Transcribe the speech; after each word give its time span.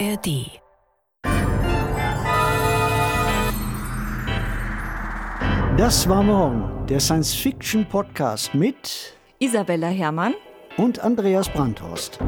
ARD. 0.00 0.60
Das 5.76 6.08
war 6.08 6.22
morgen, 6.24 6.86
der 6.88 6.98
Science-Fiction-Podcast 6.98 8.54
mit 8.54 9.16
Isabella 9.38 9.86
Herrmann 9.88 10.34
und 10.78 10.98
Andreas 10.98 11.48
Brandhorst. 11.48 12.18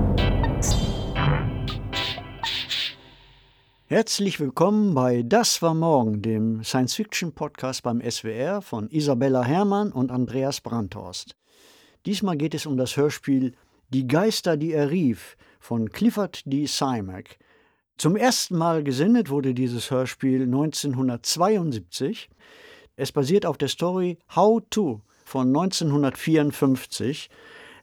Herzlich 3.87 4.39
willkommen 4.39 4.95
bei 4.95 5.23
Das 5.23 5.61
war 5.61 5.75
morgen, 5.75 6.23
dem 6.23 6.63
Science-Fiction-Podcast 6.63 7.83
beim 7.83 8.01
SWR 8.01 8.63
von 8.63 8.89
Isabella 8.91 9.43
Herrmann 9.43 9.91
und 9.91 10.13
Andreas 10.13 10.61
Brandhorst. 10.61 11.35
Diesmal 12.05 12.37
geht 12.37 12.55
es 12.55 12.67
um 12.67 12.77
das 12.77 12.97
Hörspiel 12.97 13.55
Die 13.89 14.07
Geister, 14.07 14.57
die 14.57 14.73
er 14.73 14.91
rief 14.91 15.37
von 15.59 15.91
Clifford 15.91 16.43
D. 16.45 16.67
Simak. 16.67 17.39
Zum 17.99 18.15
ersten 18.15 18.59
Mal 18.59 18.85
gesendet 18.85 19.31
wurde 19.31 19.55
dieses 19.55 19.91
Hörspiel 19.91 20.43
1972. 20.43 22.29
Es 22.95 23.11
basiert 23.11 23.47
auf 23.47 23.57
der 23.57 23.69
Story 23.69 24.19
How 24.35 24.63
To 24.69 25.01
von 25.25 25.49
1954, 25.49 27.31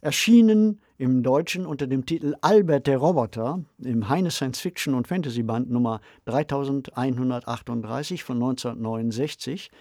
erschienen 0.02 0.82
im 1.00 1.24
Deutschen 1.24 1.66
unter 1.66 1.88
dem 1.88 2.06
Titel 2.06 2.36
Albert 2.42 2.86
der 2.86 3.00
Roboter 3.00 3.64
im 3.80 4.08
Heine 4.08 4.30
Science 4.30 4.60
Fiction 4.60 4.94
und 4.94 5.08
Fantasy 5.08 5.42
Band 5.42 5.72
Nummer 5.72 6.00
3138 6.26 8.24
von 8.24 8.36
1969, 8.36 9.72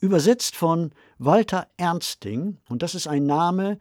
übersetzt 0.00 0.56
von 0.56 0.90
Walter 1.18 1.68
Ernsting. 1.76 2.56
Und 2.68 2.82
das 2.82 2.96
ist 2.96 3.06
ein 3.06 3.24
Name, 3.24 3.78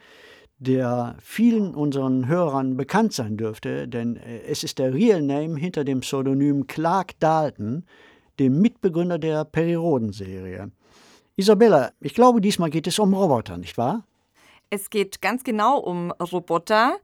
der 0.58 1.18
vielen 1.22 1.76
unseren 1.76 2.27
Hörern 2.27 2.77
bekannt 2.77 3.14
sein 3.14 3.38
dürfte, 3.38 3.88
denn 3.88 4.16
äh, 4.18 4.41
es 4.48 4.64
ist 4.64 4.80
der 4.80 4.94
Real 4.94 5.22
Name 5.22 5.58
hinter 5.59 5.84
dem 5.84 6.00
Pseudonym 6.00 6.67
Clark 6.67 7.20
Dalton, 7.20 7.86
dem 8.39 8.61
Mitbegründer 8.61 9.20
der 9.20 9.45
Periroden-Serie. 9.45 10.72
Isabella, 11.36 11.92
ich 12.00 12.14
glaube, 12.14 12.39
diesmal 12.39 12.70
geht 12.70 12.88
es 12.88 13.00
um 13.00 13.14
Roboter, 13.14 13.58
nicht 13.58 13.78
wahr? 13.78 14.06
Es 14.70 14.89
geht 14.89 15.22
ganz 15.22 15.44
genau 15.44 15.78
um 15.80 16.11
Roboter. 16.11 16.98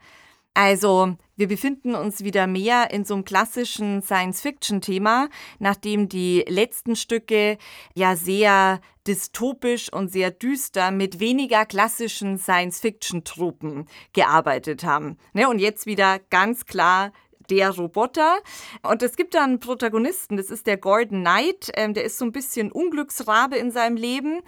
Also, 0.53 1.16
wir 1.38 1.47
befinden 1.47 1.95
uns 1.95 2.23
wieder 2.23 2.45
mehr 2.45 2.91
in 2.91 3.05
so 3.05 3.13
einem 3.13 3.23
klassischen 3.23 4.02
Science-Fiction-Thema, 4.02 5.30
nachdem 5.59 6.09
die 6.09 6.44
letzten 6.47 6.97
Stücke 6.97 7.57
ja 7.95 8.17
sehr 8.17 8.81
dystopisch 9.07 9.91
und 9.91 10.11
sehr 10.11 10.29
düster 10.29 10.91
mit 10.91 11.22
weniger 11.22 11.66
klassischen 11.66 12.38
Science-Fiction-Tropen 12.38 13.88
gearbeitet 14.11 14.83
haben. 14.83 15.17
Ne, 15.33 15.47
und 15.47 15.59
jetzt 15.59 15.85
wieder 15.85 16.19
ganz 16.29 16.66
klar 16.66 17.13
der 17.52 17.69
Roboter. 17.71 18.38
Und 18.81 19.03
es 19.03 19.16
gibt 19.16 19.35
da 19.35 19.44
einen 19.44 19.59
Protagonisten, 19.59 20.38
das 20.38 20.49
ist 20.49 20.66
der 20.66 20.77
Gordon 20.77 21.21
Knight. 21.21 21.69
Ähm, 21.75 21.94
der 21.94 22.05
ist 22.05 22.17
so 22.17 22.25
ein 22.25 22.31
bisschen 22.31 22.71
Unglücksrabe 22.71 23.57
in 23.57 23.71
seinem 23.71 23.97
Leben. 23.97 24.41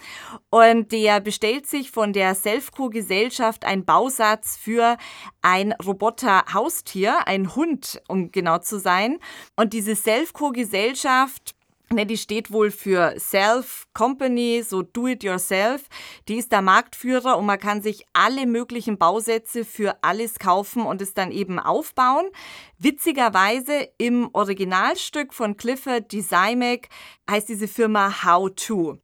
Und 0.50 0.90
der 0.90 1.20
bestellt 1.20 1.66
sich 1.66 1.90
von 1.90 2.12
der 2.12 2.34
Selfco-Gesellschaft 2.34 3.64
einen 3.64 3.84
Bausatz 3.84 4.56
für 4.56 4.96
ein 5.42 5.72
Roboter-Haustier, 5.72 7.26
ein 7.28 7.54
Hund, 7.54 8.02
um 8.08 8.32
genau 8.32 8.58
zu 8.58 8.80
sein. 8.80 9.18
Und 9.54 9.74
diese 9.74 9.94
Selfco-Gesellschaft 9.94 11.54
Ne, 11.94 12.06
die 12.06 12.16
steht 12.16 12.50
wohl 12.50 12.72
für 12.72 13.14
Self 13.20 13.86
Company, 13.94 14.64
so 14.66 14.82
Do 14.82 15.06
It 15.06 15.22
Yourself. 15.22 15.86
Die 16.26 16.38
ist 16.38 16.50
der 16.50 16.60
Marktführer 16.60 17.38
und 17.38 17.46
man 17.46 17.60
kann 17.60 17.82
sich 17.82 18.04
alle 18.12 18.46
möglichen 18.46 18.98
Bausätze 18.98 19.64
für 19.64 20.02
alles 20.02 20.40
kaufen 20.40 20.82
und 20.82 21.00
es 21.00 21.14
dann 21.14 21.30
eben 21.30 21.60
aufbauen. 21.60 22.26
Witzigerweise 22.78 23.88
im 23.96 24.28
Originalstück 24.32 25.32
von 25.32 25.56
Clifford 25.56 26.10
Desigmek 26.10 26.88
heißt 27.30 27.48
diese 27.48 27.68
Firma 27.68 28.24
How 28.24 28.50
To. 28.56 28.98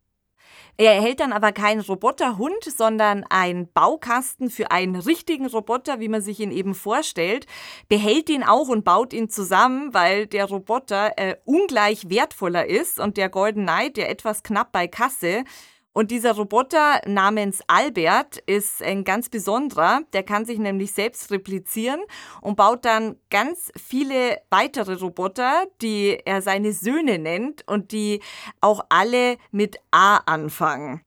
Er 0.77 0.95
erhält 0.95 1.21
dann 1.21 1.33
aber 1.33 1.53
keinen 1.53 1.81
Roboterhund, 1.81 2.65
sondern 2.65 3.25
einen 3.29 3.71
Baukasten 3.73 4.51
für 4.51 4.71
einen 4.71 4.97
richtigen 4.97 5.47
Roboter, 5.47 6.01
wie 6.01 6.09
man 6.09 6.23
sich 6.23 6.41
ihn 6.41 6.51
eben 6.51 6.75
vorstellt, 6.75 7.47
behält 7.89 8.31
ihn 8.31 8.43
auch 8.43 8.69
und 8.69 8.85
baut 8.85 9.13
ihn 9.13 9.29
zusammen, 9.29 9.93
weil 9.95 10.27
der 10.27 10.47
Roboter 10.47 11.13
äh, 11.17 11.37
ungleich 11.45 12.09
wertvoller 12.09 12.67
ist. 12.67 12.99
Und 12.99 13.17
der 13.17 13.29
Golden 13.29 13.63
Knight, 13.63 13.97
der 13.97 14.11
etwas 14.11 14.43
knapp 14.43 14.73
bei 14.73 14.89
Kasse, 14.89 15.45
und 15.93 16.13
dieser 16.13 16.33
Roboter 16.37 17.01
namens 17.07 17.63
Albert 17.67 18.39
ist 18.47 18.83
ein 18.83 19.03
ganz 19.03 19.29
besonderer. 19.29 20.03
Der 20.13 20.23
kann 20.23 20.45
sich 20.45 20.59
nämlich 20.59 20.93
selbst 20.93 21.33
replizieren 21.33 22.01
und 22.41 22.57
baut 22.57 22.85
dann 22.85 23.17
ganz 23.31 23.73
viele 23.77 24.39
weitere 24.51 24.95
Roboter, 24.95 25.65
die 25.83 26.19
er 26.25 26.43
seine 26.43 26.73
Söhne 26.73 27.19
nennt 27.19 27.67
und 27.67 27.91
die 27.91 28.21
auch 28.61 28.85
alle 28.89 29.37
mit 29.51 29.79
A 29.91 30.19
anfangen. 30.27 31.03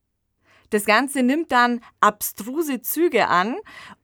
Das 0.70 0.86
Ganze 0.86 1.24
nimmt 1.24 1.52
dann 1.52 1.82
abstruse 2.02 2.82
Züge 2.82 3.28
an 3.28 3.56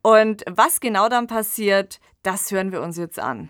und 0.02 0.46
was 0.50 0.80
genau 0.80 1.10
dann 1.10 1.28
passiert, 1.28 2.00
das 2.24 2.52
hören 2.52 2.72
wir 2.72 2.82
uns 2.82 2.96
jetzt 2.96 3.20
an. 3.20 3.50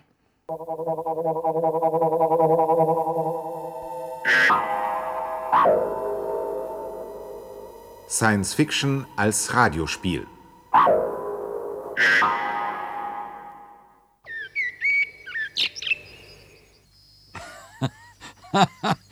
Science 8.10 8.56
Fiction 8.56 9.06
als 9.18 9.54
Radiospiel. 9.54 10.26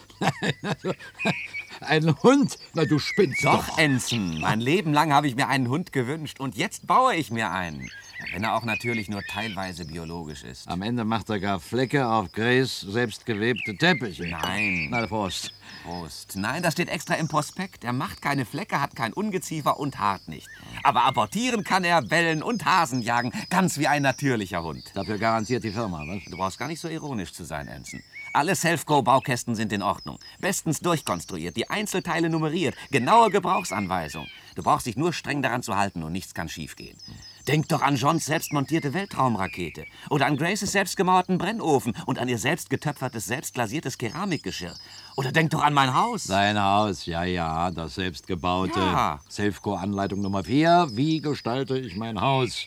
Ein 1.81 2.15
Hund? 2.23 2.57
Na, 2.73 2.85
du 2.85 2.97
spinnst 2.97 3.45
doch. 3.45 3.67
Doch, 3.67 3.77
Ensign. 3.77 4.39
Mein 4.41 4.59
Leben 4.59 4.93
lang 4.93 5.13
habe 5.13 5.27
ich 5.27 5.35
mir 5.35 5.47
einen 5.47 5.69
Hund 5.69 5.91
gewünscht 5.91 6.39
und 6.39 6.57
jetzt 6.57 6.87
baue 6.87 7.13
ich 7.13 7.29
mir 7.29 7.51
einen. 7.51 7.91
Wenn 8.33 8.43
er 8.43 8.55
auch 8.55 8.63
natürlich 8.63 9.09
nur 9.09 9.21
teilweise 9.23 9.85
biologisch 9.85 10.43
ist. 10.43 10.67
Am 10.67 10.81
Ende 10.81 11.05
macht 11.05 11.29
er 11.29 11.39
gar 11.39 11.59
Flecke 11.59 12.07
auf 12.07 12.31
Grace 12.31 12.81
selbstgewebte 12.81 13.75
Teppiche. 13.77 14.27
Nein. 14.27 14.87
Na, 14.89 15.05
Prost. 15.05 15.53
Prost. 15.83 16.35
Nein, 16.35 16.63
das 16.63 16.73
steht 16.73 16.89
extra 16.89 17.15
im 17.15 17.27
Prospekt. 17.27 17.83
Er 17.83 17.93
macht 17.93 18.21
keine 18.21 18.45
Flecke, 18.45 18.81
hat 18.81 18.95
kein 18.95 19.13
Ungeziefer 19.13 19.79
und 19.79 19.99
hart 19.99 20.27
nicht. 20.27 20.47
Aber 20.83 21.05
apportieren 21.05 21.63
kann 21.63 21.83
er, 21.83 22.01
bellen 22.01 22.43
und 22.43 22.65
Hasen 22.65 23.01
jagen. 23.01 23.31
Ganz 23.49 23.77
wie 23.77 23.87
ein 23.87 24.01
natürlicher 24.01 24.63
Hund. 24.63 24.83
Dafür 24.93 25.17
garantiert 25.17 25.63
die 25.63 25.71
Firma, 25.71 26.03
was? 26.07 26.23
Du 26.25 26.37
brauchst 26.37 26.59
gar 26.59 26.67
nicht 26.67 26.79
so 26.79 26.87
ironisch 26.87 27.33
zu 27.33 27.43
sein, 27.43 27.67
Ensign. 27.67 28.03
Alle 28.33 28.55
Self-Go-Baukästen 28.55 29.55
sind 29.55 29.73
in 29.73 29.81
Ordnung. 29.81 30.19
Bestens 30.39 30.79
durchkonstruiert, 30.79 31.55
die 31.55 31.69
Einzelteile 31.69 32.29
nummeriert, 32.29 32.75
genaue 32.91 33.31
Gebrauchsanweisung. 33.31 34.27
Du 34.55 34.63
brauchst 34.63 34.85
dich 34.85 34.97
nur 34.97 35.13
streng 35.13 35.41
daran 35.41 35.63
zu 35.63 35.75
halten 35.75 36.03
und 36.03 36.11
nichts 36.11 36.33
kann 36.33 36.49
schiefgehen. 36.49 36.97
Denk 37.47 37.69
doch 37.69 37.81
an 37.81 37.95
Johns 37.95 38.25
selbstmontierte 38.25 38.93
Weltraumrakete 38.93 39.85
oder 40.09 40.25
an 40.25 40.35
Graces 40.35 40.73
selbstgemauerten 40.73 41.37
Brennofen 41.37 41.93
und 42.05 42.19
an 42.19 42.27
ihr 42.27 42.37
selbst 42.37 42.69
getöpfertes, 42.69 43.25
selbstglasiertes 43.25 43.97
Keramikgeschirr. 43.97 44.73
Oder 45.15 45.31
denk 45.31 45.51
doch 45.51 45.63
an 45.63 45.73
mein 45.73 45.95
Haus. 45.95 46.25
Sein 46.25 46.61
Haus, 46.61 47.05
ja, 47.05 47.23
ja, 47.23 47.71
das 47.71 47.95
selbstgebaute. 47.95 48.79
Ja. 48.79 49.21
Selfco-Anleitung 49.29 50.19
Nummer 50.19 50.43
4. 50.43 50.89
Wie 50.91 51.21
gestalte 51.21 51.79
ich 51.79 51.95
mein 51.95 52.19
Haus? 52.19 52.65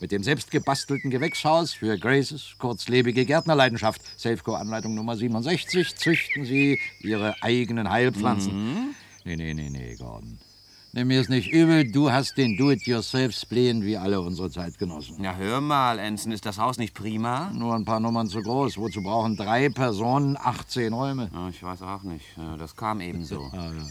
Mit 0.00 0.12
dem 0.12 0.22
selbstgebastelten 0.22 1.10
Gewächshaus 1.10 1.74
für 1.74 1.98
Graces 1.98 2.54
kurzlebige 2.58 3.26
Gärtnerleidenschaft. 3.26 4.00
Selfco-Anleitung 4.18 4.94
Nummer 4.94 5.14
67. 5.14 5.94
Züchten 5.94 6.46
Sie 6.46 6.80
Ihre 7.00 7.34
eigenen 7.42 7.90
Heilpflanzen. 7.90 8.94
Nee, 9.24 9.36
nee, 9.36 9.52
nee, 9.52 9.68
nee, 9.68 9.94
Gordon. 9.96 10.38
Nimm 10.94 11.08
mir 11.08 11.22
es 11.22 11.30
nicht 11.30 11.50
übel, 11.50 11.90
du 11.90 12.12
hast 12.12 12.36
den 12.36 12.58
Do-it-yourself-Spleen 12.58 13.82
wie 13.82 13.96
alle 13.96 14.20
unsere 14.20 14.50
Zeitgenossen. 14.50 15.24
Ja, 15.24 15.34
hör 15.36 15.62
mal, 15.62 15.98
Ensign, 15.98 16.32
ist 16.32 16.44
das 16.44 16.58
Haus 16.58 16.76
nicht 16.76 16.92
prima? 16.92 17.50
Nur 17.54 17.74
ein 17.74 17.86
paar 17.86 17.98
Nummern 17.98 18.28
zu 18.28 18.42
groß. 18.42 18.76
Wozu 18.76 19.02
brauchen 19.02 19.34
drei 19.38 19.70
Personen 19.70 20.36
18 20.38 20.92
Räume? 20.92 21.30
Ja, 21.32 21.48
ich 21.48 21.62
weiß 21.62 21.80
auch 21.80 22.02
nicht. 22.02 22.26
Das 22.58 22.76
kam 22.76 23.00
eben 23.00 23.24
so. 23.24 23.40
Ah, 23.52 23.70
ja. 23.72 23.86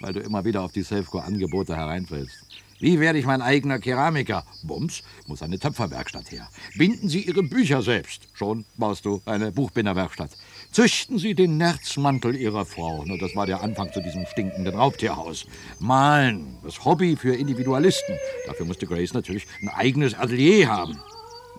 Weil 0.00 0.12
du 0.12 0.20
immer 0.20 0.44
wieder 0.44 0.62
auf 0.62 0.70
die 0.72 0.82
Selfco-Angebote 0.82 1.74
hereinfällst. 1.74 2.62
Wie 2.78 3.00
werde 3.00 3.18
ich 3.18 3.24
mein 3.24 3.40
eigener 3.40 3.78
Keramiker? 3.78 4.44
Bums, 4.62 5.02
muss 5.26 5.42
eine 5.42 5.58
Töpferwerkstatt 5.58 6.30
her. 6.30 6.48
Binden 6.76 7.08
Sie 7.08 7.22
Ihre 7.22 7.42
Bücher 7.42 7.82
selbst. 7.82 8.28
Schon 8.34 8.64
baust 8.76 9.06
du 9.06 9.22
eine 9.24 9.50
Buchbinderwerkstatt. 9.52 10.30
Züchten 10.72 11.18
Sie 11.18 11.34
den 11.34 11.56
Nerzmantel 11.56 12.36
Ihrer 12.36 12.66
Frau. 12.66 13.04
Nur 13.04 13.18
das 13.18 13.34
war 13.34 13.46
der 13.46 13.62
Anfang 13.62 13.92
zu 13.92 14.02
diesem 14.02 14.26
stinkenden 14.26 14.74
Raubtierhaus. 14.74 15.46
Malen, 15.78 16.58
das 16.62 16.84
Hobby 16.84 17.16
für 17.16 17.34
Individualisten. 17.34 18.14
Dafür 18.46 18.66
musste 18.66 18.86
Grace 18.86 19.14
natürlich 19.14 19.46
ein 19.62 19.68
eigenes 19.68 20.14
Atelier 20.14 20.68
haben. 20.68 20.98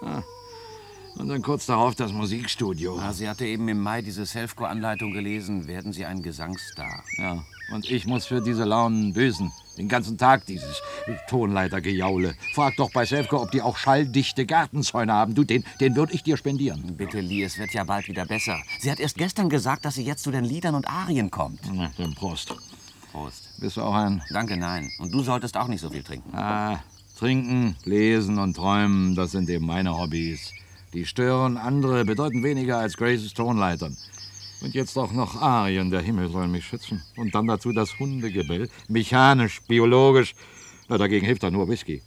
Ah. 0.02 0.22
Und 1.18 1.30
dann 1.30 1.42
kurz 1.42 1.66
darauf 1.66 1.96
das 1.96 2.14
Musikstudio. 2.14 2.96
Ja, 2.98 3.12
sie 3.12 3.28
hatte 3.28 3.46
eben 3.46 3.68
im 3.70 3.80
Mai 3.80 4.04
diese 4.04 4.28
Selfco-Anleitung 4.28 5.14
gelesen. 5.14 5.66
Werden 5.66 5.92
Sie 5.92 6.06
ein 6.06 6.22
Gesangsstar? 6.22 7.04
Ja, 7.18 7.44
Und 7.72 7.90
ich 7.90 8.06
muss 8.06 8.26
für 8.26 8.42
diese 8.42 8.64
Launen 8.64 9.14
büßen. 9.14 9.52
Den 9.78 9.90
ganzen 9.90 10.18
Tag 10.18 10.46
dieses 10.46 10.82
Tonleitergejaule. 11.30 12.34
Frag 12.56 12.76
doch 12.78 12.92
bei 12.92 13.06
Selfco, 13.06 13.42
ob 13.42 13.52
die 13.52 13.62
auch 13.62 13.78
schalldichte 13.78 14.46
Gartenzäune 14.46 15.14
haben. 15.14 15.36
Du, 15.36 15.44
den, 15.44 15.64
den 15.80 15.96
würde 15.96 16.14
ich 16.14 16.24
dir 16.24 16.38
spendieren. 16.38 16.96
Bitte, 16.98 17.20
Lee, 17.20 17.44
es 17.44 17.60
wird 17.60 17.74
ja 17.74 17.84
bald 17.84 18.08
wieder 18.08 18.26
besser. 18.26 18.58
Sie 18.80 18.90
hat 18.90 19.00
erst 19.00 19.18
gestern 19.18 19.50
gesagt, 19.50 19.86
dass 19.86 19.96
sie 19.96 20.04
jetzt 20.04 20.24
zu 20.24 20.32
den 20.32 20.46
Liedern 20.46 20.74
und 20.76 20.88
Arien 20.88 21.30
kommt. 21.30 21.60
Na, 21.72 21.92
dann 21.98 22.16
Prost. 22.16 22.56
Prost. 23.12 23.50
Bist 23.60 23.78
du 23.78 23.82
auch 23.82 23.94
ein? 23.94 24.24
Danke, 24.32 24.58
nein. 24.58 24.90
Und 25.00 25.14
du 25.14 25.22
solltest 25.22 25.56
auch 25.58 25.68
nicht 25.68 25.82
so 25.82 25.90
viel 25.90 26.04
trinken. 26.04 26.36
Ah, 26.36 26.80
trinken, 27.18 27.76
lesen 27.84 28.40
und 28.40 28.56
träumen, 28.56 29.16
das 29.16 29.32
sind 29.32 29.50
eben 29.50 29.66
meine 29.66 29.98
Hobbys. 29.98 30.54
Die 30.94 31.06
stören 31.06 31.58
andere 31.58 32.06
bedeutend 32.06 32.44
weniger 32.44 32.80
als 32.80 32.98
Graces 32.98 33.34
Tonleitern. 33.34 33.98
Und 34.62 34.74
jetzt 34.74 34.98
auch 34.98 35.12
noch 35.12 35.40
Arien, 35.42 35.92
der 35.92 36.02
Himmel 36.02 36.30
soll 36.32 36.48
mich 36.48 36.66
schützen. 36.66 37.04
Und 37.16 37.36
dann 37.36 37.48
dazu 37.48 37.72
das 37.72 38.00
Hundegebell, 38.00 38.70
mechanisch, 38.88 39.62
biologisch. 39.68 40.34
Na, 40.88 40.98
dagegen 40.98 41.26
hilft 41.26 41.44
da 41.44 41.52
nur 41.52 41.68
Whisky. 41.68 42.02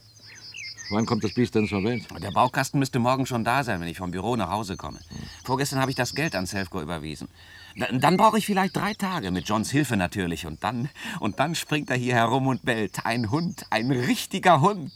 Wann 0.89 1.05
kommt 1.05 1.23
das 1.23 1.33
Biest 1.33 1.55
denn 1.55 1.69
zur 1.69 1.81
Welt? 1.85 2.03
Der 2.21 2.31
Baukasten 2.31 2.77
müsste 2.77 2.99
morgen 2.99 3.25
schon 3.25 3.45
da 3.45 3.63
sein, 3.63 3.79
wenn 3.79 3.87
ich 3.87 3.97
vom 3.97 4.11
Büro 4.11 4.35
nach 4.35 4.49
Hause 4.49 4.75
komme. 4.75 4.99
Vorgestern 5.45 5.79
habe 5.79 5.89
ich 5.91 5.95
das 5.95 6.13
Geld 6.13 6.35
an 6.35 6.45
Selfco 6.45 6.81
überwiesen. 6.81 7.29
Da- 7.77 7.87
Dann 7.93 8.17
brauche 8.17 8.37
ich 8.37 8.45
vielleicht 8.45 8.75
drei 8.75 8.93
Tage, 8.93 9.31
mit 9.31 9.47
Johns 9.47 9.71
Hilfe 9.71 9.95
natürlich. 9.95 10.45
Und 10.45 10.61
dann, 10.65 10.89
und 11.21 11.39
dann 11.39 11.55
springt 11.55 11.89
er 11.89 11.95
hier 11.95 12.15
herum 12.15 12.47
und 12.47 12.65
bellt. 12.65 13.05
Ein 13.05 13.31
Hund, 13.31 13.65
ein 13.69 13.89
richtiger 13.91 14.59
Hund. 14.59 14.91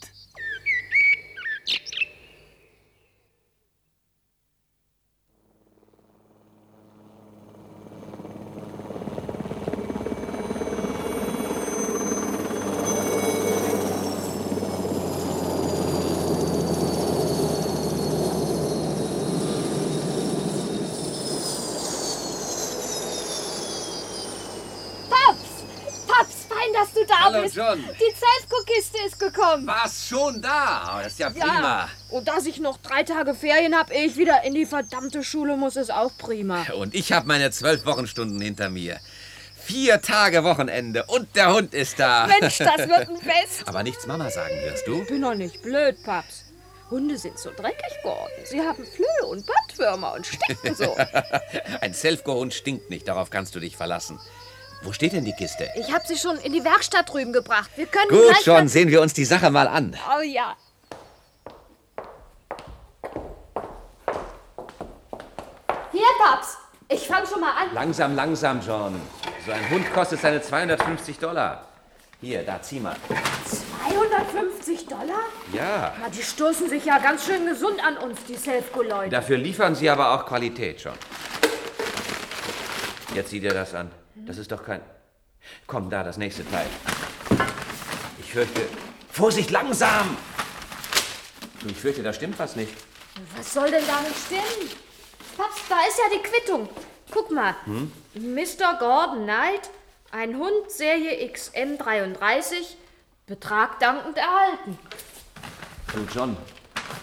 Paps! 25.10 25.64
Paps, 26.06 26.44
fein, 26.48 26.72
dass 26.74 26.92
du 27.06 27.12
da 27.14 27.24
Hallo, 27.24 27.42
bist. 27.42 27.56
John. 27.56 27.78
Die 27.78 28.14
Zelfko-Kiste 28.14 28.98
ist 29.06 29.18
gekommen. 29.18 29.66
War's 29.66 30.06
schon 30.08 30.40
da? 30.42 31.00
Das 31.02 31.12
ist 31.12 31.18
ja 31.18 31.30
Ja. 31.30 31.44
prima. 31.44 31.88
Und 32.10 32.28
dass 32.28 32.46
ich 32.46 32.58
noch 32.60 32.78
drei 32.78 33.02
Tage 33.02 33.34
Ferien 33.34 33.74
hab, 33.76 33.90
ehe 33.92 34.06
ich 34.06 34.16
wieder 34.16 34.42
in 34.44 34.54
die 34.54 34.66
verdammte 34.66 35.22
Schule 35.24 35.56
muss, 35.56 35.76
ist 35.76 35.92
auch 35.92 36.10
prima. 36.18 36.64
Und 36.76 36.94
ich 36.94 37.12
habe 37.12 37.26
meine 37.26 37.50
zwölf 37.50 37.84
Wochenstunden 37.86 38.40
hinter 38.40 38.70
mir. 38.70 38.98
Vier 39.58 40.00
Tage 40.00 40.44
Wochenende 40.44 41.04
und 41.06 41.34
der 41.34 41.52
Hund 41.52 41.74
ist 41.74 41.98
da. 41.98 42.26
Mensch, 42.28 42.58
das 42.58 42.78
wird 42.78 43.08
ein 43.08 43.16
Fest. 43.20 43.64
Aber 43.66 43.82
nichts 43.82 44.06
Mama 44.06 44.30
sagen 44.30 44.54
wirst 44.64 44.86
du? 44.86 45.04
bin 45.06 45.22
doch 45.22 45.34
nicht 45.34 45.60
blöd, 45.62 46.00
Paps. 46.04 46.44
Hunde 46.88 47.18
sind 47.18 47.36
so 47.36 47.50
dreckig 47.50 48.00
geworden. 48.00 48.30
Sie 48.44 48.60
haben 48.60 48.86
Flöhe 48.86 49.26
und 49.28 49.44
Bandwürmer 49.44 50.12
und 50.14 50.24
stinken 50.24 50.72
so. 50.76 50.96
Ein 51.80 51.92
Selfco-Hund 51.94 52.54
stinkt 52.54 52.90
nicht, 52.90 53.08
darauf 53.08 53.28
kannst 53.30 53.56
du 53.56 53.58
dich 53.58 53.76
verlassen. 53.76 54.20
Wo 54.82 54.92
steht 54.92 55.12
denn 55.12 55.24
die 55.24 55.32
Kiste? 55.32 55.68
Ich 55.76 55.92
hab 55.92 56.06
sie 56.06 56.16
schon 56.16 56.38
in 56.38 56.52
die 56.52 56.64
Werkstatt 56.64 57.12
drüben 57.12 57.32
gebracht. 57.32 57.70
Wir 57.76 57.86
können 57.86 58.08
Gut, 58.08 58.22
gleich 58.22 58.44
schon, 58.44 58.68
sehen 58.68 58.88
wir 58.88 59.00
uns 59.00 59.14
die 59.14 59.24
Sache 59.24 59.50
mal 59.50 59.66
an. 59.66 59.96
Oh 60.16 60.22
ja. 60.22 60.56
Hier, 65.92 66.06
Paps. 66.18 66.58
Ich 66.88 67.06
fang 67.06 67.26
schon 67.26 67.40
mal 67.40 67.50
an. 67.50 67.74
Langsam, 67.74 68.14
langsam, 68.14 68.60
John. 68.60 69.00
So 69.44 69.52
ein 69.52 69.70
Hund 69.70 69.92
kostet 69.92 70.20
seine 70.20 70.40
250 70.40 71.18
Dollar. 71.18 71.66
Hier, 72.20 72.42
da, 72.44 72.62
zieh 72.62 72.80
mal. 72.80 72.96
250 73.44 74.86
Dollar? 74.86 75.24
Ja. 75.52 75.94
Na, 76.00 76.08
die 76.08 76.22
stoßen 76.22 76.68
sich 76.68 76.84
ja 76.84 76.98
ganz 76.98 77.26
schön 77.26 77.46
gesund 77.46 77.84
an 77.84 77.96
uns, 77.98 78.18
die 78.28 78.36
Selfco-Leute. 78.36 79.10
Dafür 79.10 79.36
liefern 79.36 79.74
sie 79.74 79.90
aber 79.90 80.12
auch 80.12 80.26
Qualität, 80.26 80.80
John. 80.80 80.94
Jetzt 83.14 83.30
sieh 83.30 83.40
dir 83.40 83.52
das 83.54 83.74
an. 83.74 83.90
Das 84.24 84.38
ist 84.38 84.50
doch 84.50 84.64
kein... 84.64 84.80
Komm, 85.66 85.90
da, 85.90 86.02
das 86.02 86.16
nächste 86.16 86.48
Teil. 86.48 86.66
Ich 88.18 88.32
fürchte... 88.32 88.62
Vorsicht, 89.10 89.50
langsam! 89.50 90.16
Ich 91.66 91.76
fürchte, 91.76 92.02
da 92.02 92.12
stimmt 92.12 92.38
was 92.38 92.56
nicht. 92.56 92.72
Was 93.36 93.52
soll 93.52 93.70
denn 93.70 93.84
da 93.86 94.00
nicht 94.00 94.16
stimmen? 94.26 94.70
Paps, 95.36 95.62
da 95.68 95.76
ist 95.86 95.98
ja 95.98 96.18
die 96.18 96.22
Quittung. 96.22 96.68
Guck 97.10 97.30
mal. 97.30 97.54
Mr. 98.14 98.78
Gordon 98.78 99.24
Knight, 99.24 99.70
ein 100.10 100.36
Hund, 100.36 100.70
Serie 100.70 101.30
XM33, 101.30 102.76
Betrag 103.26 103.78
dankend 103.80 104.16
erhalten. 104.16 104.78
Du, 105.92 106.06
John, 106.12 106.36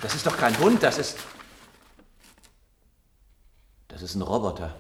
das 0.02 0.16
ist 0.16 0.26
doch 0.26 0.38
kein 0.38 0.58
Hund, 0.60 0.82
das 0.84 0.98
ist... 0.98 1.18
Das 3.88 4.02
ist 4.02 4.16
ein 4.16 4.22
Roboter. 4.22 4.76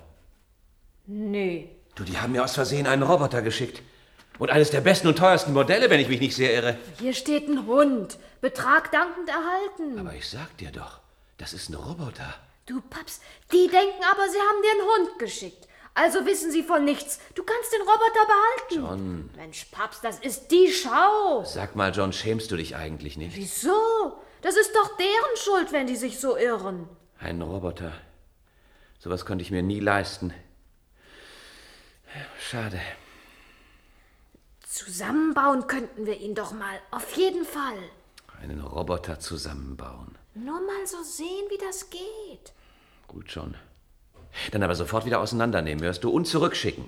Nee. 1.06 1.70
Du, 1.96 2.04
die 2.04 2.18
haben 2.18 2.32
mir 2.32 2.44
aus 2.44 2.56
Versehen 2.56 2.88
einen 2.88 3.04
Roboter 3.04 3.42
geschickt. 3.42 3.82
Und 4.40 4.50
eines 4.50 4.72
der 4.72 4.82
besten 4.82 5.08
und 5.08 5.18
teuersten 5.18 5.54
Modelle, 5.54 5.90
wenn 5.90 6.00
ich 6.00 6.10
mich 6.10 6.20
nicht 6.20 6.36
sehr 6.36 6.54
irre. 6.54 6.78
Hier 7.00 7.14
steht 7.14 7.48
ein 7.48 7.68
Hund. 7.68 8.18
Betrag 8.42 8.92
dankend 8.92 9.30
erhalten. 9.30 10.00
Aber 10.00 10.16
ich 10.16 10.28
sag 10.28 10.58
dir 10.58 10.72
doch, 10.72 11.00
das 11.38 11.54
ist 11.54 11.70
ein 11.70 11.76
Roboter. 11.76 12.34
Du, 12.66 12.82
Paps, 12.82 13.22
die 13.52 13.68
denken 13.68 14.04
aber, 14.12 14.28
sie 14.30 14.40
haben 14.40 14.62
dir 14.64 14.72
einen 14.72 15.08
Hund 15.08 15.20
geschickt. 15.20 15.68
Also 15.96 16.26
wissen 16.26 16.52
sie 16.52 16.64
von 16.64 16.84
nichts. 16.84 17.20
Du 17.36 17.44
kannst 17.44 17.72
den 17.72 17.82
Roboter 17.82 18.26
behalten. 18.26 18.88
John, 18.88 19.30
Mensch, 19.36 19.66
Paps, 19.66 20.02
das 20.02 20.18
ist 20.20 20.48
die 20.50 20.72
Schau. 20.74 21.44
sag 21.46 21.76
mal, 21.76 21.94
John, 21.94 22.12
schämst 22.12 22.50
du 22.50 22.58
dich 22.58 22.76
eigentlich 22.76 23.16
nicht? 23.18 23.36
Wieso? 23.36 24.18
Das 24.42 24.56
ist 24.58 24.76
doch 24.76 24.98
deren 24.98 25.38
Schuld, 25.38 25.72
wenn 25.72 25.86
die 25.86 25.96
sich 25.96 26.20
so 26.20 26.36
irren. 26.36 26.90
Ein 27.20 27.42
Roboter. 27.42 27.94
Sowas 28.98 29.26
konnte 29.26 29.44
ich 29.44 29.52
mir 29.52 29.62
nie 29.62 29.80
leisten. 29.80 30.34
Schade. 32.54 32.80
Zusammenbauen 34.64 35.66
könnten 35.66 36.06
wir 36.06 36.20
ihn 36.20 36.36
doch 36.36 36.52
mal. 36.52 36.78
Auf 36.92 37.18
jeden 37.18 37.46
Fall. 37.46 37.80
Einen 38.44 38.62
Roboter 38.62 39.20
zusammenbauen. 39.20 40.16
Nur 40.36 40.62
mal 40.62 40.86
so 40.86 41.02
sehen, 41.02 41.46
wie 41.50 41.58
das 41.58 41.90
geht. 41.90 42.54
Gut 43.08 43.32
schon. 43.32 43.56
Dann 44.52 44.62
aber 44.62 44.76
sofort 44.76 45.04
wieder 45.08 45.20
auseinandernehmen, 45.20 45.84
hörst 45.84 46.04
du, 46.04 46.12
und 46.12 46.28
zurückschicken. 46.28 46.88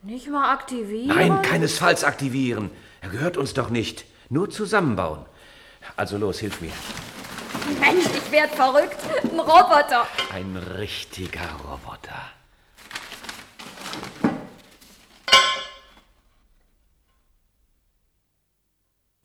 Nicht 0.00 0.28
mal 0.30 0.50
aktivieren? 0.50 1.08
Nein, 1.08 1.42
keinesfalls 1.42 2.02
aktivieren. 2.02 2.70
Er 3.02 3.10
gehört 3.10 3.36
uns 3.36 3.52
doch 3.52 3.68
nicht. 3.68 4.06
Nur 4.30 4.48
zusammenbauen. 4.48 5.26
Also 5.96 6.16
los, 6.16 6.38
hilf 6.38 6.62
mir. 6.62 6.72
Mensch, 7.78 8.06
ich 8.06 8.32
werd 8.32 8.52
verrückt. 8.52 8.96
Ein 9.24 9.38
Roboter. 9.38 10.06
Ein 10.32 10.56
richtiger 10.56 11.50
Roboter. 11.68 12.39
Thank 13.92 14.24
you. 14.24 14.29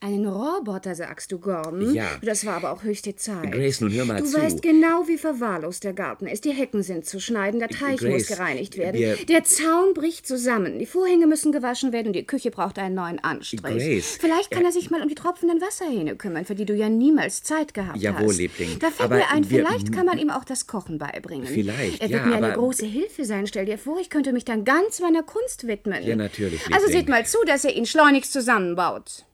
Einen 0.02 0.28
Roboter, 0.28 0.94
sagst 0.94 1.32
du, 1.32 1.40
Gordon? 1.40 1.94
Ja. 1.96 2.06
Das 2.22 2.46
war 2.46 2.58
aber 2.58 2.72
auch 2.74 2.84
höchste 2.84 3.16
Zeit. 3.16 3.52
Grace, 3.52 3.80
nun 3.82 3.92
hör 3.94 4.06
mal 4.06 4.20
du 4.22 4.28
zu. 4.28 4.38
weißt 4.38 4.62
genau, 4.62 5.08
wie 5.08 5.18
verwahrlost 5.18 5.84
der 5.84 5.94
Garten 5.94 6.28
ist. 6.28 6.44
Die 6.46 6.52
Hecken 6.52 6.84
sind 6.84 7.06
zu 7.06 7.20
schneiden, 7.20 7.60
der 7.60 7.70
Teich 7.70 7.98
Grace, 8.02 8.12
muss 8.12 8.28
gereinigt 8.28 8.78
werden. 8.78 9.00
wir- 9.00 9.16
Der 9.26 9.44
Zaun 9.46 9.94
bricht 9.96 10.28
zusammen, 10.28 10.78
die 10.78 10.86
Vorhänge 10.86 11.26
müssen 11.28 11.52
gewaschen 11.52 11.92
werden 11.92 12.08
und 12.08 12.14
die 12.14 12.26
Küche 12.28 12.52
braucht 12.52 12.78
einen 12.78 12.94
neuen 12.94 13.18
Anstrich. 13.24 13.64
Grace, 13.64 14.18
Vielleicht 14.20 14.52
kann 14.52 14.64
er 14.66 14.72
sich 14.74 14.92
mal 14.92 15.02
um 15.02 15.08
die 15.08 15.16
tropfenden 15.16 15.60
Wasserhähne 15.62 16.16
kümmern, 16.18 16.46
für 16.46 16.56
die 16.56 16.66
du 16.66 16.76
ja 16.76 16.90
niemals 16.90 17.42
Zeit 17.42 17.74
gehabt 17.74 17.98
Jawohl, 17.98 18.28
hast. 18.28 18.38
Liebling. 18.38 18.78
Da 18.80 18.92
fällt 18.92 19.10
Aber 19.10 19.16
mir 19.16 19.30
ein, 19.32 19.50
wir- 19.50 19.66
vielleicht 19.66 19.92
kann 19.92 20.06
man 20.06 20.20
ihm 20.20 20.30
auch 20.30 20.44
das 20.44 20.68
Kochen 20.68 21.00
beibringen. 21.00 21.48
Vielleicht, 21.48 22.02
Er 22.04 22.10
wird 22.10 22.20
ja, 22.22 22.26
mir 22.28 22.36
eine 22.36 22.48
aber- 22.48 22.56
große 22.58 22.86
Hilfe 22.86 23.26
sein. 23.26 23.48
Stell 23.48 23.66
dir 23.66 23.80
vor, 23.80 23.98
ich 24.00 24.10
könnte 24.12 24.34
mich 24.34 24.46
dann 24.46 24.66
ganz 24.66 25.00
meiner 25.00 25.24
Kunst 25.24 25.66
widmen. 25.66 26.04
Ja, 26.06 26.16
natürlich, 26.18 26.62
Also 26.68 26.86
Liebling. 26.88 27.00
seht 27.00 27.10
mal 27.10 27.26
zu, 27.26 27.38
dass 27.48 27.64
er 27.66 27.74
ihn 27.76 27.88
schleunigst 27.88 28.32
zusammenbaut. 28.34 29.26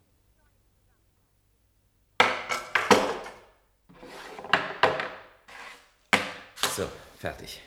So, 6.76 6.88
fertig. 7.22 7.62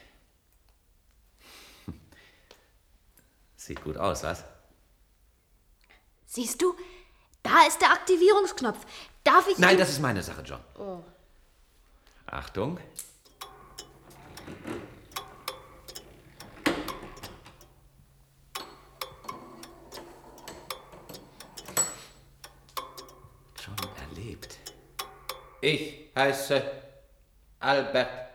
Sieht 3.57 3.83
gut 3.83 3.97
aus, 3.97 4.23
was? 4.25 4.45
Siehst 6.27 6.61
du? 6.61 6.75
Da 7.43 7.67
ist 7.67 7.81
der 7.81 7.93
Aktivierungsknopf. 7.93 8.85
Darf 9.23 9.47
ich. 9.49 9.59
Nein, 9.59 9.79
das 9.79 9.91
ist 9.91 10.01
meine 10.01 10.23
Sache, 10.23 10.43
John. 10.43 10.61
Achtung. 12.27 12.81
John 23.57 23.89
erlebt. 24.11 24.59
Ich 25.61 26.11
heiße 26.17 26.83
Albert. 27.61 28.34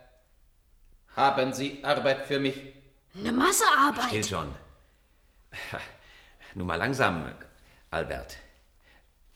Haben 1.16 1.54
Sie 1.54 1.84
Arbeit 1.84 2.28
für 2.28 2.40
mich? 2.40 2.56
Eine 3.16 3.32
Masse 3.32 3.66
Arbeit. 3.78 4.08
Still, 4.08 4.26
John. 4.26 4.56
Nun 6.56 6.68
mal 6.68 6.76
langsam, 6.76 7.32
Albert. 7.92 8.38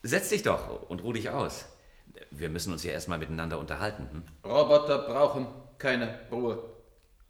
Setz 0.02 0.28
dich 0.28 0.42
doch 0.42 0.88
und 0.88 1.02
ruh 1.02 1.12
dich 1.12 1.30
aus. 1.30 1.66
Wir 2.30 2.48
müssen 2.48 2.72
uns 2.72 2.84
ja 2.84 2.92
erstmal 2.92 3.18
miteinander 3.18 3.58
unterhalten. 3.58 4.08
Hm? 4.10 4.22
Roboter 4.50 4.98
brauchen 4.98 5.46
keine 5.78 6.18
Ruhe. 6.30 6.62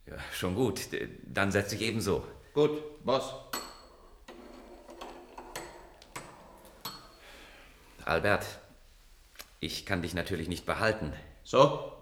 Ja, 0.06 0.16
schon 0.32 0.54
gut. 0.54 0.80
Dann 1.24 1.50
setz 1.50 1.70
dich 1.70 1.80
ebenso. 1.82 2.26
Gut, 2.52 3.04
Boss. 3.04 3.34
Albert, 8.04 8.44
ich 9.60 9.86
kann 9.86 10.02
dich 10.02 10.12
natürlich 10.14 10.48
nicht 10.48 10.66
behalten. 10.66 11.14
So? 11.42 11.93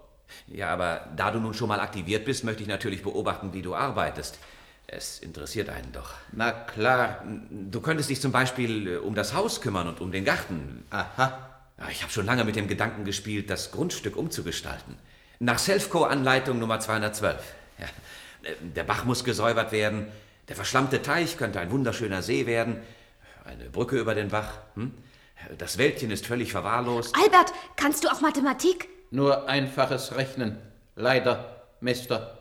Ja, 0.47 0.69
aber 0.69 1.07
da 1.15 1.31
du 1.31 1.39
nun 1.39 1.53
schon 1.53 1.67
mal 1.67 1.79
aktiviert 1.79 2.25
bist, 2.25 2.43
möchte 2.43 2.63
ich 2.63 2.69
natürlich 2.69 3.03
beobachten, 3.03 3.53
wie 3.53 3.61
du 3.61 3.75
arbeitest. 3.75 4.39
Es 4.87 5.19
interessiert 5.19 5.69
einen 5.69 5.91
doch. 5.91 6.13
Na 6.31 6.51
klar. 6.51 7.23
Du 7.49 7.81
könntest 7.81 8.09
dich 8.09 8.21
zum 8.21 8.31
Beispiel 8.31 8.87
äh, 8.87 8.97
um 8.97 9.15
das 9.15 9.33
Haus 9.33 9.61
kümmern 9.61 9.87
und 9.87 10.01
um 10.01 10.11
den 10.11 10.25
Garten. 10.25 10.83
Aha. 10.89 11.49
Ich 11.89 12.03
habe 12.03 12.11
schon 12.11 12.25
lange 12.25 12.43
mit 12.43 12.55
dem 12.55 12.67
Gedanken 12.67 13.03
gespielt, 13.03 13.49
das 13.49 13.71
Grundstück 13.71 14.15
umzugestalten. 14.15 14.95
Nach 15.39 15.57
Selfco-Anleitung 15.57 16.59
Nummer 16.59 16.79
212. 16.79 17.41
Ja, 17.79 17.85
äh, 18.43 18.53
der 18.61 18.83
Bach 18.83 19.05
muss 19.05 19.23
gesäubert 19.23 19.71
werden. 19.71 20.07
Der 20.49 20.55
verschlammte 20.55 21.01
Teich 21.01 21.37
könnte 21.37 21.59
ein 21.59 21.71
wunderschöner 21.71 22.21
See 22.21 22.45
werden. 22.45 22.81
Eine 23.45 23.69
Brücke 23.69 23.97
über 23.97 24.15
den 24.15 24.29
Bach. 24.29 24.59
Hm? 24.75 24.93
Das 25.57 25.77
Wäldchen 25.77 26.11
ist 26.11 26.25
völlig 26.25 26.51
verwahrlost. 26.51 27.15
Albert, 27.21 27.51
kannst 27.75 28.03
du 28.03 28.09
auch 28.09 28.21
Mathematik? 28.21 28.87
Nur 29.13 29.47
einfaches 29.47 30.15
Rechnen. 30.15 30.57
Leider, 30.95 31.67
Mr. 31.81 32.35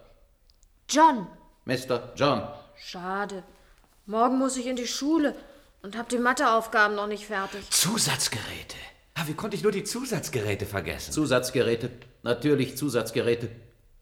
John. 0.88 1.26
Mr. 1.66 2.14
John. 2.16 2.48
Schade. 2.74 3.42
Morgen 4.06 4.38
muss 4.38 4.56
ich 4.56 4.66
in 4.66 4.76
die 4.76 4.86
Schule 4.86 5.34
und 5.82 5.98
hab 5.98 6.08
die 6.08 6.16
Matheaufgaben 6.16 6.96
noch 6.96 7.08
nicht 7.08 7.26
fertig. 7.26 7.68
Zusatzgeräte. 7.68 8.78
Ah, 9.12 9.24
wie 9.26 9.34
konnte 9.34 9.54
ich 9.54 9.62
nur 9.62 9.70
die 9.70 9.84
Zusatzgeräte 9.84 10.64
vergessen? 10.64 11.12
Zusatzgeräte. 11.12 11.90
Natürlich 12.22 12.78
Zusatzgeräte. 12.78 13.50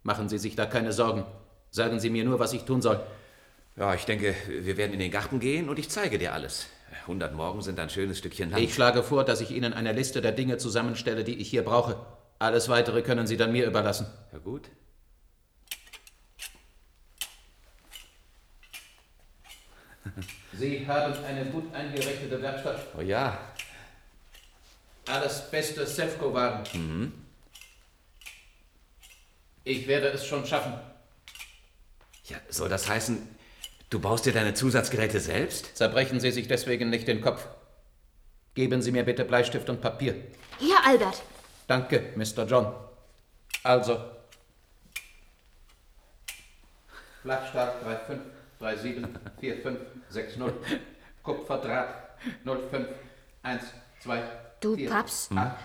Machen 0.05 0.29
Sie 0.29 0.39
sich 0.39 0.55
da 0.55 0.65
keine 0.65 0.93
Sorgen. 0.93 1.25
Sagen 1.73 1.99
Sie 1.99 2.09
mir 2.09 2.23
nur, 2.23 2.39
was 2.39 2.53
ich 2.53 2.63
tun 2.63 2.83
soll. 2.83 3.01
Ja, 3.75 3.95
ich 3.95 4.05
denke, 4.05 4.33
wir 4.47 4.77
werden 4.77 4.93
in 4.93 5.01
den 5.01 5.11
Garten 5.11 5.41
gehen 5.41 5.69
und 5.69 5.81
ich 5.81 5.89
zeige 5.89 6.21
dir 6.21 6.35
alles. 6.35 6.69
100 7.03 7.35
Morgen 7.35 7.63
sind 7.63 7.81
ein 7.81 7.91
schönes 7.91 8.19
Stückchen 8.19 8.51
Land. 8.51 8.63
Ich 8.63 8.75
schlage 8.75 9.03
vor, 9.03 9.25
dass 9.25 9.41
ich 9.41 9.51
Ihnen 9.51 9.73
eine 9.73 9.91
Liste 9.91 10.21
der 10.21 10.31
Dinge 10.31 10.59
zusammenstelle, 10.59 11.25
die 11.25 11.41
ich 11.41 11.51
hier 11.51 11.65
brauche. 11.65 11.97
Alles 12.41 12.71
Weitere 12.71 13.03
können 13.03 13.27
Sie 13.27 13.37
dann 13.37 13.53
mir 13.53 13.67
überlassen. 13.67 14.07
Ja, 14.33 14.39
gut. 14.39 14.71
Sie 20.55 20.87
haben 20.87 21.13
eine 21.25 21.45
gut 21.51 21.73
eingerichtete 21.75 22.41
Werkstatt. 22.41 22.87
Oh 22.97 23.03
ja. 23.03 23.39
Alles 25.07 25.51
beste 25.51 25.87
Sefco-Wagen. 25.87 26.65
Mhm. 26.73 27.13
Ich 29.65 29.87
werde 29.87 30.09
es 30.09 30.25
schon 30.27 30.47
schaffen. 30.47 30.73
Ja, 32.25 32.39
soll 32.49 32.71
das 32.71 32.89
heißen, 32.89 33.19
du 33.91 34.01
baust 34.01 34.25
dir 34.25 34.33
deine 34.33 34.55
Zusatzgeräte 34.55 35.21
selbst? 35.21 35.77
Zerbrechen 35.77 36.21
Sie 36.21 36.31
sich 36.31 36.49
deswegen 36.49 36.89
nicht 36.89 37.07
den 37.07 37.21
Kopf. 37.21 37.47
Geben 38.55 38.81
Sie 38.81 38.93
mir 38.93 39.05
bitte 39.05 39.27
Bleistift 39.27 39.69
und 39.69 39.83
Papier. 39.83 40.15
Hier, 40.59 40.77
Albert. 40.87 41.23
Danke, 41.71 42.13
Mr. 42.17 42.47
John. 42.49 42.67
Also. 43.63 43.97
Flachstab 47.23 47.77
35, 48.59 48.83
37, 48.83 49.63
45, 49.63 49.87
60. 50.09 50.43
Kupferdraht 51.23 51.95
05, 52.45 52.89
1, 53.45 53.63
2, 54.03 54.23
Du, 54.61 54.75
4, 54.75 54.91
Paps, 54.91 55.29
8, 55.33 55.57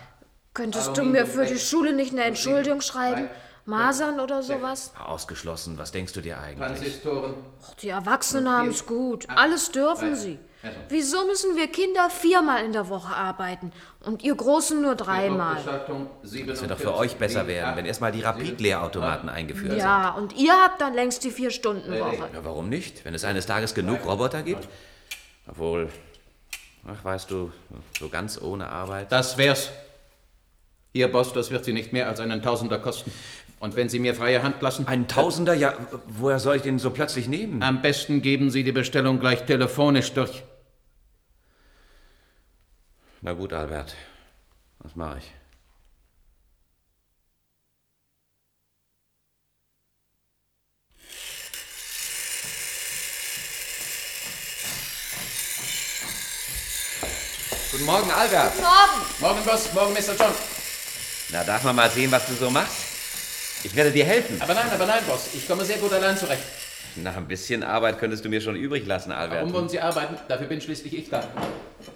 könntest 0.54 0.86
du 0.96 1.00
Aluminium 1.00 1.12
mir 1.12 1.26
für 1.26 1.42
die 1.42 1.54
sechs, 1.54 1.68
Schule 1.68 1.92
nicht 1.92 2.12
eine 2.12 2.22
Entschuldigung 2.22 2.82
schreiben? 2.82 3.26
drei, 3.26 3.34
Masern 3.64 4.20
oder 4.20 4.44
sowas? 4.44 4.92
Ausgeschlossen, 5.04 5.76
was 5.76 5.90
denkst 5.90 6.12
du 6.12 6.20
dir 6.20 6.38
eigentlich? 6.38 6.68
Transistoren. 6.68 7.34
Ach, 7.64 7.74
die 7.74 7.88
Erwachsenen 7.88 8.48
haben 8.48 8.68
es 8.68 8.86
gut. 8.86 9.28
Alles 9.28 9.72
dürfen 9.72 10.10
drei. 10.10 10.14
sie. 10.14 10.38
Also. 10.66 10.78
Wieso 10.88 11.26
müssen 11.26 11.56
wir 11.56 11.68
Kinder 11.68 12.10
viermal 12.10 12.64
in 12.64 12.72
der 12.72 12.88
Woche 12.88 13.14
arbeiten 13.14 13.72
und 14.04 14.24
ihr 14.24 14.34
Großen 14.34 14.80
nur 14.80 14.96
dreimal? 14.96 15.56
Das 15.64 16.32
wird 16.32 16.70
doch 16.70 16.78
für 16.78 16.94
euch 16.96 17.16
besser 17.16 17.46
werden, 17.46 17.76
wenn 17.76 17.86
erstmal 17.86 18.10
die 18.12 18.22
Rapid-Lehrautomaten 18.22 19.28
eingeführt 19.28 19.72
sind. 19.72 19.80
Ja, 19.80 20.10
und 20.10 20.36
ihr 20.36 20.52
habt 20.52 20.80
dann 20.80 20.94
längst 20.94 21.22
die 21.24 21.30
Vier-Stunden-Woche. 21.30 22.28
Ja, 22.32 22.44
warum 22.44 22.68
nicht? 22.68 23.04
Wenn 23.04 23.14
es 23.14 23.24
eines 23.24 23.46
Tages 23.46 23.74
genug 23.74 24.04
Roboter 24.04 24.42
gibt? 24.42 24.68
Obwohl, 25.48 25.88
ach, 26.86 27.04
weißt 27.04 27.30
du, 27.30 27.52
so 27.98 28.08
ganz 28.08 28.40
ohne 28.40 28.68
Arbeit. 28.68 29.12
Das 29.12 29.38
wär's. 29.38 29.70
Ihr 30.92 31.12
Boss, 31.12 31.32
das 31.32 31.50
wird 31.50 31.64
Sie 31.64 31.72
nicht 31.72 31.92
mehr 31.92 32.08
als 32.08 32.20
einen 32.20 32.42
Tausender 32.42 32.78
kosten. 32.78 33.12
Und 33.60 33.76
wenn 33.76 33.88
Sie 33.88 33.98
mir 33.98 34.14
freie 34.14 34.42
Hand 34.42 34.60
lassen. 34.60 34.86
Ein 34.86 35.08
Tausender? 35.08 35.54
Ja, 35.54 35.74
woher 36.06 36.38
soll 36.38 36.56
ich 36.56 36.62
den 36.62 36.78
so 36.78 36.90
plötzlich 36.90 37.28
nehmen? 37.28 37.62
Am 37.62 37.80
besten 37.82 38.20
geben 38.20 38.50
Sie 38.50 38.64
die 38.64 38.72
Bestellung 38.72 39.20
gleich 39.20 39.46
telefonisch 39.46 40.12
durch. 40.12 40.42
Na 43.22 43.32
gut, 43.32 43.52
Albert. 43.52 43.94
Was 44.78 44.94
mache 44.94 45.18
ich? 45.18 45.32
Guten 57.72 57.84
Morgen, 57.84 58.10
Albert. 58.10 58.54
Morgen. 58.56 59.06
Morgen, 59.20 59.44
Boss. 59.44 59.72
Morgen, 59.74 59.92
Mr. 59.92 60.14
John. 60.18 60.32
Na, 61.30 61.44
darf 61.44 61.64
man 61.64 61.76
mal 61.76 61.90
sehen, 61.90 62.10
was 62.12 62.26
du 62.26 62.34
so 62.34 62.48
machst? 62.50 62.84
Ich 63.64 63.74
werde 63.74 63.90
dir 63.90 64.04
helfen. 64.04 64.40
Aber 64.40 64.54
nein, 64.54 64.70
aber 64.72 64.86
nein, 64.86 65.02
Boss. 65.06 65.30
Ich 65.34 65.46
komme 65.48 65.64
sehr 65.64 65.78
gut 65.78 65.92
allein 65.92 66.16
zurecht. 66.16 66.42
Na, 66.96 67.14
ein 67.14 67.26
bisschen 67.26 67.62
Arbeit 67.62 67.98
könntest 67.98 68.24
du 68.24 68.28
mir 68.28 68.40
schon 68.40 68.56
übrig 68.56 68.86
lassen, 68.86 69.12
Albert. 69.12 69.40
Warum 69.40 69.52
wollen 69.52 69.68
Sie 69.68 69.80
arbeiten? 69.80 70.16
Dafür 70.28 70.46
bin 70.46 70.60
schließlich 70.60 70.96
ich 70.96 71.10
da. 71.10 71.28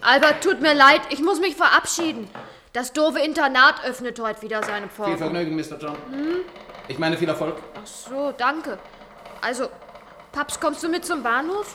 Albert, 0.00 0.42
tut 0.42 0.60
mir 0.60 0.74
leid, 0.74 1.00
ich 1.10 1.20
muss 1.20 1.40
mich 1.40 1.56
verabschieden. 1.56 2.28
Das 2.72 2.92
doofe 2.92 3.18
Internat 3.18 3.84
öffnet 3.84 4.18
heute 4.20 4.42
wieder 4.42 4.62
seine 4.62 4.88
Viel 4.88 4.94
Pforten. 4.96 5.18
Vergnügen, 5.18 5.56
Mr. 5.56 5.78
John. 5.80 5.96
Hm? 6.10 6.36
Ich 6.88 6.98
meine 6.98 7.16
viel 7.16 7.28
Erfolg. 7.28 7.56
Ach 7.74 7.86
so, 7.86 8.32
danke. 8.32 8.78
Also, 9.40 9.68
Paps, 10.32 10.60
kommst 10.60 10.82
du 10.82 10.88
mit 10.88 11.04
zum 11.04 11.22
Bahnhof? 11.22 11.74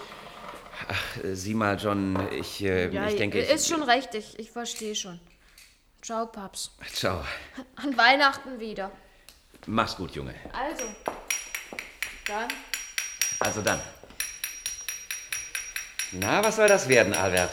Ach, 0.88 1.24
äh, 1.24 1.36
sieh 1.36 1.54
mal, 1.54 1.78
John, 1.78 2.28
ich, 2.32 2.64
äh, 2.64 2.90
Ja, 2.90 3.08
ich 3.08 3.16
denke... 3.18 3.40
ist 3.40 3.68
schon 3.68 3.84
recht, 3.84 4.14
ich, 4.16 4.38
ich 4.40 4.52
verstehe 4.52 4.96
schon. 4.96 5.20
Ciao, 6.02 6.28
Paps. 6.28 6.72
Ciao. 6.94 7.24
An 7.76 7.98
Weihnachten 7.98 8.60
wieder. 8.60 8.92
Mach's 9.68 9.96
gut, 9.96 10.12
Junge. 10.12 10.36
Also, 10.54 10.86
dann. 12.28 12.48
Also 13.40 13.62
dann. 13.62 13.82
Na, 16.12 16.44
was 16.44 16.56
soll 16.56 16.68
das 16.68 16.88
werden, 16.88 17.14
Albert? 17.14 17.52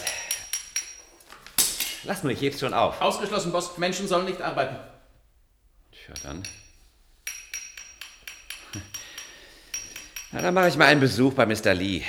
Lass 2.05 2.23
nur, 2.23 2.33
ich 2.33 2.41
heb's 2.41 2.61
schon 2.61 2.75
auf. 2.75 3.01
Ausgeschlossen, 3.01 3.53
Boss. 3.53 3.79
Menschen 3.79 4.09
sollen 4.09 4.25
nicht 4.25 4.43
arbeiten. 4.43 4.77
Tja, 5.93 6.15
dann. 6.23 6.43
Na, 10.33 10.41
dann 10.41 10.55
mache 10.55 10.69
ich 10.69 10.77
mal 10.77 10.87
einen 10.87 11.01
Besuch 11.01 11.35
bei 11.35 11.47
Mr. 11.47 11.75
Lee. 11.75 12.03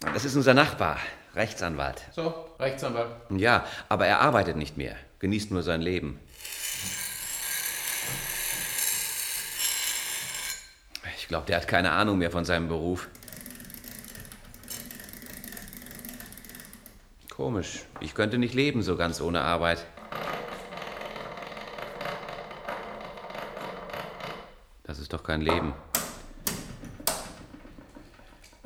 Das 0.00 0.24
ist 0.24 0.34
unser 0.34 0.54
Nachbar, 0.54 0.98
Rechtsanwalt. 1.34 2.02
So, 2.12 2.32
Rechtsanwalt. 2.58 3.10
Ja, 3.30 3.66
aber 3.88 4.06
er 4.06 4.20
arbeitet 4.20 4.56
nicht 4.56 4.76
mehr, 4.76 4.96
genießt 5.18 5.50
nur 5.50 5.62
sein 5.62 5.82
Leben. 5.82 6.18
Ich 11.18 11.28
glaube, 11.28 11.46
der 11.46 11.58
hat 11.58 11.68
keine 11.68 11.92
Ahnung 11.92 12.18
mehr 12.18 12.30
von 12.30 12.44
seinem 12.46 12.68
Beruf. 12.68 13.08
Komisch, 17.38 17.84
ich 18.00 18.16
könnte 18.16 18.36
nicht 18.36 18.52
leben 18.52 18.82
so 18.82 18.96
ganz 18.96 19.20
ohne 19.20 19.42
Arbeit. 19.42 19.86
Das 24.82 24.98
ist 24.98 25.12
doch 25.12 25.22
kein 25.22 25.40
Leben. 25.40 25.72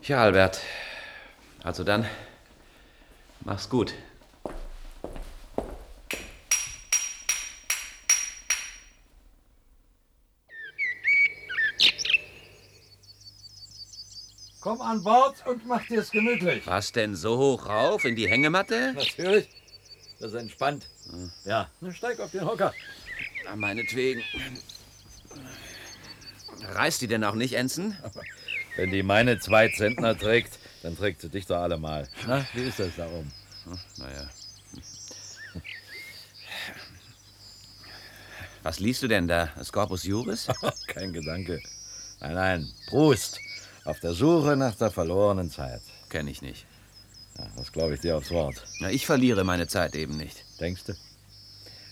Ja, 0.05 0.23
Albert. 0.23 0.63
Also 1.63 1.85
dann, 1.85 2.07
mach's 3.45 3.69
gut. 3.69 3.93
Komm 14.73 14.81
an 14.81 15.03
Bord 15.03 15.47
und 15.47 15.67
mach 15.67 15.87
dir's 15.87 16.11
gemütlich. 16.11 16.67
Was 16.67 16.93
denn 16.93 17.15
so 17.15 17.37
hoch 17.37 17.69
rauf 17.69 18.07
in 18.07 18.17
die 18.17 18.27
Hängematte? 18.27 18.95
Natürlich. 18.95 19.47
Das 20.19 20.33
ist 20.33 20.41
entspannt. 20.41 20.87
Ja, 21.45 21.69
dann 21.83 21.93
steig 21.93 22.19
auf 22.21 22.31
den 22.31 22.47
Hocker. 22.47 22.73
Na, 23.45 23.55
meinetwegen. 23.55 24.23
Reißt 26.73 27.03
die 27.03 27.07
denn 27.07 27.23
auch 27.23 27.35
nicht, 27.35 27.53
Enzen? 27.53 27.99
Wenn 28.77 28.91
die 28.91 29.03
meine 29.03 29.39
zwei 29.41 29.69
Zentner 29.69 30.17
trägt, 30.17 30.59
Dann 30.83 30.97
trägt 30.97 31.21
sie 31.21 31.29
dich 31.29 31.45
doch 31.45 31.59
alle 31.59 31.77
mal. 31.77 32.09
Na, 32.27 32.47
wie 32.55 32.63
ist 32.63 32.79
das 32.79 32.97
da 32.97 33.07
oben? 33.09 33.31
Naja. 33.99 34.31
Was 38.63 38.81
liest 38.81 39.03
du 39.03 39.09
denn 39.09 39.29
da? 39.29 39.51
Das 39.55 39.71
Corpus 39.71 40.05
Juris? 40.05 40.49
Kein 40.87 41.13
Gedanke. 41.13 41.61
Nein, 42.21 42.35
nein, 42.35 42.73
Proust. 42.89 43.39
Auf 43.85 44.01
der 44.01 44.13
Suche 44.13 44.57
nach 44.57 44.75
der 44.77 44.91
verlorenen 44.91 45.51
Zeit. 45.51 45.83
Kenn 46.09 46.29
ich 46.29 46.43
nicht. 46.43 46.67
Ja, 47.39 47.49
das 47.57 47.73
glaube 47.73 47.95
ich 47.95 48.01
dir 48.01 48.17
aufs 48.17 48.31
Wort. 48.31 48.63
Na, 48.81 48.91
ich 48.91 49.07
verliere 49.07 49.45
meine 49.45 49.67
Zeit 49.67 49.95
eben 49.97 50.17
nicht. 50.17 50.45
Denkst 50.61 50.85
du? 50.85 50.95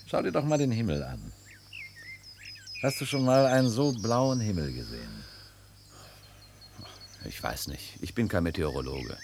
Schau 0.06 0.23
dir 0.23 0.32
doch 0.32 0.44
mal 0.44 0.59
den 0.59 0.70
Himmel 0.70 1.02
an. 1.02 1.32
Hast 2.82 3.00
du 3.00 3.04
schon 3.04 3.25
mal 3.25 3.47
einen 3.47 3.68
so 3.68 3.92
blauen 3.92 4.40
Himmel 4.40 4.73
gesehen? 4.73 5.25
Ich 7.25 7.42
weiß 7.42 7.68
nicht. 7.68 7.99
Ich 8.00 8.14
bin 8.14 8.28
kein 8.28 8.44
Meteorologe. 8.44 9.16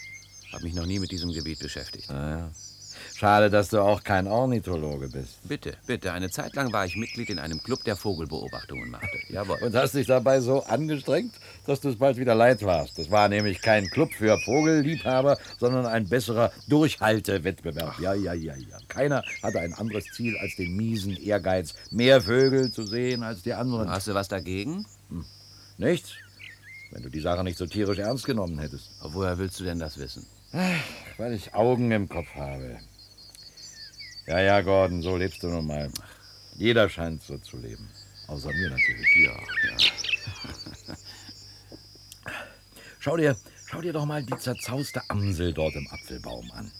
Hab 0.52 0.62
mich 0.62 0.74
noch 0.74 0.86
nie 0.86 0.98
mit 0.98 1.10
diesem 1.10 1.32
Gebiet 1.32 1.60
beschäftigt. 1.60 2.10
Naja. 2.10 2.50
Schade, 3.16 3.50
dass 3.50 3.68
du 3.68 3.80
auch 3.80 4.02
kein 4.02 4.26
Ornithologe 4.26 5.08
bist. 5.08 5.38
Bitte, 5.44 5.74
bitte. 5.86 6.12
Eine 6.12 6.30
Zeit 6.30 6.54
lang 6.54 6.72
war 6.72 6.84
ich 6.84 6.96
Mitglied 6.96 7.30
in 7.30 7.38
einem 7.38 7.62
Club, 7.62 7.82
der 7.84 7.96
Vogelbeobachtungen 7.96 8.90
machte. 8.90 9.18
Jawohl. 9.28 9.58
Und 9.62 9.74
hast 9.74 9.94
dich 9.94 10.06
dabei 10.06 10.40
so 10.40 10.62
angestrengt, 10.64 11.34
dass 11.66 11.80
du 11.80 11.88
es 11.88 11.96
bald 11.96 12.16
wieder 12.16 12.34
leid 12.34 12.62
warst. 12.62 12.98
Das 12.98 13.10
war 13.10 13.28
nämlich 13.28 13.62
kein 13.62 13.88
Club 13.88 14.12
für 14.12 14.38
Vogelliebhaber, 14.38 15.38
sondern 15.58 15.86
ein 15.86 16.08
besserer 16.08 16.52
Durchhaltewettbewerb. 16.68 17.98
Ja, 18.00 18.14
ja, 18.14 18.34
ja, 18.34 18.54
ja. 18.54 18.78
Keiner 18.88 19.22
hatte 19.42 19.60
ein 19.60 19.74
anderes 19.74 20.04
Ziel 20.14 20.36
als 20.38 20.56
den 20.56 20.76
miesen 20.76 21.16
Ehrgeiz, 21.16 21.74
mehr 21.90 22.20
Vögel 22.20 22.70
zu 22.70 22.84
sehen 22.84 23.22
als 23.22 23.42
die 23.42 23.54
anderen. 23.54 23.90
Hast 23.90 24.08
du 24.08 24.14
was 24.14 24.28
dagegen? 24.28 24.86
Hm. 25.08 25.24
Nichts. 25.78 26.12
Wenn 26.90 27.02
du 27.02 27.10
die 27.10 27.20
Sache 27.20 27.42
nicht 27.42 27.58
so 27.58 27.66
tierisch 27.66 27.98
ernst 27.98 28.26
genommen 28.26 28.58
hättest. 28.58 28.90
Woher 29.02 29.38
willst 29.38 29.58
du 29.60 29.64
denn 29.64 29.78
das 29.78 29.98
wissen? 29.98 30.26
Weil 31.18 31.34
ich 31.34 31.52
Augen 31.54 31.90
im 31.90 32.08
Kopf 32.08 32.34
habe. 32.34 32.78
Ja, 34.26 34.40
ja, 34.40 34.60
Gordon, 34.62 35.02
so 35.02 35.16
lebst 35.16 35.42
du 35.42 35.48
nun 35.48 35.66
mal. 35.66 35.90
Jeder 36.54 36.88
scheint 36.88 37.22
so 37.22 37.36
zu 37.38 37.58
leben. 37.58 37.88
Außer 38.26 38.48
mir 38.48 38.70
natürlich. 38.70 39.06
Ja, 39.16 39.32
ja. 39.32 40.96
schau 42.98 43.16
dir, 43.16 43.36
schau 43.66 43.80
dir 43.82 43.92
doch 43.92 44.06
mal 44.06 44.24
die 44.24 44.36
zerzauste 44.38 45.02
Amsel 45.08 45.52
dort 45.52 45.74
im 45.74 45.86
Apfelbaum 45.88 46.50
an. 46.52 46.72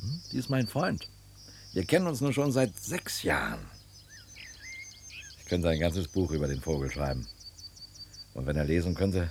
Hm? 0.00 0.20
Die 0.32 0.38
ist 0.38 0.50
mein 0.50 0.66
Freund. 0.66 1.08
Wir 1.72 1.86
kennen 1.86 2.06
uns 2.06 2.20
nun 2.20 2.34
schon 2.34 2.52
seit 2.52 2.78
sechs 2.78 3.22
Jahren. 3.22 3.64
Ich 5.38 5.46
könnte 5.46 5.70
ein 5.70 5.80
ganzes 5.80 6.08
Buch 6.08 6.30
über 6.32 6.48
den 6.48 6.60
Vogel 6.60 6.90
schreiben. 6.90 7.26
Und 8.34 8.46
wenn 8.46 8.56
er 8.56 8.64
lesen 8.64 8.94
könnte, 8.94 9.30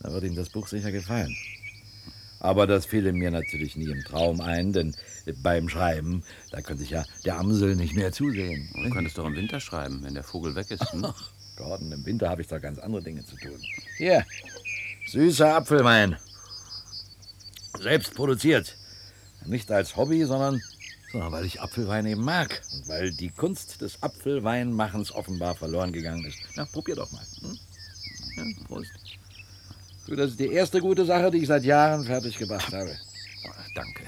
dann 0.00 0.12
würde 0.12 0.26
ihm 0.26 0.36
das 0.36 0.50
Buch 0.50 0.68
sicher 0.68 0.92
gefallen. 0.92 1.34
Aber 2.40 2.66
das 2.66 2.86
fiel 2.86 3.12
mir 3.12 3.30
natürlich 3.30 3.76
nie 3.76 3.90
im 3.90 4.04
Traum 4.04 4.40
ein, 4.40 4.72
denn 4.72 4.94
beim 5.42 5.68
Schreiben, 5.68 6.22
da 6.50 6.60
könnte 6.60 6.82
ich 6.82 6.90
ja 6.90 7.04
der 7.24 7.38
Amsel 7.38 7.76
nicht 7.76 7.94
mehr 7.94 8.12
zusehen. 8.12 8.68
Du 8.74 8.90
könntest 8.90 9.18
doch 9.18 9.26
im 9.26 9.36
Winter 9.36 9.60
schreiben, 9.60 10.02
wenn 10.02 10.14
der 10.14 10.22
Vogel 10.22 10.54
weg 10.54 10.70
ist. 10.70 10.92
Hm? 10.92 11.04
Ach, 11.04 11.32
Gordon, 11.56 11.90
im 11.92 12.04
Winter 12.04 12.28
habe 12.28 12.42
ich 12.42 12.48
doch 12.48 12.60
ganz 12.60 12.78
andere 12.78 13.02
Dinge 13.02 13.24
zu 13.24 13.36
tun. 13.36 13.60
Hier, 13.96 14.24
süßer 15.08 15.56
Apfelwein. 15.56 16.16
Selbst 17.78 18.14
produziert. 18.14 18.76
Nicht 19.46 19.70
als 19.70 19.96
Hobby, 19.96 20.24
sondern, 20.24 20.60
sondern 21.12 21.32
weil 21.32 21.44
ich 21.44 21.60
Apfelwein 21.60 22.06
eben 22.06 22.24
mag. 22.24 22.62
Und 22.72 22.88
weil 22.88 23.12
die 23.12 23.30
Kunst 23.30 23.80
des 23.80 24.02
Apfelweinmachens 24.02 25.12
offenbar 25.12 25.54
verloren 25.54 25.92
gegangen 25.92 26.24
ist. 26.24 26.38
Na, 26.56 26.64
probier 26.66 26.96
doch 26.96 27.10
mal. 27.12 27.24
Hm? 27.40 27.58
Ja, 28.36 28.64
Prost. 28.66 29.05
Du, 30.06 30.14
das 30.14 30.30
ist 30.30 30.40
die 30.40 30.52
erste 30.52 30.80
gute 30.80 31.04
Sache, 31.04 31.30
die 31.30 31.38
ich 31.38 31.48
seit 31.48 31.64
Jahren 31.64 32.04
fertig 32.04 32.38
gebracht 32.38 32.72
habe. 32.72 32.96
Oh, 33.44 33.50
danke. 33.74 34.04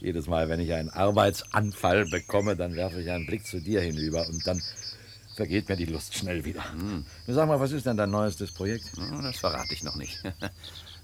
Jedes 0.00 0.26
Mal, 0.26 0.48
wenn 0.48 0.60
ich 0.60 0.72
einen 0.72 0.90
Arbeitsanfall 0.90 2.04
bekomme, 2.06 2.56
dann 2.56 2.74
werfe 2.74 3.00
ich 3.00 3.10
einen 3.10 3.26
Blick 3.26 3.46
zu 3.46 3.60
dir 3.60 3.80
hinüber 3.80 4.26
und 4.28 4.44
dann 4.46 4.60
vergeht 5.36 5.68
mir 5.68 5.76
die 5.76 5.86
Lust 5.86 6.16
schnell 6.16 6.44
wieder. 6.44 6.64
Hm. 6.72 7.04
Sag 7.28 7.46
mal, 7.46 7.60
was 7.60 7.72
ist 7.72 7.86
denn 7.86 7.96
dein 7.96 8.10
neuestes 8.10 8.52
Projekt? 8.52 8.90
Oh, 8.98 9.22
das 9.22 9.38
verrate 9.38 9.72
ich 9.72 9.82
noch 9.82 9.96
nicht. 9.96 10.20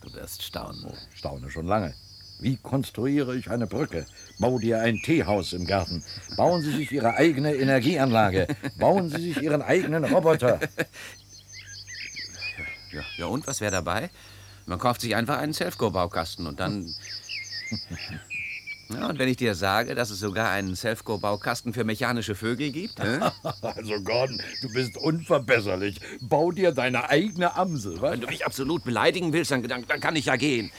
Du 0.03 0.11
wirst 0.15 0.43
staunen. 0.43 0.87
Oh, 0.89 0.95
staune 1.15 1.51
schon 1.51 1.67
lange. 1.67 1.93
Wie 2.41 2.57
konstruiere 2.57 3.37
ich 3.37 3.51
eine 3.51 3.67
Brücke? 3.67 4.07
Bau 4.39 4.59
dir 4.59 4.81
ein 4.81 4.97
Teehaus 4.97 5.53
im 5.53 5.67
Garten. 5.67 6.03
Bauen 6.39 6.63
Sie 6.63 6.75
sich 6.75 6.91
Ihre 6.91 7.17
eigene 7.17 7.55
Energieanlage. 7.55 8.47
Bauen 8.79 9.11
Sie 9.11 9.21
sich 9.21 9.43
Ihren 9.43 9.61
eigenen 9.61 10.05
Roboter. 10.05 10.59
Ja, 12.93 13.03
ja 13.17 13.27
und 13.27 13.47
was 13.47 13.61
wäre 13.61 13.73
dabei? 13.73 14.11
Man 14.67 14.79
kauft 14.79 15.01
sich 15.01 15.17
einfach 15.17 15.39
einen 15.39 15.53
Selfco-Baukasten 15.53 16.47
und 16.47 16.61
dann. 16.61 16.95
Ja, 18.93 19.09
und 19.09 19.21
wenn 19.21 19.29
ich 19.29 19.37
dir 19.37 19.55
sage, 19.55 19.95
dass 19.95 20.11
es 20.11 20.19
sogar 20.19 20.51
einen 20.51 20.75
Selfco-Baukasten 20.75 21.73
für 21.73 21.85
mechanische 21.85 22.35
Vögel 22.35 22.73
gibt? 22.73 23.01
Hä? 23.01 23.21
Also, 23.63 24.01
Gordon, 24.03 24.43
du 24.63 24.73
bist 24.73 24.97
unverbesserlich. 24.97 26.01
Bau 26.21 26.51
dir 26.51 26.73
deine 26.73 27.09
eigene 27.09 27.55
Amsel, 27.55 28.03
was? 28.03 28.13
Wenn 28.13 28.21
du 28.23 28.27
mich 28.27 28.45
absolut 28.45 28.83
beleidigen 28.83 29.33
willst, 29.33 29.53
dann, 29.53 29.63
dann, 29.63 29.87
dann 29.87 30.01
kann 30.01 30.17
ich 30.17 30.25
ja 30.25 30.35
gehen. 30.35 30.73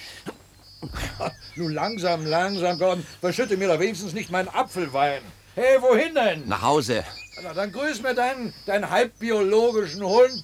Nun 1.56 1.71
langsam, 1.71 2.26
langsam, 2.26 2.78
Gordon. 2.78 3.06
Verschütte 3.21 3.56
mir 3.56 3.69
doch 3.69 3.80
wenigstens 3.80 4.12
nicht 4.12 4.30
meinen 4.30 4.50
Apfelwein. 4.50 5.21
Hey, 5.56 5.82
wohin 5.82 6.13
denn? 6.13 6.47
Nach 6.47 6.62
Hause. 6.62 7.06
Na, 7.43 7.54
dann 7.54 7.71
grüß 7.71 8.02
mir 8.02 8.13
deinen, 8.13 8.54
deinen 8.65 8.89
halbbiologischen 8.89 10.04
Hund. 10.04 10.43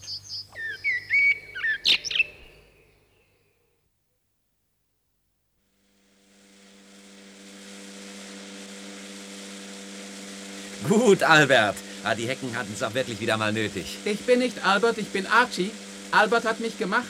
Gut, 10.98 11.22
Albert. 11.22 11.76
Ah, 12.04 12.16
die 12.16 12.28
Hecken 12.28 12.58
hatten 12.58 12.74
es 12.74 12.82
auch 12.82 12.94
wirklich 12.96 13.20
wieder 13.20 13.38
mal 13.38 13.54
nötig. 13.54 14.00
Ich 14.04 14.22
bin 14.22 14.40
nicht 14.40 14.66
Albert, 14.66 14.98
ich 14.98 15.10
bin 15.10 15.28
Archie. 15.28 15.70
Albert 16.10 16.46
hat 16.46 16.60
mich 16.60 16.78
gemacht. 16.80 17.06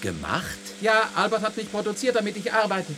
Gemacht? 0.00 0.58
Ja, 0.80 1.02
Albert 1.14 1.42
hat 1.42 1.56
mich 1.56 1.70
produziert, 1.70 2.16
damit 2.16 2.38
ich 2.38 2.50
arbeite. 2.52 2.94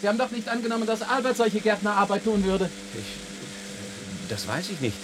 Sie 0.00 0.08
haben 0.08 0.16
doch 0.16 0.30
nicht 0.30 0.48
angenommen, 0.48 0.86
dass 0.86 1.02
Albert 1.02 1.36
solche 1.36 1.60
Gärtnerarbeit 1.60 2.24
tun 2.24 2.42
würde. 2.44 2.70
Ich, 2.94 4.30
das 4.30 4.48
weiß 4.48 4.70
ich 4.70 4.80
nicht. 4.80 4.96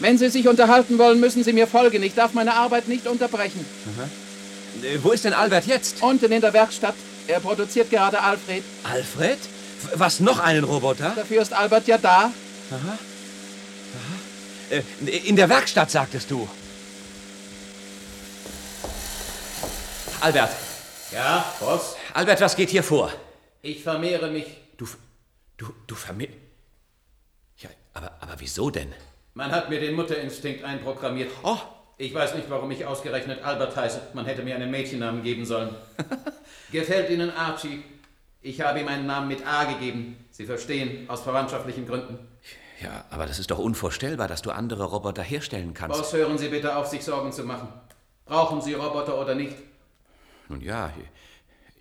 Wenn 0.00 0.18
Sie 0.18 0.28
sich 0.28 0.46
unterhalten 0.48 0.98
wollen, 0.98 1.18
müssen 1.18 1.42
Sie 1.42 1.54
mir 1.54 1.66
folgen. 1.66 2.02
Ich 2.02 2.14
darf 2.14 2.34
meine 2.34 2.54
Arbeit 2.54 2.88
nicht 2.88 3.06
unterbrechen. 3.06 3.64
Aha. 3.96 4.08
Äh, 4.86 4.98
wo 5.02 5.12
ist 5.12 5.24
denn 5.24 5.32
Albert 5.32 5.66
jetzt? 5.66 6.02
Unten 6.02 6.30
in 6.30 6.42
der 6.42 6.52
Werkstatt. 6.52 6.94
Er 7.26 7.40
produziert 7.40 7.90
gerade 7.90 8.20
Alfred. 8.20 8.64
Alfred? 8.84 9.38
Was, 9.94 10.20
noch 10.20 10.40
einen 10.40 10.64
Roboter? 10.64 11.12
Dafür 11.16 11.40
ist 11.40 11.54
Albert 11.54 11.86
ja 11.86 11.96
da. 11.96 12.32
Aha. 12.70 12.98
Aha. 14.70 14.80
In 15.24 15.36
der 15.36 15.48
Werkstatt, 15.48 15.90
sagtest 15.90 16.30
du. 16.30 16.48
Albert. 20.20 20.50
Ja, 21.12 21.44
Boss? 21.60 21.96
Albert, 22.12 22.40
was 22.40 22.56
geht 22.56 22.70
hier 22.70 22.82
vor? 22.82 23.12
Ich 23.62 23.82
vermehre 23.82 24.30
mich. 24.30 24.46
Du, 24.76 24.86
du, 25.56 25.72
du 25.86 25.94
vermehrst... 25.94 26.34
Ja, 27.58 27.70
aber, 27.94 28.12
aber 28.20 28.34
wieso 28.38 28.70
denn? 28.70 28.92
Man 29.34 29.52
hat 29.52 29.70
mir 29.70 29.80
den 29.80 29.94
Mutterinstinkt 29.94 30.64
einprogrammiert. 30.64 31.30
Oh. 31.42 31.58
Ich 31.96 32.14
weiß 32.14 32.34
nicht, 32.34 32.50
warum 32.50 32.70
ich 32.70 32.84
ausgerechnet 32.84 33.42
Albert 33.42 33.76
heiße. 33.76 34.00
Man 34.14 34.24
hätte 34.26 34.42
mir 34.42 34.54
einen 34.54 34.70
Mädchennamen 34.70 35.22
geben 35.22 35.44
sollen. 35.44 35.74
Gefällt 36.72 37.10
Ihnen 37.10 37.30
Archie? 37.30 37.82
Ich 38.40 38.60
habe 38.60 38.80
ihm 38.80 38.88
einen 38.88 39.06
Namen 39.06 39.28
mit 39.28 39.44
A 39.46 39.64
gegeben. 39.64 40.16
Sie 40.30 40.46
verstehen, 40.46 41.08
aus 41.10 41.22
verwandtschaftlichen 41.22 41.86
Gründen. 41.86 42.18
Ja, 42.80 43.04
aber 43.10 43.26
das 43.26 43.38
ist 43.38 43.50
doch 43.50 43.58
unvorstellbar, 43.58 44.28
dass 44.28 44.42
du 44.42 44.50
andere 44.50 44.84
Roboter 44.84 45.22
herstellen 45.22 45.74
kannst. 45.74 45.98
Boss, 45.98 46.12
hören 46.12 46.38
Sie 46.38 46.48
bitte 46.48 46.76
auf, 46.76 46.86
sich 46.86 47.04
Sorgen 47.04 47.32
zu 47.32 47.44
machen. 47.44 47.68
Brauchen 48.24 48.60
Sie 48.60 48.74
Roboter 48.74 49.20
oder 49.20 49.34
nicht? 49.34 49.56
Nun 50.48 50.60
ja, 50.60 50.92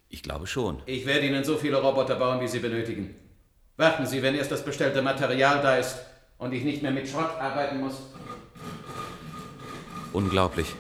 ich 0.10 0.24
glaube 0.24 0.48
schon. 0.48 0.82
Ich 0.86 1.06
werde 1.06 1.28
Ihnen 1.28 1.44
so 1.44 1.58
viele 1.58 1.82
Roboter 1.82 2.16
bauen, 2.16 2.42
wie 2.42 2.48
Sie 2.48 2.60
benötigen. 2.60 3.16
Warten 3.76 4.08
Sie, 4.08 4.24
wenn 4.24 4.34
erst 4.34 4.52
das 4.52 4.66
bestellte 4.66 5.02
Material 5.02 5.62
da 5.62 5.78
ist 5.78 5.98
und 6.40 6.54
ich 6.54 6.64
nicht 6.64 6.82
mehr 6.82 6.92
mit 6.92 7.08
Schrott 7.08 7.30
arbeiten 7.40 7.80
muss. 7.80 7.96
Unglaublich. 10.14 10.74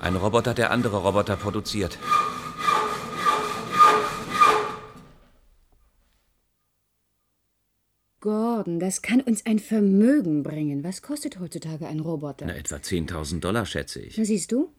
Ein 0.00 0.14
Roboter, 0.14 0.54
der 0.54 0.70
andere 0.70 0.98
Roboter 0.98 1.36
produziert. 1.36 1.98
Gordon, 8.20 8.80
das 8.80 9.00
kann 9.00 9.20
uns 9.22 9.46
ein 9.46 9.58
Vermögen 9.58 10.42
bringen. 10.42 10.84
Was 10.84 11.00
kostet 11.00 11.40
heutzutage 11.40 11.86
ein 11.86 12.00
Roboter? 12.00 12.46
Na, 12.46 12.54
etwa 12.54 12.76
10.000 12.76 13.40
Dollar, 13.40 13.64
schätze 13.64 14.00
ich. 14.00 14.18
Na, 14.18 14.24
siehst 14.24 14.52
du? 14.52 14.70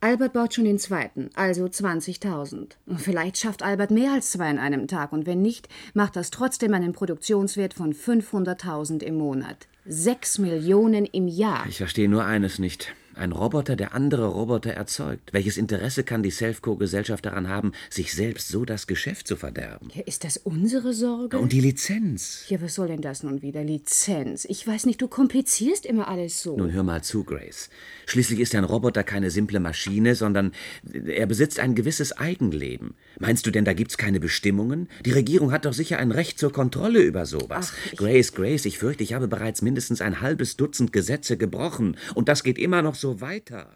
Albert 0.00 0.32
baut 0.34 0.54
schon 0.54 0.64
den 0.64 0.78
zweiten, 0.78 1.30
also 1.34 1.64
20.000. 1.64 2.72
Vielleicht 2.98 3.38
schafft 3.38 3.62
Albert 3.62 3.90
mehr 3.90 4.12
als 4.12 4.30
zwei 4.30 4.50
in 4.50 4.58
einem 4.58 4.86
Tag 4.86 5.12
und 5.12 5.26
wenn 5.26 5.42
nicht, 5.42 5.68
macht 5.94 6.16
das 6.16 6.30
trotzdem 6.30 6.74
einen 6.74 6.92
Produktionswert 6.92 7.74
von 7.74 7.92
500.000 7.92 9.02
im 9.02 9.16
Monat. 9.16 9.66
Sechs 9.84 10.38
Millionen 10.38 11.04
im 11.04 11.26
Jahr. 11.26 11.66
Ich 11.68 11.78
verstehe 11.78 12.08
nur 12.08 12.24
eines 12.24 12.58
nicht. 12.58 12.94
Ein 13.14 13.32
Roboter, 13.32 13.76
der 13.76 13.94
andere 13.94 14.26
Roboter 14.26 14.70
erzeugt. 14.70 15.32
Welches 15.32 15.56
Interesse 15.56 16.02
kann 16.02 16.22
die 16.22 16.30
Selfco-Gesellschaft 16.30 17.26
daran 17.26 17.48
haben, 17.48 17.72
sich 17.90 18.14
selbst 18.14 18.48
so 18.48 18.64
das 18.64 18.86
Geschäft 18.86 19.26
zu 19.26 19.36
verderben? 19.36 19.90
Ja, 19.94 20.02
ist 20.06 20.24
das 20.24 20.38
unsere 20.38 20.94
Sorge? 20.94 21.38
Und 21.38 21.52
die 21.52 21.60
Lizenz? 21.60 22.46
Ja, 22.48 22.62
was 22.62 22.74
soll 22.74 22.88
denn 22.88 23.02
das 23.02 23.22
nun 23.22 23.42
wieder? 23.42 23.62
Lizenz. 23.64 24.46
Ich 24.48 24.66
weiß 24.66 24.86
nicht, 24.86 25.02
du 25.02 25.08
komplizierst 25.08 25.84
immer 25.84 26.08
alles 26.08 26.42
so. 26.42 26.56
Nun 26.56 26.72
hör 26.72 26.82
mal 26.82 27.02
zu, 27.02 27.24
Grace. 27.24 27.68
Schließlich 28.06 28.40
ist 28.40 28.54
ein 28.54 28.64
Roboter 28.64 29.04
keine 29.04 29.30
simple 29.30 29.60
Maschine, 29.60 30.14
sondern 30.14 30.52
er 30.92 31.26
besitzt 31.26 31.60
ein 31.60 31.74
gewisses 31.74 32.16
Eigenleben. 32.16 32.94
Meinst 33.18 33.46
du 33.46 33.50
denn, 33.50 33.64
da 33.64 33.74
gibt's 33.74 33.98
keine 33.98 34.20
Bestimmungen? 34.20 34.88
Die 35.04 35.12
Regierung 35.12 35.52
hat 35.52 35.66
doch 35.66 35.74
sicher 35.74 35.98
ein 35.98 36.12
Recht 36.12 36.38
zur 36.38 36.52
Kontrolle 36.52 37.02
über 37.02 37.26
sowas. 37.26 37.72
Ach, 37.74 37.96
Grace, 37.96 38.32
Grace, 38.32 38.64
ich 38.64 38.78
fürchte, 38.78 39.02
ich 39.02 39.12
habe 39.12 39.28
bereits 39.28 39.60
mindestens 39.60 40.00
ein 40.00 40.20
halbes 40.20 40.56
Dutzend 40.56 40.92
Gesetze 40.92 41.36
gebrochen. 41.36 41.96
Und 42.14 42.28
das 42.28 42.42
geht 42.42 42.58
immer 42.58 42.80
noch 42.82 42.94
so 43.02 43.20
weiter. 43.20 43.66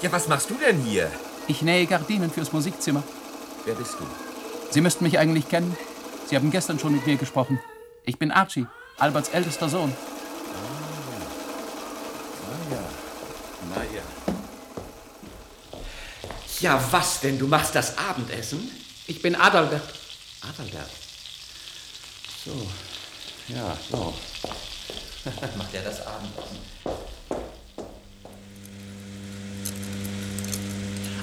Ja, 0.00 0.10
was 0.10 0.28
machst 0.28 0.48
du 0.48 0.54
denn 0.54 0.78
hier? 0.78 1.10
Ich 1.46 1.60
nähe 1.60 1.84
Gardinen 1.84 2.30
fürs 2.30 2.54
Musikzimmer. 2.54 3.02
Wer 3.66 3.74
bist 3.74 3.96
du? 4.00 4.06
Sie 4.70 4.80
müssten 4.80 5.04
mich 5.04 5.18
eigentlich 5.18 5.46
kennen. 5.50 5.76
Sie 6.26 6.36
haben 6.36 6.50
gestern 6.50 6.78
schon 6.78 6.94
mit 6.94 7.06
mir 7.06 7.16
gesprochen. 7.16 7.60
Ich 8.06 8.18
bin 8.18 8.30
Archie, 8.30 8.66
Alberts 8.96 9.28
ältester 9.28 9.68
Sohn. 9.68 9.92
Na 13.74 13.82
ja. 13.94 14.02
Ja, 16.60 16.82
was 16.90 17.20
denn? 17.20 17.38
Du 17.38 17.46
machst 17.46 17.74
das 17.74 17.96
Abendessen? 17.96 18.70
Ich 19.06 19.22
bin 19.22 19.34
Adalbert. 19.34 19.94
Adalbert. 20.42 20.90
So. 22.44 22.68
Ja, 23.48 23.76
so. 23.90 24.14
Macht 25.56 25.74
er 25.74 25.82
das 25.82 26.06
Abendessen? 26.06 26.58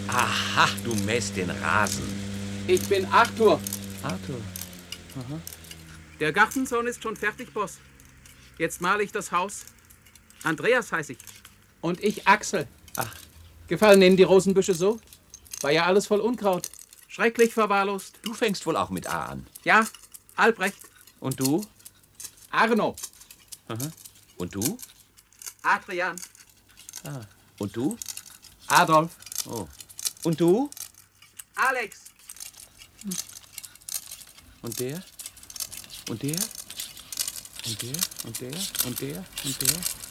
Aha, 0.07 0.69
du 0.83 0.95
mähst 0.95 1.35
den 1.35 1.51
Rasen. 1.51 2.03
Ich 2.65 2.81
bin 2.87 3.05
Arthur. 3.05 3.59
Arthur. 4.01 4.41
Der 6.19 6.33
Gartenzaun 6.33 6.87
ist 6.87 7.03
schon 7.03 7.15
fertig, 7.15 7.53
Boss. 7.53 7.77
Jetzt 8.57 8.81
male 8.81 9.03
ich 9.03 9.11
das 9.11 9.31
Haus. 9.31 9.65
Andreas 10.43 10.91
heiße 10.91 11.13
ich. 11.13 11.19
Und 11.81 12.03
ich 12.03 12.27
Axel. 12.27 12.67
Ach. 12.95 13.13
Gefallen 13.67 14.01
Ihnen 14.01 14.17
die 14.17 14.23
Rosenbüsche 14.23 14.73
so? 14.73 14.99
War 15.61 15.71
ja 15.71 15.85
alles 15.85 16.07
voll 16.07 16.19
Unkraut. 16.19 16.69
Schrecklich 17.07 17.53
verwahrlost. 17.53 18.19
Du 18.21 18.33
fängst 18.33 18.65
wohl 18.65 18.75
auch 18.75 18.89
mit 18.89 19.07
A 19.07 19.27
an. 19.27 19.47
Ja, 19.63 19.87
Albrecht. 20.35 20.77
Und 21.19 21.39
du? 21.39 21.65
Arno. 22.51 22.95
Aha. 23.67 23.91
Und 24.37 24.53
du? 24.53 24.77
Adrian. 25.63 26.15
Ah. 27.03 27.21
Und 27.57 27.75
du? 27.75 27.97
Adolf. 28.67 29.11
Oh. 29.45 29.67
Und 30.23 30.39
du? 30.39 30.69
Alex. 31.55 32.01
Und 34.61 34.79
der? 34.79 35.03
Und 36.09 36.21
der? 36.21 36.37
Und 37.65 37.81
der? 37.81 37.95
Und 38.25 38.41
der? 38.41 38.51
Und 38.85 39.01
der? 39.01 39.25
Und 39.43 39.61
der? 39.61 40.06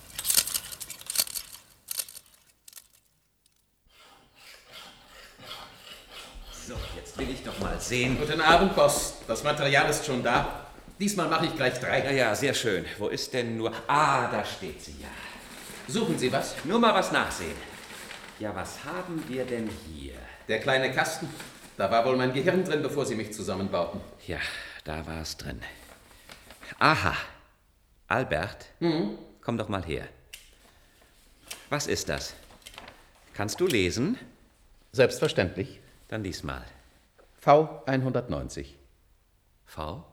Jetzt 7.16 7.28
will 7.28 7.34
ich 7.34 7.42
doch 7.44 7.58
mal 7.60 7.80
sehen. 7.80 8.18
Guten 8.18 8.42
Abend, 8.42 8.76
Boss. 8.76 9.14
Das 9.26 9.42
Material 9.42 9.88
ist 9.88 10.04
schon 10.04 10.22
da. 10.22 10.66
Diesmal 11.00 11.28
mache 11.28 11.46
ich 11.46 11.56
gleich 11.56 11.78
drei. 11.80 12.04
Ja, 12.04 12.10
ja, 12.10 12.34
sehr 12.34 12.52
schön. 12.52 12.84
Wo 12.98 13.08
ist 13.08 13.32
denn 13.32 13.56
nur. 13.56 13.72
Ah, 13.86 14.30
da 14.30 14.44
steht 14.44 14.82
sie 14.82 14.96
ja. 15.00 15.08
Suchen 15.88 16.18
Sie 16.18 16.30
was? 16.30 16.54
Nur 16.64 16.78
mal 16.78 16.92
was 16.92 17.12
nachsehen. 17.12 17.56
Ja, 18.38 18.54
was 18.54 18.84
haben 18.84 19.24
wir 19.28 19.46
denn 19.46 19.70
hier? 19.90 20.12
Der 20.48 20.60
kleine 20.60 20.92
Kasten. 20.92 21.28
Da 21.78 21.90
war 21.90 22.04
wohl 22.04 22.16
mein 22.16 22.34
Gehirn 22.34 22.64
drin, 22.64 22.82
bevor 22.82 23.06
Sie 23.06 23.14
mich 23.14 23.32
zusammenbauten. 23.32 24.00
Ja, 24.26 24.38
da 24.84 25.06
war 25.06 25.22
es 25.22 25.38
drin. 25.38 25.62
Aha. 26.78 27.16
Albert, 28.08 28.66
Mhm. 28.80 29.16
komm 29.40 29.56
doch 29.56 29.68
mal 29.70 29.84
her. 29.84 30.06
Was 31.70 31.86
ist 31.86 32.10
das? 32.10 32.34
Kannst 33.32 33.58
du 33.60 33.66
lesen? 33.66 34.18
Selbstverständlich. 34.92 35.80
Dann 36.08 36.22
lies 36.22 36.42
mal. 36.42 36.64
V190. 37.46 38.66
V? 39.64 40.04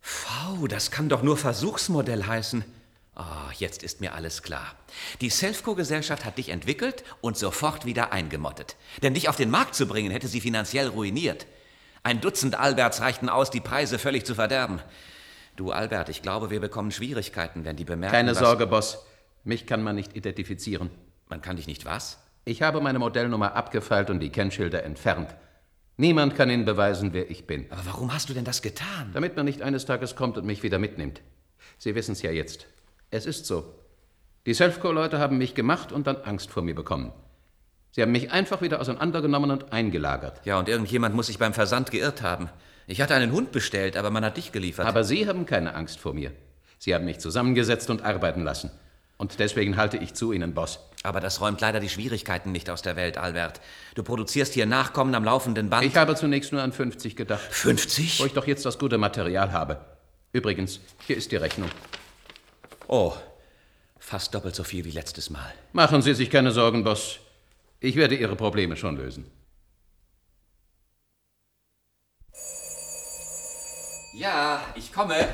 V, 0.00 0.66
das 0.68 0.90
kann 0.90 1.08
doch 1.08 1.22
nur 1.22 1.36
Versuchsmodell 1.36 2.24
heißen. 2.24 2.64
Ah, 3.16 3.50
jetzt 3.58 3.82
ist 3.82 4.00
mir 4.00 4.14
alles 4.14 4.42
klar. 4.42 4.74
Die 5.20 5.30
Selfco-Gesellschaft 5.30 6.24
hat 6.24 6.38
dich 6.38 6.50
entwickelt 6.50 7.04
und 7.20 7.36
sofort 7.36 7.86
wieder 7.86 8.12
eingemottet. 8.12 8.76
Denn 9.02 9.14
dich 9.14 9.28
auf 9.28 9.36
den 9.36 9.50
Markt 9.50 9.74
zu 9.74 9.86
bringen, 9.86 10.10
hätte 10.10 10.28
sie 10.28 10.40
finanziell 10.40 10.88
ruiniert. 10.88 11.46
Ein 12.02 12.20
Dutzend 12.20 12.56
Alberts 12.56 13.00
reichten 13.00 13.28
aus, 13.28 13.50
die 13.50 13.60
Preise 13.60 13.98
völlig 13.98 14.26
zu 14.26 14.34
verderben. 14.34 14.80
Du, 15.56 15.70
Albert, 15.70 16.08
ich 16.08 16.22
glaube, 16.22 16.50
wir 16.50 16.60
bekommen 16.60 16.90
Schwierigkeiten, 16.90 17.64
wenn 17.64 17.76
die 17.76 17.84
bemerken, 17.84 18.14
Keine 18.14 18.34
Sorge, 18.34 18.66
Boss. 18.66 19.06
Mich 19.44 19.66
kann 19.66 19.82
man 19.82 19.96
nicht 19.96 20.16
identifizieren. 20.16 20.90
Man 21.28 21.40
kann 21.40 21.56
dich 21.56 21.66
nicht 21.66 21.84
was? 21.84 22.18
Ich 22.44 22.62
habe 22.62 22.80
meine 22.80 22.98
Modellnummer 22.98 23.54
abgefeilt 23.54 24.10
und 24.10 24.20
die 24.20 24.30
Kennschilder 24.30 24.82
entfernt. 24.82 25.34
Niemand 25.96 26.34
kann 26.34 26.50
Ihnen 26.50 26.64
beweisen, 26.64 27.12
wer 27.12 27.30
ich 27.30 27.46
bin. 27.46 27.66
Aber 27.70 27.86
warum 27.86 28.12
hast 28.12 28.28
du 28.28 28.34
denn 28.34 28.44
das 28.44 28.62
getan? 28.62 29.10
Damit 29.12 29.36
man 29.36 29.44
nicht 29.44 29.62
eines 29.62 29.86
Tages 29.86 30.16
kommt 30.16 30.36
und 30.36 30.44
mich 30.44 30.62
wieder 30.62 30.78
mitnimmt. 30.78 31.20
Sie 31.78 31.94
wissen 31.94 32.12
es 32.12 32.22
ja 32.22 32.30
jetzt. 32.30 32.66
Es 33.10 33.26
ist 33.26 33.46
so. 33.46 33.74
Die 34.46 34.54
Selfco-Leute 34.54 35.18
haben 35.18 35.38
mich 35.38 35.54
gemacht 35.54 35.92
und 35.92 36.06
dann 36.06 36.16
Angst 36.16 36.50
vor 36.50 36.62
mir 36.62 36.74
bekommen. 36.74 37.12
Sie 37.92 38.02
haben 38.02 38.10
mich 38.10 38.32
einfach 38.32 38.60
wieder 38.60 38.80
auseinandergenommen 38.80 39.52
und 39.52 39.72
eingelagert. 39.72 40.44
Ja, 40.44 40.58
und 40.58 40.68
irgendjemand 40.68 41.14
muss 41.14 41.28
sich 41.28 41.38
beim 41.38 41.54
Versand 41.54 41.92
geirrt 41.92 42.22
haben. 42.22 42.50
Ich 42.88 43.00
hatte 43.00 43.14
einen 43.14 43.30
Hund 43.30 43.52
bestellt, 43.52 43.96
aber 43.96 44.10
man 44.10 44.24
hat 44.24 44.36
dich 44.36 44.50
geliefert. 44.50 44.86
Aber 44.86 45.04
Sie 45.04 45.28
haben 45.28 45.46
keine 45.46 45.74
Angst 45.76 46.00
vor 46.00 46.12
mir. 46.12 46.32
Sie 46.78 46.92
haben 46.92 47.04
mich 47.04 47.20
zusammengesetzt 47.20 47.88
und 47.88 48.02
arbeiten 48.02 48.42
lassen. 48.42 48.70
Und 49.16 49.38
deswegen 49.38 49.76
halte 49.76 49.96
ich 49.96 50.14
zu 50.14 50.32
Ihnen, 50.32 50.54
Boss. 50.54 50.80
Aber 51.04 51.20
das 51.20 51.42
räumt 51.42 51.60
leider 51.60 51.80
die 51.80 51.90
Schwierigkeiten 51.90 52.50
nicht 52.50 52.70
aus 52.70 52.80
der 52.80 52.96
Welt, 52.96 53.18
Albert. 53.18 53.60
Du 53.94 54.02
produzierst 54.02 54.54
hier 54.54 54.64
Nachkommen 54.64 55.14
am 55.14 55.22
laufenden 55.22 55.68
Band. 55.68 55.84
Ich 55.84 55.96
habe 55.96 56.16
zunächst 56.16 56.50
nur 56.50 56.62
an 56.62 56.72
50 56.72 57.14
gedacht. 57.14 57.42
50? 57.42 58.20
Wo 58.20 58.24
ich 58.24 58.32
doch 58.32 58.46
jetzt 58.46 58.64
das 58.64 58.78
gute 58.78 58.96
Material 58.96 59.52
habe. 59.52 59.84
Übrigens, 60.32 60.80
hier 61.06 61.18
ist 61.18 61.30
die 61.30 61.36
Rechnung. 61.36 61.70
Oh, 62.88 63.12
fast 63.98 64.34
doppelt 64.34 64.54
so 64.54 64.64
viel 64.64 64.86
wie 64.86 64.92
letztes 64.92 65.28
Mal. 65.28 65.52
Machen 65.74 66.00
Sie 66.00 66.14
sich 66.14 66.30
keine 66.30 66.52
Sorgen, 66.52 66.84
Boss. 66.84 67.18
Ich 67.80 67.96
werde 67.96 68.14
Ihre 68.14 68.34
Probleme 68.34 68.74
schon 68.74 68.96
lösen. 68.96 69.30
Ja, 74.14 74.64
ich 74.74 74.90
komme. 74.90 75.28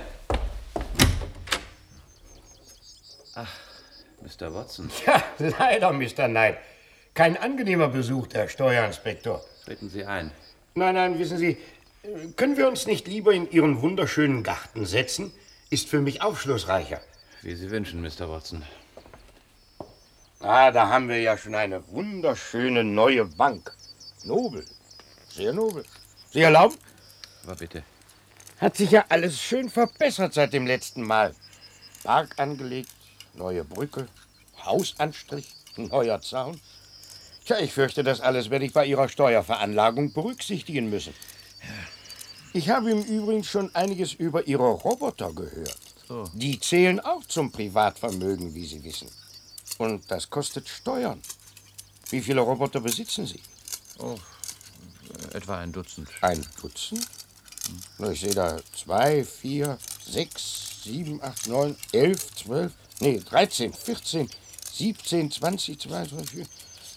Ach, 3.37 3.60
Mr. 4.23 4.55
Watson. 4.55 4.91
Ja, 5.07 5.23
leider, 5.59 5.93
Mr. 5.93 6.29
Knight. 6.29 6.59
Kein 7.15 7.37
angenehmer 7.37 7.89
Besuch, 7.89 8.29
Herr 8.33 8.49
Steuerinspektor. 8.49 9.43
Treten 9.65 9.91
Sie 9.91 10.05
ein. 10.05 10.31
Nein, 10.75 10.95
nein, 10.95 11.19
wissen 11.19 11.39
Sie, 11.39 11.57
können 12.37 12.57
wir 12.57 12.69
uns 12.69 12.87
nicht 12.87 13.09
lieber 13.09 13.33
in 13.33 13.51
Ihren 13.51 13.83
wunderschönen 13.83 14.43
Garten 14.43 14.87
setzen? 14.87 15.33
Ist 15.71 15.89
für 15.89 16.01
mich 16.01 16.23
aufschlussreicher. 16.23 17.01
Wie 17.43 17.55
Sie 17.55 17.71
wünschen, 17.71 18.01
Mr. 18.01 18.31
Watson. 18.31 18.63
Ah, 20.41 20.71
da 20.71 20.89
haben 20.89 21.09
wir 21.09 21.21
ja 21.21 21.37
schon 21.37 21.55
eine 21.55 21.87
wunderschöne 21.89 22.85
neue 22.85 23.27
Bank. 23.27 23.73
Nobel. 24.25 24.65
Sehr 25.29 25.53
nobel. 25.53 25.85
Sie 26.31 26.41
erlauben? 26.41 26.77
Aber 27.45 27.57
bitte. 27.57 27.83
Hat 28.59 28.77
sich 28.77 28.91
ja 28.91 29.05
alles 29.09 29.41
schön 29.41 29.69
verbessert 29.69 30.35
seit 30.35 30.53
dem 30.53 30.67
letzten 30.67 31.03
Mal. 31.03 31.35
Park 32.03 32.39
angelegt, 32.39 32.91
neue 33.35 33.65
Brücke, 33.65 34.09
Hausanstrich, 34.65 35.47
neuer 35.77 36.21
Zaun. 36.21 36.61
Tja, 37.45 37.59
ich 37.59 37.73
fürchte, 37.73 38.05
das 38.05 38.21
alles 38.21 38.51
werde 38.51 38.65
ich 38.65 38.73
bei 38.73 38.87
Ihrer 38.87 39.09
Steuerveranlagung 39.09 40.13
berücksichtigen 40.13 40.91
müssen. 40.91 41.15
Ich 42.53 42.69
habe 42.69 42.91
im 42.91 43.03
Übrigen 43.03 43.45
schon 43.45 43.75
einiges 43.75 44.13
über 44.13 44.47
Ihre 44.47 44.69
Roboter 44.69 45.33
gehört. 45.33 45.79
So. 46.09 46.25
Die 46.35 46.59
zählen 46.59 46.99
auch 47.01 47.25
zum 47.25 47.53
Privatvermögen, 47.53 48.55
wie 48.55 48.67
Sie 48.67 48.83
wissen. 48.83 49.09
Und 49.79 50.11
das 50.11 50.29
kostet 50.29 50.69
Steuern. 50.69 51.21
Wie 52.11 52.21
viele 52.21 52.41
Roboter 52.41 52.81
besitzen 52.81 53.27
Sie? 53.27 53.41
Oh, 53.99 54.17
etwa 55.33 55.59
ein 55.59 55.73
Dutzend. 55.73 56.09
Ein 56.21 56.45
Dutzend? 56.61 57.07
Na, 57.99 58.11
Ich 58.11 58.21
sehe 58.21 58.35
da 58.35 58.59
zwei, 58.77 59.25
vier, 59.25 59.79
sechs, 60.05 60.83
sieben, 60.83 61.23
acht, 61.23 61.47
neun, 61.47 61.77
elf, 61.93 62.35
zwölf, 62.35 62.73
nee, 63.01 63.21
13, 63.21 63.73
14, 63.73 64.31
17, 64.73 65.31
20, 65.31 65.81
22, 65.81 66.47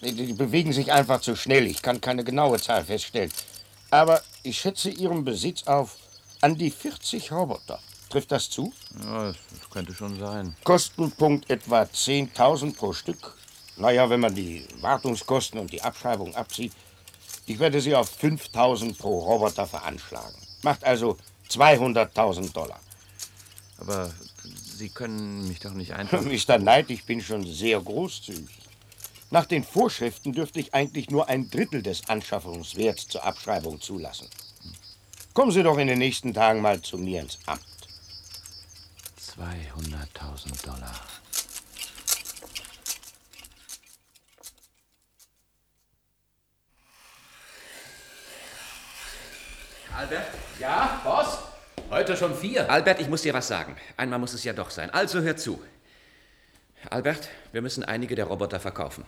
Die, 0.02 0.12
die 0.12 0.32
bewegen 0.32 0.72
sich 0.72 0.92
einfach 0.92 1.20
zu 1.20 1.34
schnell. 1.36 1.66
Ich 1.66 1.82
kann 1.82 2.00
keine 2.00 2.24
genaue 2.24 2.60
Zahl 2.60 2.84
feststellen. 2.84 3.32
Aber 3.90 4.22
ich 4.42 4.58
schätze 4.58 4.90
Ihren 4.90 5.24
Besitz 5.24 5.64
auf 5.64 5.96
an 6.40 6.56
die 6.56 6.70
40 6.70 7.32
Roboter. 7.32 7.78
Trifft 8.10 8.32
das 8.32 8.50
zu? 8.50 8.72
Ja, 9.02 9.32
das 9.32 9.70
könnte 9.70 9.94
schon 9.94 10.18
sein. 10.18 10.54
Kostenpunkt 10.62 11.48
etwa 11.50 11.82
10.000 11.82 12.76
pro 12.76 12.92
Stück. 12.92 13.36
Naja, 13.76 14.08
wenn 14.08 14.20
man 14.20 14.34
die 14.34 14.66
Wartungskosten 14.80 15.58
und 15.58 15.72
die 15.72 15.82
Abschreibung 15.82 16.34
abzieht. 16.34 16.72
Ich 17.46 17.58
werde 17.58 17.80
sie 17.80 17.94
auf 17.94 18.10
5.000 18.22 18.96
pro 18.96 19.18
Roboter 19.18 19.66
veranschlagen. 19.66 20.36
Macht 20.62 20.84
also 20.84 21.16
200.000 21.50 22.52
Dollar. 22.52 22.80
Aber 23.78 24.12
Sie 24.76 24.88
können 24.88 25.46
mich 25.46 25.60
doch 25.60 25.72
nicht 25.72 25.92
einfach. 25.94 26.22
Mr. 26.22 26.58
Knight, 26.58 26.90
ich 26.90 27.04
bin 27.04 27.20
schon 27.20 27.46
sehr 27.46 27.80
großzügig. 27.80 28.58
Nach 29.30 29.46
den 29.46 29.64
Vorschriften 29.64 30.32
dürfte 30.32 30.60
ich 30.60 30.74
eigentlich 30.74 31.10
nur 31.10 31.28
ein 31.28 31.50
Drittel 31.50 31.82
des 31.82 32.08
Anschaffungswerts 32.08 33.08
zur 33.08 33.24
Abschreibung 33.24 33.80
zulassen. 33.80 34.28
Kommen 35.32 35.50
Sie 35.50 35.62
doch 35.62 35.78
in 35.78 35.88
den 35.88 35.98
nächsten 35.98 36.32
Tagen 36.32 36.60
mal 36.60 36.80
zu 36.80 36.98
mir 36.98 37.20
ins 37.22 37.38
Amt. 37.46 37.60
200.000 39.36 40.64
Dollar. 40.64 41.00
Albert? 49.96 50.26
Ja, 50.60 51.00
Boss? 51.04 51.53
Heute 51.94 52.16
schon 52.16 52.34
vier. 52.34 52.68
Albert, 52.68 53.00
ich 53.00 53.08
muss 53.08 53.22
dir 53.22 53.34
was 53.34 53.46
sagen. 53.46 53.76
Einmal 53.96 54.18
muss 54.18 54.34
es 54.34 54.42
ja 54.42 54.52
doch 54.52 54.70
sein. 54.70 54.90
Also 54.90 55.20
hör 55.20 55.36
zu. 55.36 55.62
Albert, 56.90 57.28
wir 57.52 57.62
müssen 57.62 57.84
einige 57.84 58.16
der 58.16 58.24
Roboter 58.24 58.58
verkaufen. 58.58 59.04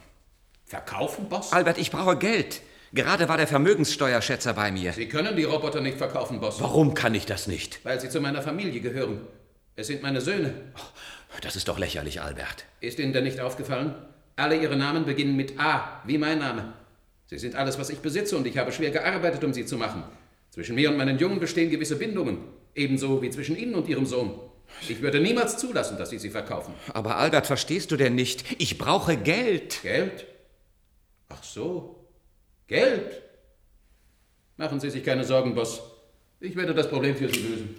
Verkaufen, 0.67 1.29
Boss? 1.29 1.53
Albert, 1.53 1.79
ich 1.79 1.91
brauche 1.91 2.17
Geld. 2.17 2.61
Gerade 2.93 3.29
war 3.29 3.39
der 3.39 3.49
Vermögenssteuerschätzer 3.49 4.55
bei 4.55 4.71
mir. 4.71 4.93
Sie 4.93 5.09
können 5.09 5.35
die 5.35 5.43
Roboter 5.43 5.81
nicht 5.81 5.99
verkaufen, 5.99 6.39
Boss. 6.39 6.61
Warum 6.61 6.95
kann 6.95 7.13
ich 7.17 7.27
das 7.27 7.49
nicht? 7.49 7.85
Weil 7.85 8.01
sie 8.01 8.09
zu 8.09 8.21
meiner 8.21 8.41
Familie 8.41 8.81
gehören. 8.81 9.21
Es 9.75 9.89
sind 9.89 10.03
meine 10.03 10.21
Söhne. 10.21 10.55
Das 11.43 11.57
ist 11.57 11.67
doch 11.67 11.81
lächerlich, 11.81 12.21
Albert. 12.21 12.67
Ist 12.81 13.01
Ihnen 13.01 13.13
denn 13.13 13.25
nicht 13.25 13.41
aufgefallen? 13.41 13.97
Alle 14.37 14.57
Ihre 14.57 14.77
Namen 14.77 15.05
beginnen 15.05 15.35
mit 15.35 15.59
A, 15.59 16.03
wie 16.05 16.19
mein 16.19 16.39
Name. 16.39 16.73
Sie 17.27 17.39
sind 17.39 17.57
alles, 17.57 17.81
was 17.81 17.91
ich 17.91 17.99
besitze, 17.99 18.37
und 18.37 18.47
ich 18.47 18.57
habe 18.59 18.71
schwer 18.71 18.93
gearbeitet, 18.93 19.43
um 19.43 19.53
sie 19.53 19.67
zu 19.67 19.77
machen. 19.77 20.05
Zwischen 20.51 20.77
mir 20.77 20.89
und 20.89 20.97
meinen 20.97 21.19
Jungen 21.19 21.41
bestehen 21.41 21.69
gewisse 21.69 21.97
Bindungen, 21.97 22.39
ebenso 22.77 23.23
wie 23.23 23.31
zwischen 23.31 23.57
Ihnen 23.57 23.75
und 23.75 23.89
Ihrem 23.89 24.07
Sohn. 24.07 24.39
Ich 24.89 25.01
würde 25.01 25.21
niemals 25.21 25.57
zulassen, 25.59 25.97
dass 25.97 26.11
Sie 26.11 26.19
sie 26.19 26.31
verkaufen. 26.31 26.75
Aber 26.93 27.17
Albert, 27.17 27.47
verstehst 27.47 27.91
du 27.91 27.97
denn 27.97 28.15
nicht? 28.15 28.45
Ich 28.61 28.79
brauche 28.79 29.17
Geld. 29.17 29.81
Geld? 29.83 30.27
Ach 31.29 31.43
so. 31.43 32.07
Geld? 32.67 33.23
Machen 34.57 34.81
Sie 34.81 34.91
sich 34.91 35.05
keine 35.05 35.25
Sorgen, 35.25 35.55
Boss. 35.55 35.83
Ich 36.41 36.57
werde 36.57 36.75
das 36.75 36.89
Problem 36.89 37.17
für 37.17 37.29
Sie 37.29 37.41
lösen. 37.41 37.77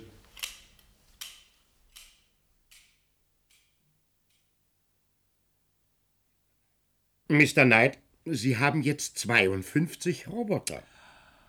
Mr. 7.30 7.66
Knight, 7.66 8.00
Sie 8.26 8.58
haben 8.58 8.82
jetzt 8.82 9.20
52 9.20 10.30
Roboter. 10.30 10.82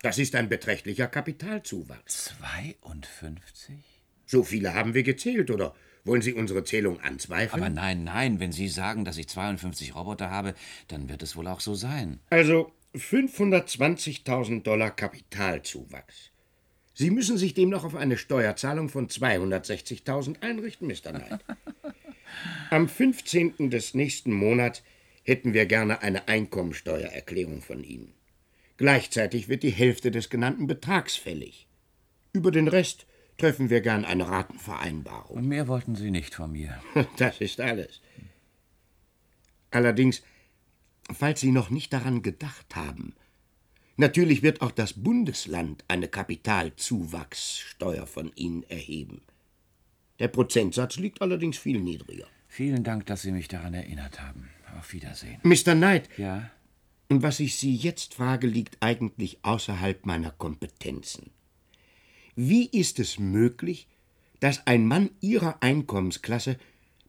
Das 0.01 0.17
ist 0.17 0.35
ein 0.35 0.47
beträchtlicher 0.47 1.07
Kapitalzuwachs. 1.07 2.35
52? 2.39 3.75
So 4.25 4.43
viele 4.43 4.73
haben 4.73 4.93
wir 4.93 5.03
gezählt, 5.03 5.51
oder 5.51 5.75
wollen 6.05 6.21
Sie 6.21 6.33
unsere 6.33 6.63
Zählung 6.63 7.01
anzweifeln? 7.01 7.61
Aber 7.61 7.69
nein, 7.69 8.05
nein, 8.05 8.39
wenn 8.39 8.53
Sie 8.53 8.69
sagen, 8.69 9.03
dass 9.03 9.17
ich 9.17 9.27
52 9.27 9.95
Roboter 9.95 10.29
habe, 10.29 10.55
dann 10.87 11.09
wird 11.09 11.21
es 11.21 11.35
wohl 11.35 11.47
auch 11.47 11.59
so 11.59 11.75
sein. 11.75 12.19
Also 12.29 12.71
520.000 12.95 14.63
Dollar 14.63 14.91
Kapitalzuwachs. 14.91 16.31
Sie 16.93 17.11
müssen 17.11 17.37
sich 17.37 17.53
demnach 17.53 17.83
auf 17.83 17.95
eine 17.95 18.17
Steuerzahlung 18.17 18.89
von 18.89 19.07
260.000 19.07 20.41
einrichten, 20.41 20.87
Mr. 20.87 21.11
Knight. 21.11 21.39
Am 22.69 22.87
15. 22.87 23.69
des 23.69 23.93
nächsten 23.93 24.31
Monats 24.31 24.83
hätten 25.23 25.53
wir 25.53 25.65
gerne 25.65 26.01
eine 26.01 26.27
Einkommensteuererklärung 26.27 27.61
von 27.61 27.83
Ihnen. 27.83 28.13
Gleichzeitig 28.79 29.49
wird 29.49 29.63
die 29.63 29.71
Hälfte 29.71 30.09
des 30.09 30.29
genannten 30.29 30.65
Betrags 30.65 31.17
fällig. 31.17 31.67
Über 32.31 32.49
den 32.49 32.69
Rest 32.69 33.05
treffen 33.37 33.69
wir 33.69 33.81
gern 33.81 34.05
eine 34.05 34.29
Ratenvereinbarung. 34.29 35.35
Und 35.37 35.47
mehr 35.47 35.67
wollten 35.67 35.95
Sie 35.95 36.11
nicht 36.11 36.33
von 36.33 36.53
mir. 36.53 36.81
Das 37.17 37.41
ist 37.41 37.59
alles. 37.59 37.99
Allerdings, 39.71 40.23
falls 41.13 41.41
Sie 41.41 41.51
noch 41.51 41.69
nicht 41.69 41.91
daran 41.91 42.21
gedacht 42.21 42.73
haben, 42.73 43.15
natürlich 43.97 44.43
wird 44.43 44.61
auch 44.61 44.71
das 44.71 44.93
Bundesland 44.93 45.83
eine 45.89 46.07
Kapitalzuwachssteuer 46.07 48.07
von 48.07 48.31
Ihnen 48.35 48.63
erheben. 48.63 49.21
Der 50.19 50.29
Prozentsatz 50.29 50.95
liegt 50.95 51.21
allerdings 51.21 51.57
viel 51.57 51.81
niedriger. 51.81 52.27
Vielen 52.47 52.85
Dank, 52.85 53.07
dass 53.07 53.23
Sie 53.23 53.33
mich 53.33 53.49
daran 53.49 53.73
erinnert 53.73 54.21
haben. 54.21 54.47
Auf 54.77 54.93
Wiedersehen. 54.93 55.39
Mr. 55.43 55.75
Knight, 55.75 56.07
Ja? 56.17 56.49
Und 57.09 57.23
was 57.23 57.39
ich 57.39 57.55
Sie 57.55 57.75
jetzt 57.75 58.13
frage, 58.13 58.47
liegt 58.47 58.77
eigentlich 58.81 59.39
außerhalb 59.41 60.05
meiner 60.05 60.31
Kompetenzen. 60.31 61.31
Wie 62.35 62.67
ist 62.67 62.99
es 62.99 63.17
möglich, 63.17 63.87
dass 64.39 64.65
ein 64.67 64.85
Mann 64.85 65.09
Ihrer 65.19 65.61
Einkommensklasse 65.61 66.57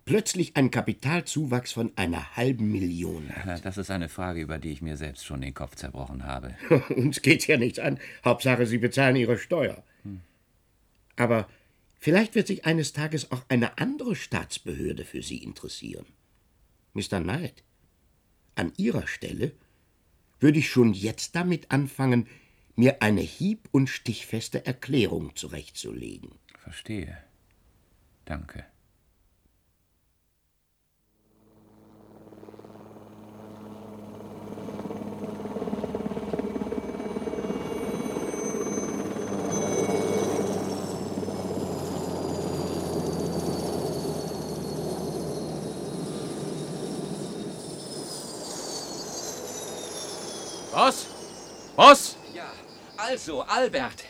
plötzlich 0.06 0.56
einen 0.56 0.70
Kapitalzuwachs 0.70 1.72
von 1.72 1.92
einer 1.96 2.34
halben 2.34 2.72
Million 2.72 3.28
hat? 3.28 3.64
Das 3.64 3.76
ist 3.76 3.90
eine 3.90 4.08
Frage, 4.08 4.40
über 4.40 4.58
die 4.58 4.72
ich 4.72 4.80
mir 4.80 4.96
selbst 4.96 5.26
schon 5.26 5.42
den 5.42 5.54
Kopf 5.54 5.76
zerbrochen 5.76 6.24
habe. 6.24 6.56
Uns 6.96 7.20
geht's 7.20 7.46
ja 7.46 7.58
nichts 7.58 7.78
an. 7.78 7.98
Hauptsache, 8.24 8.66
Sie 8.66 8.78
bezahlen 8.78 9.16
Ihre 9.16 9.38
Steuer. 9.38 9.84
Aber 11.16 11.46
vielleicht 11.98 12.34
wird 12.34 12.46
sich 12.46 12.64
eines 12.64 12.94
Tages 12.94 13.30
auch 13.30 13.44
eine 13.48 13.76
andere 13.76 14.16
Staatsbehörde 14.16 15.04
für 15.04 15.22
Sie 15.22 15.44
interessieren. 15.44 16.06
Mr. 16.94 17.20
Knight, 17.20 17.62
an 18.54 18.72
Ihrer 18.78 19.06
Stelle 19.06 19.52
würde 20.40 20.58
ich 20.58 20.70
schon 20.70 20.92
jetzt 20.92 21.36
damit 21.36 21.70
anfangen, 21.70 22.26
mir 22.74 23.02
eine 23.02 23.20
hieb- 23.20 23.68
und 23.72 23.88
stichfeste 23.88 24.66
Erklärung 24.66 25.36
zurechtzulegen. 25.36 26.30
Verstehe. 26.58 27.16
Danke. 28.24 28.64
Boss? 50.80 51.06
Boss? 51.80 52.14
Ja, 52.34 52.42
also, 52.98 53.40
Albert. 53.40 54.04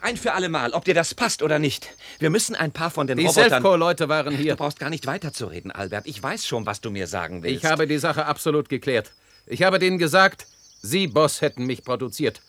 Ein 0.00 0.16
für 0.16 0.34
alle 0.34 0.48
Mal, 0.48 0.70
ob 0.70 0.84
dir 0.84 0.94
das 0.94 1.12
passt 1.12 1.42
oder 1.42 1.58
nicht. 1.58 1.88
Wir 2.20 2.30
müssen 2.30 2.54
ein 2.54 2.70
paar 2.70 2.88
von 2.88 3.08
den 3.08 3.18
Die 3.18 3.26
Robotern... 3.26 3.50
Selfco-Leute 3.50 4.08
waren 4.08 4.36
hier. 4.36 4.52
Du 4.52 4.58
brauchst 4.58 4.78
gar 4.78 4.90
nicht 4.90 5.08
weiterzureden, 5.08 5.72
Albert. 5.72 6.06
Ich 6.06 6.22
weiß 6.22 6.46
schon, 6.46 6.66
was 6.66 6.80
du 6.80 6.92
mir 6.92 7.08
sagen 7.08 7.42
willst. 7.42 7.64
Ich 7.64 7.68
habe 7.68 7.88
die 7.88 7.98
Sache 7.98 8.26
absolut 8.26 8.68
geklärt. 8.68 9.10
Ich 9.44 9.64
habe 9.64 9.80
denen 9.80 9.98
gesagt, 9.98 10.46
Sie, 10.82 11.08
Boss, 11.08 11.40
hätten 11.40 11.66
mich 11.66 11.82
produziert. 11.82 12.42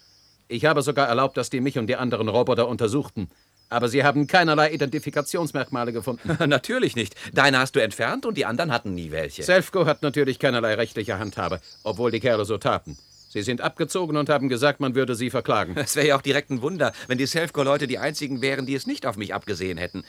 Ich 0.48 0.66
habe 0.66 0.84
sogar 0.84 1.08
erlaubt, 1.08 1.38
dass 1.38 1.50
die 1.50 1.60
mich 1.60 1.80
und 1.80 1.88
die 1.88 1.96
anderen 1.96 2.30
Roboter 2.30 2.68
untersuchten. 2.68 3.32
Aber 3.70 3.90
sie 3.90 4.04
haben 4.04 4.28
keinerlei 4.28 4.72
Identifikationsmerkmale 4.72 5.92
gefunden. 5.92 6.38
Natürlich 6.48 6.96
nicht. 6.96 7.16
Deine 7.34 7.58
hast 7.58 7.76
du 7.76 7.80
entfernt 7.80 8.28
und 8.28 8.38
die 8.38 8.46
anderen 8.46 8.72
hatten 8.72 8.94
nie 8.94 9.10
welche. 9.10 9.42
Selfco 9.42 9.88
hat 9.88 10.04
natürlich 10.04 10.38
keinerlei 10.38 10.76
rechtliche 10.76 11.18
Handhabe, 11.18 11.62
obwohl 11.84 12.12
die 12.12 12.20
Kerle 12.20 12.46
so 12.46 12.60
taten. 12.60 12.96
Sie 13.38 13.44
sind 13.44 13.62
abgezogen 13.62 14.18
und 14.18 14.30
haben 14.30 14.50
gesagt, 14.50 14.80
man 14.80 14.96
würde 14.96 15.14
sie 15.14 15.30
verklagen. 15.30 15.76
Es 15.88 15.96
wäre 15.96 16.08
ja 16.08 16.18
auch 16.18 16.24
direkt 16.24 16.50
ein 16.50 16.64
Wunder, 16.64 16.92
wenn 17.08 17.20
die 17.20 17.28
Selfco-Leute 17.28 17.86
die 17.86 18.00
einzigen 18.00 18.42
wären, 18.42 18.66
die 18.66 18.74
es 18.74 18.88
nicht 18.88 19.06
auf 19.06 19.16
mich 19.16 19.34
abgesehen 19.36 19.78
hätten. 19.78 20.04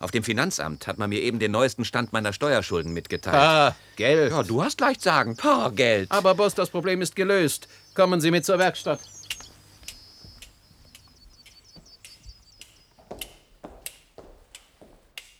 Auf 0.00 0.10
dem 0.10 0.22
Finanzamt 0.22 0.86
hat 0.86 0.98
man 0.98 1.08
mir 1.08 1.22
eben 1.22 1.38
den 1.38 1.50
neuesten 1.50 1.86
Stand 1.86 2.12
meiner 2.12 2.34
Steuerschulden 2.34 2.92
mitgeteilt. 2.92 3.36
Ah, 3.36 3.76
Geld. 3.96 4.32
Ja, 4.32 4.42
du 4.42 4.62
hast 4.62 4.80
leicht 4.80 5.00
sagen. 5.00 5.34
Pah, 5.34 5.70
Geld. 5.70 6.10
Aber 6.10 6.34
Boss, 6.34 6.54
das 6.54 6.68
Problem 6.68 7.00
ist 7.00 7.16
gelöst. 7.16 7.68
Kommen 7.94 8.20
Sie 8.20 8.30
mit 8.30 8.44
zur 8.44 8.58
Werkstatt. 8.58 9.00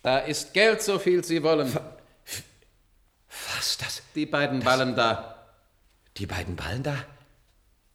Da 0.02 0.18
ist 0.18 0.54
Geld, 0.54 0.80
so 0.80 0.98
viel 0.98 1.22
Sie 1.24 1.42
wollen. 1.42 1.76
Was, 3.54 3.76
das? 3.76 4.02
Die 4.14 4.24
beiden 4.24 4.60
Ballen 4.60 4.96
da. 4.96 5.46
Die 6.16 6.26
beiden 6.26 6.56
Ballen 6.56 6.82
da? 6.82 6.96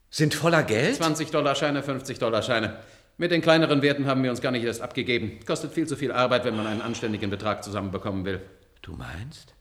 Sind 0.10 0.34
voller 0.34 0.64
Geld? 0.64 1.02
20-Dollar-Scheine, 1.02 1.82
50-Dollar-Scheine. 1.82 2.80
Mit 3.18 3.32
den 3.32 3.42
kleineren 3.42 3.82
Werten 3.82 4.06
haben 4.06 4.24
wir 4.24 4.32
uns 4.32 4.42
gar 4.42 4.52
nicht 4.52 4.64
erst 4.64 4.82
abgegeben. 4.82 5.40
Kostet 5.46 5.74
viel 5.74 5.88
zu 5.88 5.96
viel 5.96 6.12
Arbeit, 6.12 6.46
wenn 6.46 6.56
man 6.56 6.68
einen 6.68 6.82
anständigen 6.82 7.30
Betrag 7.30 7.64
zusammenbekommen 7.64 8.26
will. 8.26 8.42
Du 8.82 8.94
meinst? 8.94 9.54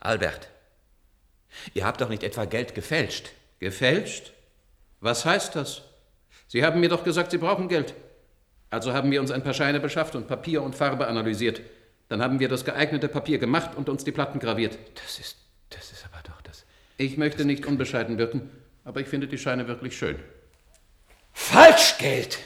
Albert, 0.00 0.48
Ihr 1.74 1.84
habt 1.84 2.00
doch 2.00 2.08
nicht 2.08 2.22
etwa 2.22 2.44
Geld 2.44 2.74
gefälscht. 2.74 3.30
Gefälscht? 3.58 4.32
Was 5.00 5.24
heißt 5.24 5.56
das? 5.56 5.82
Sie 6.46 6.64
haben 6.64 6.80
mir 6.80 6.88
doch 6.88 7.04
gesagt, 7.04 7.30
Sie 7.30 7.38
brauchen 7.38 7.68
Geld. 7.68 7.94
Also 8.70 8.92
haben 8.92 9.10
wir 9.10 9.20
uns 9.20 9.30
ein 9.30 9.42
paar 9.42 9.54
Scheine 9.54 9.80
beschafft 9.80 10.14
und 10.14 10.28
Papier 10.28 10.62
und 10.62 10.74
Farbe 10.74 11.06
analysiert. 11.06 11.60
Dann 12.08 12.22
haben 12.22 12.40
wir 12.40 12.48
das 12.48 12.64
geeignete 12.64 13.08
Papier 13.08 13.38
gemacht 13.38 13.70
und 13.76 13.88
uns 13.88 14.04
die 14.04 14.12
Platten 14.12 14.38
graviert. 14.38 14.78
Das 14.94 15.18
ist, 15.18 15.36
das 15.70 15.92
ist 15.92 16.04
aber 16.04 16.22
doch 16.22 16.40
das. 16.42 16.64
Ich 16.96 17.16
möchte 17.16 17.44
nicht 17.44 17.66
unbescheiden 17.66 18.18
wirken, 18.18 18.50
aber 18.88 19.02
ich 19.02 19.08
finde 19.08 19.28
die 19.28 19.36
Scheine 19.36 19.68
wirklich 19.68 19.98
schön. 19.98 20.16
Falschgeld! 21.34 22.38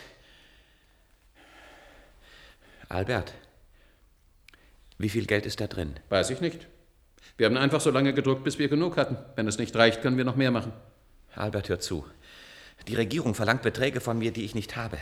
Albert, 2.88 3.33
wie 4.98 5.09
viel 5.09 5.24
Geld 5.26 5.46
ist 5.46 5.61
da 5.61 5.68
drin? 5.68 5.94
Weiß 6.09 6.31
ich 6.31 6.40
nicht. 6.40 6.66
Wir 7.37 7.46
haben 7.46 7.57
einfach 7.57 7.81
so 7.81 7.90
lange 7.90 8.12
gedruckt, 8.12 8.42
bis 8.42 8.59
wir 8.59 8.68
genug 8.68 8.96
hatten. 8.96 9.16
Wenn 9.37 9.46
es 9.46 9.59
nicht 9.59 9.74
reicht, 9.76 10.02
können 10.02 10.16
wir 10.16 10.24
noch 10.24 10.35
mehr 10.35 10.50
machen. 10.50 10.72
Albert, 11.37 11.68
hör 11.68 11.78
zu. 11.78 12.05
Die 12.88 12.95
Regierung 12.97 13.35
verlangt 13.35 13.62
Beträge 13.62 14.01
von 14.01 14.18
mir, 14.18 14.33
die 14.33 14.45
ich 14.45 14.55
nicht 14.55 14.77
habe. 14.77 14.99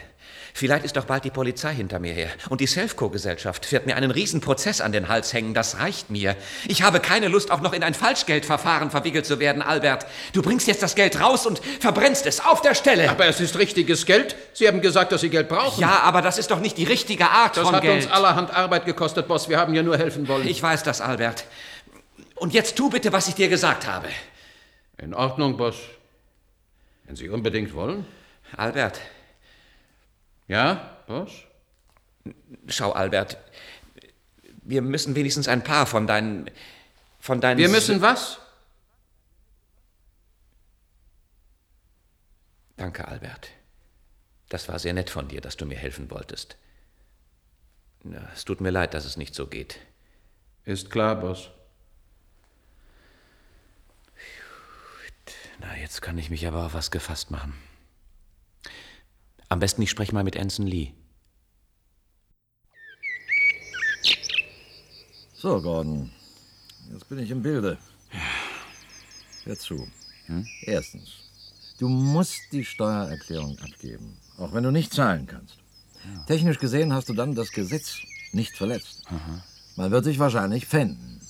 Vielleicht 0.53 0.85
ist 0.85 0.97
doch 0.97 1.07
bald 1.07 1.25
die 1.25 1.31
Polizei 1.31 1.73
hinter 1.75 1.99
mir 1.99 2.13
her. 2.13 2.29
Und 2.51 2.61
die 2.61 2.67
Selfco-Gesellschaft 2.67 3.71
wird 3.73 3.87
mir 3.87 3.97
einen 3.97 4.11
Riesenprozess 4.11 4.81
an 4.81 4.93
den 4.93 5.09
Hals 5.09 5.33
hängen. 5.33 5.55
Das 5.55 5.79
reicht 5.79 6.11
mir. 6.11 6.37
Ich 6.69 6.83
habe 6.83 7.01
keine 7.01 7.29
Lust, 7.29 7.51
auch 7.51 7.61
noch 7.61 7.73
in 7.73 7.83
ein 7.83 7.95
Falschgeldverfahren 7.95 8.91
verwickelt 8.91 9.25
zu 9.25 9.41
werden, 9.41 9.63
Albert. 9.63 10.07
Du 10.33 10.43
bringst 10.43 10.67
jetzt 10.67 10.83
das 10.83 10.95
Geld 10.95 11.21
raus 11.21 11.47
und 11.47 11.61
verbrennst 11.81 12.27
es 12.27 12.45
auf 12.45 12.61
der 12.61 12.75
Stelle. 12.75 13.09
Aber 13.11 13.27
es 13.27 13.41
ist 13.41 13.59
richtiges 13.59 14.05
Geld. 14.05 14.37
Sie 14.53 14.69
haben 14.69 14.83
gesagt, 14.83 15.13
dass 15.13 15.23
Sie 15.23 15.31
Geld 15.31 15.49
brauchen. 15.49 15.81
Ja, 15.81 16.01
aber 16.01 16.21
das 16.21 16.37
ist 16.37 16.51
doch 16.51 16.61
nicht 16.61 16.77
die 16.77 16.85
richtige 16.85 17.31
Art 17.31 17.57
das 17.57 17.65
von 17.65 17.77
hat 17.77 17.83
Geld. 17.83 18.05
uns 18.05 18.13
allerhand 18.13 18.55
Arbeit 18.55 18.85
gekostet, 18.85 19.27
Boss. 19.27 19.49
Wir 19.49 19.59
haben 19.59 19.75
ja 19.75 19.83
nur 19.83 19.97
helfen 19.97 20.29
wollen. 20.29 20.47
Ich 20.47 20.63
weiß 20.63 20.83
das, 20.83 21.01
Albert. 21.01 21.45
Und 22.35 22.53
jetzt 22.53 22.77
tu 22.77 22.91
bitte, 22.91 23.13
was 23.13 23.29
ich 23.29 23.35
dir 23.35 23.49
gesagt 23.49 23.87
habe. 23.87 24.09
In 24.99 25.15
Ordnung, 25.15 25.57
Boss. 25.57 25.77
Wenn 27.11 27.17
Sie 27.17 27.29
unbedingt 27.29 27.75
wollen. 27.75 28.07
Albert. 28.57 29.01
Ja, 30.47 30.97
Boss? 31.09 31.33
Schau, 32.69 32.93
Albert. 32.93 33.37
Wir 34.63 34.81
müssen 34.81 35.17
wenigstens 35.17 35.49
ein 35.49 35.65
paar 35.65 35.87
von 35.87 36.07
deinen. 36.07 36.49
von 37.19 37.41
deinen. 37.41 37.59
Wir 37.59 37.69
müssen 37.69 38.01
was? 38.01 38.39
Danke, 42.77 43.09
Albert. 43.09 43.49
Das 44.49 44.69
war 44.69 44.79
sehr 44.79 44.93
nett 44.93 45.11
von 45.11 45.27
dir, 45.27 45.41
dass 45.41 45.57
du 45.57 45.67
mir 45.67 45.79
helfen 45.79 46.13
wolltest. 46.13 46.59
Ja, 48.05 48.31
es 48.33 48.45
tut 48.45 48.61
mir 48.61 48.71
leid, 48.71 48.95
dass 48.95 49.05
es 49.05 49.17
nicht 49.17 49.35
so 49.35 49.49
geht. 49.49 49.81
Ist 50.65 50.91
klar, 50.91 51.17
Boss. 51.17 51.51
Na, 55.61 55.77
jetzt 55.77 56.01
kann 56.01 56.17
ich 56.17 56.31
mich 56.31 56.47
aber 56.47 56.65
auf 56.67 56.75
was 56.75 56.91
gefasst 56.91 57.31
machen. 57.31 57.53
Am 59.49 59.59
besten 59.59 59.83
ich 59.83 59.91
spreche 59.91 60.15
mal 60.15 60.25
mit 60.25 60.39
Anson 60.39 60.67
Lee. 60.67 60.93
So, 65.35 65.61
Gordon. 65.61 66.11
Jetzt 66.93 67.09
bin 67.09 67.19
ich 67.19 67.31
im 67.31 67.43
Bilde. 67.43 67.79
Hör 69.45 69.59
zu. 69.59 69.87
Hm? 70.27 70.47
Erstens, 70.63 71.11
du 71.79 71.89
musst 71.89 72.41
die 72.53 72.65
Steuererklärung 72.65 73.59
abgeben, 73.59 74.19
auch 74.39 74.53
wenn 74.53 74.65
du 74.65 74.71
nicht 74.71 74.93
zahlen 74.95 75.27
kannst. 75.27 75.59
Technisch 76.27 76.59
gesehen 76.59 76.93
hast 76.93 77.09
du 77.09 77.15
dann 77.15 77.35
das 77.35 77.53
Gesetz 77.53 77.99
nicht 78.33 78.57
verletzt. 78.57 79.05
Man 79.77 79.91
wird 79.91 80.07
dich 80.07 80.19
wahrscheinlich 80.19 80.67
pfänden, 80.67 81.21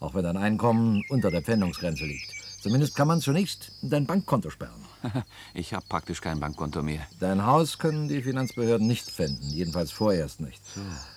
auch 0.00 0.14
wenn 0.14 0.24
dein 0.24 0.36
Einkommen 0.36 1.02
unter 1.08 1.30
der 1.30 1.42
Pfändungsgrenze 1.42 2.04
liegt. 2.04 2.41
Zumindest 2.62 2.94
kann 2.94 3.08
man 3.08 3.20
zunächst 3.20 3.72
dein 3.82 4.06
Bankkonto 4.06 4.48
sperren. 4.48 4.86
Ich 5.54 5.74
habe 5.74 5.84
praktisch 5.88 6.20
kein 6.20 6.38
Bankkonto 6.38 6.80
mehr. 6.80 7.04
Dein 7.18 7.44
Haus 7.44 7.78
können 7.78 8.06
die 8.06 8.22
Finanzbehörden 8.22 8.86
nicht 8.86 9.10
pfänden, 9.10 9.50
jedenfalls 9.50 9.90
vorerst 9.90 10.40
nicht. 10.40 10.62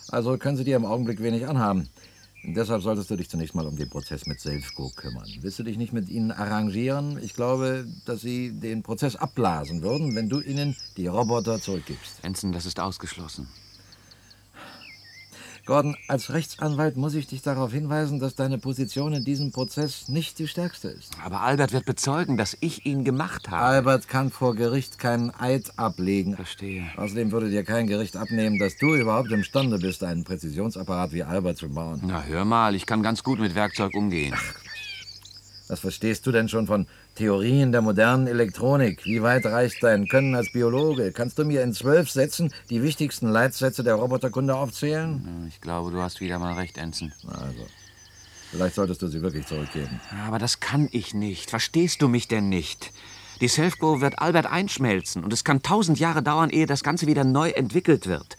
Also 0.10 0.40
können 0.40 0.58
sie 0.58 0.64
dir 0.64 0.76
im 0.76 0.86
Augenblick 0.86 1.22
wenig 1.22 1.48
anhaben. 1.48 1.88
Deshalb 2.44 2.82
solltest 2.82 3.12
du 3.12 3.16
dich 3.16 3.30
zunächst 3.30 3.54
mal 3.54 3.68
um 3.68 3.76
den 3.76 3.90
Prozess 3.90 4.26
mit 4.26 4.40
Selfco 4.40 4.92
kümmern. 4.96 5.28
Willst 5.42 5.60
du 5.60 5.64
dich 5.64 5.78
nicht 5.78 5.94
mit 5.94 6.10
ihnen 6.10 6.32
arrangieren? 6.32 7.20
Ich 7.22 7.34
glaube, 7.34 7.86
dass 8.06 8.22
sie 8.22 8.52
den 8.52 8.82
Prozess 8.82 9.16
abblasen 9.16 9.84
würden, 9.84 10.16
wenn 10.16 10.30
du 10.30 10.42
ihnen 10.42 10.76
die 10.98 11.08
Roboter 11.08 11.62
zurückgibst. 11.62 12.24
Ensign, 12.24 12.54
das 12.54 12.66
ist 12.66 12.80
ausgeschlossen. 12.80 13.48
Gordon, 15.66 15.98
als 16.08 16.32
Rechtsanwalt 16.32 16.96
muss 16.96 17.16
ich 17.16 17.26
dich 17.26 17.42
darauf 17.42 17.72
hinweisen, 17.72 18.20
dass 18.20 18.36
deine 18.36 18.60
Position 18.60 19.14
in 19.14 19.24
diesem 19.24 19.52
Prozess 19.52 20.08
nicht 20.10 20.38
die 20.38 20.48
stärkste 20.48 20.90
ist. 20.90 21.14
Aber 21.24 21.42
Albert 21.42 21.74
wird 21.74 21.86
bezeugen, 21.86 22.38
dass 22.38 22.56
ich 22.60 22.86
ihn 22.86 23.04
gemacht 23.04 23.50
habe. 23.50 23.64
Albert 23.64 24.08
kann 24.08 24.30
vor 24.30 24.56
Gericht 24.56 25.00
keinen 25.00 25.32
Eid 25.32 25.72
ablegen. 25.78 26.36
Verstehe. 26.36 26.84
Außerdem 26.98 27.32
würde 27.32 27.50
dir 27.50 27.64
kein 27.64 27.88
Gericht 27.88 28.16
abnehmen, 28.16 28.60
dass 28.60 28.78
du 28.78 28.94
überhaupt 28.94 29.32
imstande 29.32 29.80
bist, 29.80 30.04
einen 30.04 30.24
Präzisionsapparat 30.24 31.14
wie 31.14 31.24
Albert 31.24 31.58
zu 31.58 31.70
bauen. 31.70 32.02
Na, 32.06 32.24
hör 32.24 32.46
mal, 32.46 32.76
ich 32.76 32.86
kann 32.86 33.02
ganz 33.02 33.24
gut 33.24 33.40
mit 33.40 33.56
Werkzeug 33.56 33.96
umgehen. 33.96 34.36
Was 35.68 35.80
verstehst 35.80 36.28
du 36.28 36.32
denn 36.32 36.48
schon 36.48 36.68
von 36.68 36.86
Theorien 37.16 37.72
der 37.72 37.82
modernen 37.82 38.28
Elektronik? 38.28 39.04
Wie 39.06 39.24
weit 39.24 39.46
reicht 39.46 39.82
dein 39.82 40.08
Können 40.08 40.36
als 40.36 40.52
Biologe? 40.52 41.12
Kannst 41.12 41.40
du 41.40 41.46
mir 41.46 41.64
in 41.64 41.74
zwölf 41.74 42.10
Sätzen 42.12 42.54
die 42.70 42.84
wichtigsten 42.84 43.28
Leitsätze 43.30 43.84
der 43.84 43.96
Roboterkunde 43.96 44.56
aufzählen? 44.56 45.48
Ich 45.50 45.62
glaube, 45.62 45.90
du 45.92 46.00
hast 46.02 46.22
wieder 46.22 46.38
mal 46.38 46.54
recht, 46.54 46.78
Ensign. 46.78 47.14
Also, 47.28 47.66
vielleicht 48.52 48.76
solltest 48.76 49.02
du 49.02 49.08
sie 49.08 49.24
wirklich 49.24 49.48
zurückgeben. 49.48 50.00
Aber 50.28 50.38
das 50.38 50.60
kann 50.60 50.88
ich 50.92 51.16
nicht. 51.16 51.50
Verstehst 51.50 52.02
du 52.04 52.08
mich 52.10 52.28
denn 52.28 52.48
nicht? 52.48 52.92
Die 53.42 53.48
Selfco 53.48 54.02
wird 54.02 54.20
Albert 54.20 54.46
einschmelzen 54.46 55.24
und 55.24 55.34
es 55.34 55.44
kann 55.44 55.64
tausend 55.64 56.00
Jahre 56.00 56.22
dauern, 56.22 56.52
ehe 56.52 56.68
das 56.68 56.84
Ganze 56.84 57.08
wieder 57.08 57.24
neu 57.24 57.50
entwickelt 57.50 58.06
wird. 58.06 58.38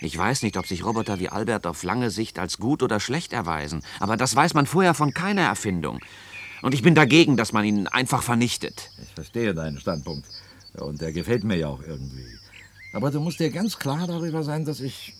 Ich 0.00 0.18
weiß 0.18 0.42
nicht, 0.42 0.56
ob 0.56 0.66
sich 0.66 0.84
Roboter 0.84 1.20
wie 1.20 1.28
Albert 1.28 1.64
auf 1.64 1.84
lange 1.84 2.10
Sicht 2.10 2.40
als 2.40 2.58
gut 2.58 2.82
oder 2.82 2.98
schlecht 2.98 3.32
erweisen, 3.32 3.82
aber 4.00 4.16
das 4.16 4.34
weiß 4.34 4.54
man 4.54 4.66
vorher 4.66 4.94
von 4.94 5.14
keiner 5.14 5.42
Erfindung. 5.42 6.00
Und 6.62 6.74
ich 6.74 6.82
bin 6.82 6.94
dagegen, 6.94 7.36
dass 7.36 7.52
man 7.52 7.64
ihn 7.64 7.86
einfach 7.88 8.22
vernichtet. 8.22 8.90
Ich 9.02 9.14
verstehe 9.14 9.52
deinen 9.52 9.78
Standpunkt. 9.80 10.26
Und 10.74 11.00
der 11.00 11.12
gefällt 11.12 11.44
mir 11.44 11.56
ja 11.56 11.68
auch 11.68 11.82
irgendwie. 11.82 12.24
Aber 12.92 13.10
du 13.10 13.20
musst 13.20 13.40
dir 13.40 13.50
ganz 13.50 13.78
klar 13.78 14.06
darüber 14.06 14.42
sein, 14.42 14.64
dass 14.64 14.80
ich 14.80 15.14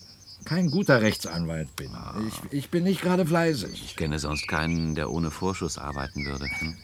kein 0.45 0.71
guter 0.71 1.01
Rechtsanwalt 1.01 1.75
bin. 1.75 1.91
Ich, 2.27 2.53
ich 2.53 2.69
bin 2.69 2.83
nicht 2.83 3.01
gerade 3.01 3.25
fleißig. 3.25 3.83
Ich 3.85 3.95
kenne 3.95 4.19
sonst 4.19 4.47
keinen, 4.47 4.95
der 4.95 5.11
ohne 5.11 5.31
Vorschuss 5.31 5.77
arbeiten 5.77 6.25
würde. 6.25 6.45
Hm? 6.59 6.75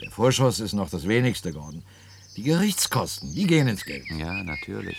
Der 0.00 0.10
Vorschuss 0.10 0.60
ist 0.60 0.72
noch 0.72 0.90
das 0.90 1.06
Wenigste, 1.08 1.52
Gordon. 1.52 1.82
Die 2.36 2.42
Gerichtskosten, 2.42 3.34
die 3.34 3.46
gehen 3.46 3.68
ins 3.68 3.84
Geld. 3.84 4.04
Ja, 4.10 4.42
natürlich. 4.42 4.96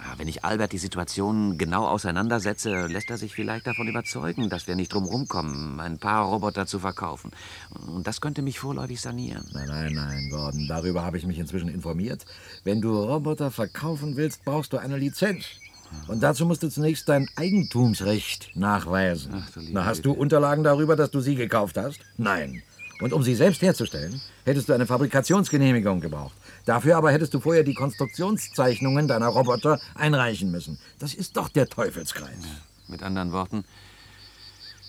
Ah, 0.00 0.14
Wenn 0.16 0.28
ich 0.28 0.44
Albert 0.44 0.72
die 0.72 0.78
Situation 0.78 1.58
genau 1.58 1.86
auseinandersetze, 1.86 2.86
lässt 2.86 3.10
er 3.10 3.18
sich 3.18 3.34
vielleicht 3.34 3.66
davon 3.66 3.88
überzeugen, 3.88 4.48
dass 4.48 4.66
wir 4.66 4.74
nicht 4.74 4.92
drum 4.92 5.04
rumkommen, 5.04 5.80
ein 5.80 5.98
paar 5.98 6.24
Roboter 6.24 6.66
zu 6.66 6.78
verkaufen. 6.78 7.30
Und 7.86 8.06
das 8.06 8.20
könnte 8.20 8.42
mich 8.42 8.58
vorläufig 8.58 9.00
sanieren. 9.00 9.48
Nein, 9.52 9.68
nein, 9.68 9.92
nein, 9.94 10.28
Gordon. 10.30 10.66
Darüber 10.68 11.04
habe 11.04 11.18
ich 11.18 11.26
mich 11.26 11.38
inzwischen 11.38 11.68
informiert. 11.68 12.24
Wenn 12.64 12.80
du 12.80 12.98
Roboter 12.98 13.50
verkaufen 13.50 14.16
willst, 14.16 14.44
brauchst 14.44 14.72
du 14.72 14.78
eine 14.78 14.96
Lizenz. 14.96 15.44
Und 16.08 16.22
dazu 16.22 16.46
musst 16.46 16.62
du 16.62 16.68
zunächst 16.68 17.08
dein 17.08 17.28
Eigentumsrecht 17.36 18.56
nachweisen. 18.56 19.44
Na, 19.72 19.84
hast 19.84 20.04
du 20.04 20.12
Unterlagen 20.12 20.64
darüber, 20.64 20.96
dass 20.96 21.10
du 21.10 21.20
sie 21.20 21.34
gekauft 21.34 21.76
hast? 21.76 22.00
Nein. 22.16 22.62
Und 23.02 23.12
um 23.12 23.24
sie 23.24 23.34
selbst 23.34 23.62
herzustellen, 23.62 24.20
hättest 24.44 24.68
du 24.68 24.72
eine 24.72 24.86
Fabrikationsgenehmigung 24.86 26.00
gebraucht. 26.00 26.36
Dafür 26.66 26.96
aber 26.96 27.10
hättest 27.10 27.34
du 27.34 27.40
vorher 27.40 27.64
die 27.64 27.74
Konstruktionszeichnungen 27.74 29.08
deiner 29.08 29.26
Roboter 29.26 29.80
einreichen 29.96 30.52
müssen. 30.52 30.78
Das 31.00 31.12
ist 31.12 31.36
doch 31.36 31.48
der 31.48 31.68
Teufelskreis. 31.68 32.44
Mit 32.86 33.02
anderen 33.02 33.32
Worten, 33.32 33.64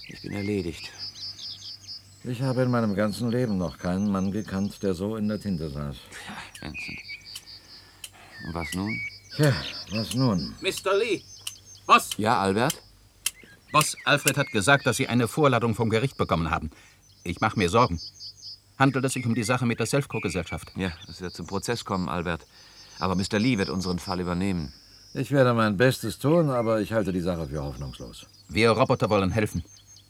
ich 0.07 0.21
bin 0.21 0.31
erledigt. 0.31 0.91
Ich 2.23 2.43
habe 2.43 2.61
in 2.61 2.69
meinem 2.69 2.93
ganzen 2.93 3.31
Leben 3.31 3.57
noch 3.57 3.79
keinen 3.79 4.11
Mann 4.11 4.31
gekannt, 4.31 4.83
der 4.83 4.93
so 4.93 5.15
in 5.15 5.27
der 5.27 5.41
Tinte 5.41 5.71
saß. 5.71 5.95
Vincent. 6.61 6.99
Und 8.45 8.53
was 8.53 8.73
nun? 8.75 9.01
Tja, 9.35 9.53
was 9.91 10.13
nun? 10.13 10.53
Mr. 10.61 10.95
Lee! 10.99 11.23
Boss! 11.87 12.11
Ja, 12.17 12.39
Albert? 12.39 12.79
Boss, 13.71 13.97
Alfred 14.05 14.37
hat 14.37 14.51
gesagt, 14.51 14.85
dass 14.85 14.97
Sie 14.97 15.07
eine 15.07 15.27
Vorladung 15.27 15.73
vom 15.73 15.89
Gericht 15.89 16.15
bekommen 16.15 16.51
haben. 16.51 16.69
Ich 17.25 17.39
mache 17.39 17.57
mir 17.57 17.69
Sorgen. 17.69 17.99
Handelt 18.77 19.05
es 19.05 19.13
sich 19.13 19.25
um 19.25 19.33
die 19.33 19.43
Sache 19.43 19.65
mit 19.65 19.79
der 19.79 19.85
Selfco-Gesellschaft? 19.85 20.73
Ja, 20.75 20.91
es 21.07 21.21
wird 21.21 21.33
zum 21.33 21.47
Prozess 21.47 21.85
kommen, 21.85 22.09
Albert. 22.09 22.45
Aber 22.99 23.15
Mr. 23.15 23.39
Lee 23.39 23.57
wird 23.57 23.69
unseren 23.69 23.97
Fall 23.99 24.19
übernehmen. 24.19 24.73
Ich 25.13 25.31
werde 25.31 25.53
mein 25.53 25.77
Bestes 25.77 26.19
tun, 26.19 26.49
aber 26.49 26.81
ich 26.81 26.91
halte 26.91 27.13
die 27.13 27.21
Sache 27.21 27.47
für 27.47 27.63
hoffnungslos. 27.63 28.25
Wir 28.49 28.71
Roboter 28.71 29.09
wollen 29.09 29.31
helfen. 29.31 29.63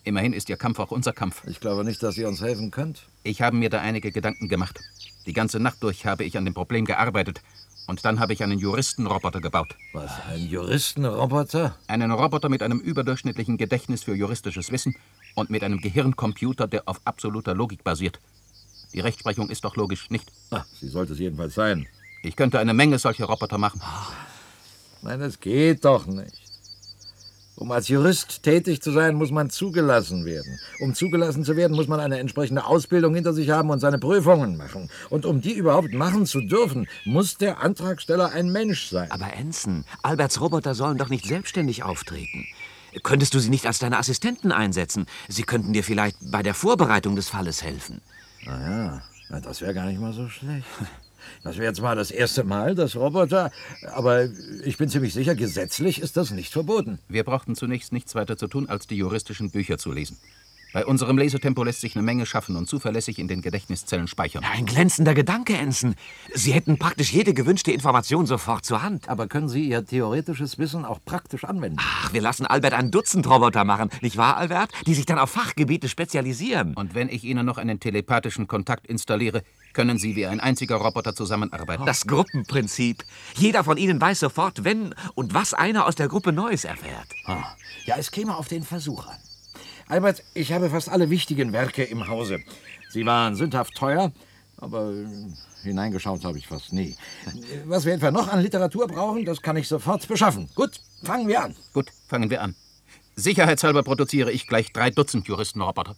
Immerhin 0.06 0.34
ist 0.34 0.50
Ihr 0.50 0.58
Kampf 0.58 0.80
auch 0.80 0.92
unser 0.92 1.14
Kampf. 1.14 1.44
Ich 1.46 1.60
glaube 1.60 1.84
nicht, 1.84 2.02
dass 2.02 2.18
ihr 2.18 2.28
uns 2.28 2.42
helfen 2.42 2.72
könnt. 2.72 3.04
Ich 3.24 3.42
habe 3.42 3.56
mir 3.56 3.70
da 3.70 3.80
einige 3.80 4.12
Gedanken 4.12 4.50
gemacht. 4.50 4.80
Die 5.26 5.34
ganze 5.34 5.60
Nacht 5.60 5.84
durch 5.84 6.06
habe 6.06 6.24
ich 6.24 6.38
an 6.38 6.46
dem 6.46 6.54
Problem 6.54 6.86
gearbeitet. 6.86 7.42
Und 7.86 8.04
dann 8.06 8.20
habe 8.20 8.34
ich 8.34 8.42
einen 8.44 8.60
Juristenroboter 8.60 9.40
gebaut. 9.40 9.76
Was, 9.92 10.12
ein 10.30 10.48
Juristenroboter? 10.48 11.76
Einen 11.88 12.12
Roboter 12.12 12.50
mit 12.50 12.64
einem 12.64 12.80
überdurchschnittlichen 12.80 13.58
Gedächtnis 13.58 14.04
für 14.04 14.16
juristisches 14.16 14.72
Wissen 14.72 14.96
Und 15.36 15.50
mit 15.50 15.64
einem 15.64 15.82
Gehirncomputer, 15.82 16.68
der 16.68 16.88
auf 16.88 17.02
absoluter 17.06 17.56
Logik 17.56 17.84
basiert. 17.84 18.20
Die 18.94 19.00
Rechtsprechung 19.00 19.50
ist 19.50 19.64
doch 19.64 19.76
logisch, 19.76 20.10
nicht? 20.10 20.32
Ach, 20.52 20.66
sie 20.80 20.88
sollte 20.88 21.14
es 21.14 21.20
jedenfalls 21.20 21.56
sein. 21.56 21.88
Ich 22.22 22.36
könnte 22.36 22.60
eine 22.60 22.74
Menge 22.74 23.00
solcher 23.00 23.26
Roboter 23.26 23.58
machen. 23.58 23.82
Nein, 25.02 25.20
das 25.20 25.40
geht 25.40 25.84
doch 25.84 26.06
nicht. 26.06 26.44
Um 27.56 27.72
als 27.72 27.88
Jurist 27.88 28.42
tätig 28.42 28.82
zu 28.82 28.92
sein, 28.92 29.16
muss 29.16 29.30
man 29.30 29.50
zugelassen 29.50 30.26
werden. 30.26 30.60
Um 30.80 30.96
zugelassen 30.96 31.44
zu 31.44 31.56
werden, 31.56 31.76
muss 31.76 31.88
man 31.88 32.00
eine 32.00 32.18
entsprechende 32.18 32.66
Ausbildung 32.66 33.14
hinter 33.14 33.34
sich 33.34 33.52
haben 33.52 33.70
und 33.70 33.80
seine 33.80 34.00
Prüfungen 34.00 34.58
machen. 34.58 34.90
Und 35.10 35.26
um 35.26 35.40
die 35.40 35.54
überhaupt 35.54 35.94
machen 35.94 36.26
zu 36.26 36.42
dürfen, 36.42 36.88
muss 37.06 37.38
der 37.38 37.62
Antragsteller 37.62 38.32
ein 38.32 38.52
Mensch 38.52 38.90
sein. 38.90 39.12
Aber 39.12 39.32
Ensign, 39.34 39.86
Alberts 40.02 40.42
Roboter 40.42 40.74
sollen 40.74 40.98
doch 40.98 41.10
nicht 41.10 41.26
selbstständig 41.26 41.84
auftreten. 41.84 42.48
Könntest 43.02 43.34
du 43.34 43.40
sie 43.40 43.50
nicht 43.50 43.66
als 43.66 43.80
deine 43.80 43.98
Assistenten 43.98 44.52
einsetzen? 44.52 45.08
Sie 45.28 45.44
könnten 45.44 45.74
dir 45.74 45.84
vielleicht 45.84 46.18
bei 46.22 46.44
der 46.44 46.54
Vorbereitung 46.54 47.16
des 47.16 47.30
Falles 47.30 47.64
helfen. 47.64 48.02
Na 48.46 49.02
ja, 49.30 49.40
das 49.40 49.62
wäre 49.62 49.74
gar 49.74 49.88
nicht 49.88 50.00
mal 50.00 50.14
so 50.14 50.30
schlecht. 50.30 50.68
Das 51.44 51.58
wäre 51.58 51.74
zwar 51.74 51.96
das 51.96 52.12
erste 52.12 52.44
Mal, 52.44 52.76
dass 52.76 52.98
Roboter, 52.98 53.52
aber 53.94 54.28
ich 54.66 54.78
bin 54.78 54.90
ziemlich 54.90 55.14
sicher, 55.14 55.36
gesetzlich 55.36 56.02
ist 56.02 56.18
das 56.18 56.32
nicht 56.32 56.52
verboten. 56.52 57.00
Wir 57.08 57.24
brauchten 57.24 57.56
zunächst 57.56 57.94
nichts 57.94 58.14
weiter 58.14 58.38
zu 58.38 58.48
tun, 58.48 58.68
als 58.68 58.88
die 58.88 58.98
juristischen 58.98 59.50
Bücher 59.50 59.78
zu 59.78 59.92
lesen. 59.92 60.18
Bei 60.74 60.88
unserem 60.88 61.20
Lesetempo 61.20 61.64
lässt 61.64 61.82
sich 61.82 61.96
eine 61.96 62.02
Menge 62.02 62.26
schaffen 62.26 62.56
und 62.56 62.68
zuverlässig 62.68 63.20
in 63.20 63.28
den 63.28 63.44
Gedächtniszellen 63.44 64.08
speichern. 64.08 64.44
Ein 64.44 64.66
glänzender 64.66 65.14
Gedanke, 65.14 65.56
Ensign. 65.56 65.94
Sie 66.34 66.52
hätten 66.52 66.80
praktisch 66.80 67.14
jede 67.14 67.36
gewünschte 67.36 67.72
Information 67.72 68.26
sofort 68.26 68.66
zur 68.66 68.82
Hand. 68.82 69.08
Aber 69.08 69.28
können 69.28 69.50
Sie 69.50 69.70
Ihr 69.70 69.86
theoretisches 69.86 70.58
Wissen 70.58 70.84
auch 70.84 71.00
praktisch 71.06 71.44
anwenden? 71.44 71.78
Ach, 71.80 72.12
wir 72.12 72.22
lassen 72.22 72.48
Albert 72.48 72.74
ein 72.74 72.90
Dutzend 72.90 73.30
Roboter 73.30 73.66
machen, 73.66 73.92
nicht 74.02 74.18
wahr, 74.18 74.36
Albert? 74.38 74.72
Die 74.88 74.96
sich 74.96 75.06
dann 75.06 75.20
auf 75.20 75.30
Fachgebiete 75.30 75.88
spezialisieren. 75.88 76.74
Und 76.74 76.96
wenn 76.96 77.08
ich 77.08 77.24
Ihnen 77.24 77.46
noch 77.46 77.60
einen 77.60 77.80
telepathischen 77.80 78.48
Kontakt 78.48 78.88
installiere, 78.88 79.44
können 79.74 80.00
Sie 80.00 80.16
wie 80.16 80.26
ein 80.26 80.40
einziger 80.40 80.78
Roboter 80.78 81.14
zusammenarbeiten. 81.14 81.86
Das 81.86 82.08
Gruppenprinzip. 82.08 83.04
Jeder 83.36 83.64
von 83.64 83.78
Ihnen 83.78 84.02
weiß 84.02 84.22
sofort, 84.22 84.64
wenn 84.64 84.96
und 85.14 85.36
was 85.36 85.54
einer 85.54 85.86
aus 85.86 85.94
der 85.94 86.08
Gruppe 86.08 86.34
Neues 86.34 86.66
erfährt. 86.66 87.10
Ah, 87.26 87.44
ja, 87.86 87.96
es 88.00 88.10
käme 88.10 88.36
auf 88.36 88.48
den 88.48 88.64
Versuch 88.64 89.06
an. 89.06 89.18
Albert, 89.88 90.24
ich 90.34 90.52
habe 90.52 90.70
fast 90.70 90.90
alle 90.90 91.10
wichtigen 91.10 91.54
Werke 91.54 91.84
im 91.84 92.08
Hause. 92.08 92.40
Sie 92.90 93.06
waren 93.06 93.36
sündhaft 93.36 93.76
teuer, 93.76 94.12
aber 94.58 94.94
hineingeschaut 95.64 96.24
habe 96.24 96.38
ich 96.38 96.48
fast 96.48 96.74
nie. 96.74 96.96
Was 97.66 97.86
wir 97.86 97.94
etwa 97.94 98.12
noch 98.12 98.28
an 98.28 98.42
Literatur 98.42 98.88
brauchen, 98.88 99.26
das 99.26 99.42
kann 99.42 99.58
ich 99.58 99.68
sofort 99.68 100.08
beschaffen. 100.08 100.50
Gut, 100.56 100.80
fangen 101.04 101.28
wir 101.28 101.44
an. 101.44 101.56
Gut, 101.74 101.90
fangen 102.08 102.30
wir 102.30 102.42
an. 102.42 102.56
Sicherheitshalber 103.16 103.84
produziere 103.84 104.32
ich 104.32 104.48
gleich 104.48 104.74
drei 104.74 104.90
Dutzend 104.90 105.28
Juristenroboter. 105.28 105.96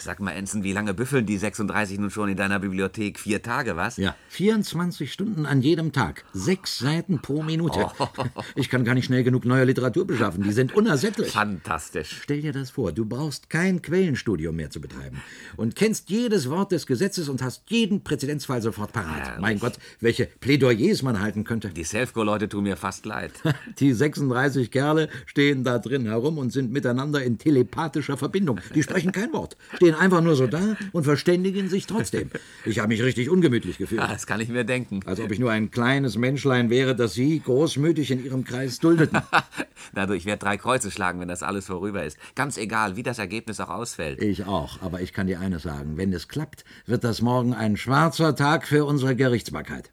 Sag 0.00 0.20
mal, 0.20 0.32
Ensign, 0.32 0.64
wie 0.64 0.72
lange 0.72 0.94
büffeln 0.94 1.26
die 1.26 1.36
36 1.36 1.98
nun 1.98 2.10
schon 2.10 2.30
in 2.30 2.36
deiner 2.36 2.58
Bibliothek? 2.58 3.18
Vier 3.18 3.42
Tage, 3.42 3.76
was? 3.76 3.98
Ja, 3.98 4.16
24 4.28 5.12
Stunden 5.12 5.44
an 5.44 5.60
jedem 5.60 5.92
Tag. 5.92 6.24
Sechs 6.32 6.78
Seiten 6.78 7.20
pro 7.20 7.42
Minute. 7.42 7.86
Oh. 7.98 8.08
Ich 8.54 8.68
kann 8.68 8.84
gar 8.84 8.94
nicht 8.94 9.06
schnell 9.06 9.22
genug 9.24 9.44
neue 9.44 9.64
Literatur 9.64 10.06
beschaffen. 10.06 10.42
Die 10.42 10.52
sind 10.52 10.74
unersättlich. 10.74 11.32
Fantastisch. 11.32 12.20
Stell 12.22 12.40
dir 12.40 12.52
das 12.52 12.70
vor, 12.70 12.92
du 12.92 13.04
brauchst 13.04 13.50
kein 13.50 13.82
Quellenstudium 13.82 14.56
mehr 14.56 14.70
zu 14.70 14.80
betreiben 14.80 15.20
und 15.56 15.76
kennst 15.76 16.10
jedes 16.10 16.48
Wort 16.50 16.72
des 16.72 16.86
Gesetzes 16.86 17.28
und 17.28 17.42
hast 17.42 17.62
jeden 17.68 18.02
Präzedenzfall 18.02 18.62
sofort 18.62 18.92
parat. 18.92 19.18
Herrlich. 19.18 19.40
Mein 19.40 19.58
Gott, 19.58 19.74
welche 20.00 20.26
Plädoyers 20.26 21.02
man 21.02 21.20
halten 21.20 21.44
könnte. 21.44 21.68
Die 21.68 21.84
Selfco-Leute 21.84 22.48
tun 22.48 22.64
mir 22.64 22.76
fast 22.76 23.06
leid. 23.06 23.32
Die 23.78 23.92
36 23.92 24.70
Kerle 24.70 25.08
stehen 25.26 25.64
da 25.64 25.78
drin 25.78 26.06
herum 26.06 26.38
und 26.38 26.52
sind 26.52 26.72
miteinander 26.72 27.22
in 27.22 27.38
telepathischer 27.38 28.16
Verbindung. 28.16 28.60
Die 28.74 28.82
sprechen 28.82 29.12
kein 29.12 29.32
Wort, 29.32 29.56
stehen 29.90 30.00
einfach 30.00 30.20
nur 30.20 30.36
so 30.36 30.46
da 30.46 30.76
und 30.92 31.04
verständigen 31.04 31.68
sich 31.68 31.86
trotzdem. 31.86 32.30
Ich 32.64 32.78
habe 32.78 32.88
mich 32.88 33.02
richtig 33.02 33.30
ungemütlich 33.30 33.78
gefühlt. 33.78 34.00
Ja, 34.00 34.08
das 34.08 34.26
kann 34.26 34.40
ich 34.40 34.48
mir 34.48 34.64
denken. 34.64 35.00
Als 35.06 35.20
ob 35.20 35.30
ich 35.30 35.38
nur 35.38 35.50
ein 35.50 35.70
kleines 35.70 36.16
Menschlein 36.16 36.70
wäre, 36.70 36.94
das 36.94 37.14
Sie 37.14 37.40
großmütig 37.40 38.10
in 38.10 38.24
Ihrem 38.24 38.44
Kreis 38.44 38.78
duldeten. 38.78 39.20
Na 39.92 40.06
du, 40.06 40.14
ich 40.14 40.24
werde 40.24 40.40
drei 40.40 40.56
Kreuze 40.56 40.90
schlagen, 40.90 41.20
wenn 41.20 41.28
das 41.28 41.42
alles 41.42 41.66
vorüber 41.66 42.04
ist. 42.04 42.16
Ganz 42.34 42.56
egal, 42.56 42.96
wie 42.96 43.02
das 43.02 43.18
Ergebnis 43.18 43.60
auch 43.60 43.70
ausfällt. 43.70 44.22
Ich 44.22 44.44
auch, 44.44 44.80
aber 44.82 45.00
ich 45.00 45.12
kann 45.12 45.26
dir 45.26 45.40
eines 45.40 45.62
sagen. 45.62 45.96
Wenn 45.96 46.12
es 46.12 46.28
klappt, 46.28 46.64
wird 46.86 47.04
das 47.04 47.22
morgen 47.22 47.54
ein 47.54 47.76
schwarzer 47.76 48.36
Tag 48.36 48.66
für 48.66 48.84
unsere 48.84 49.16
Gerichtsbarkeit. 49.16 49.90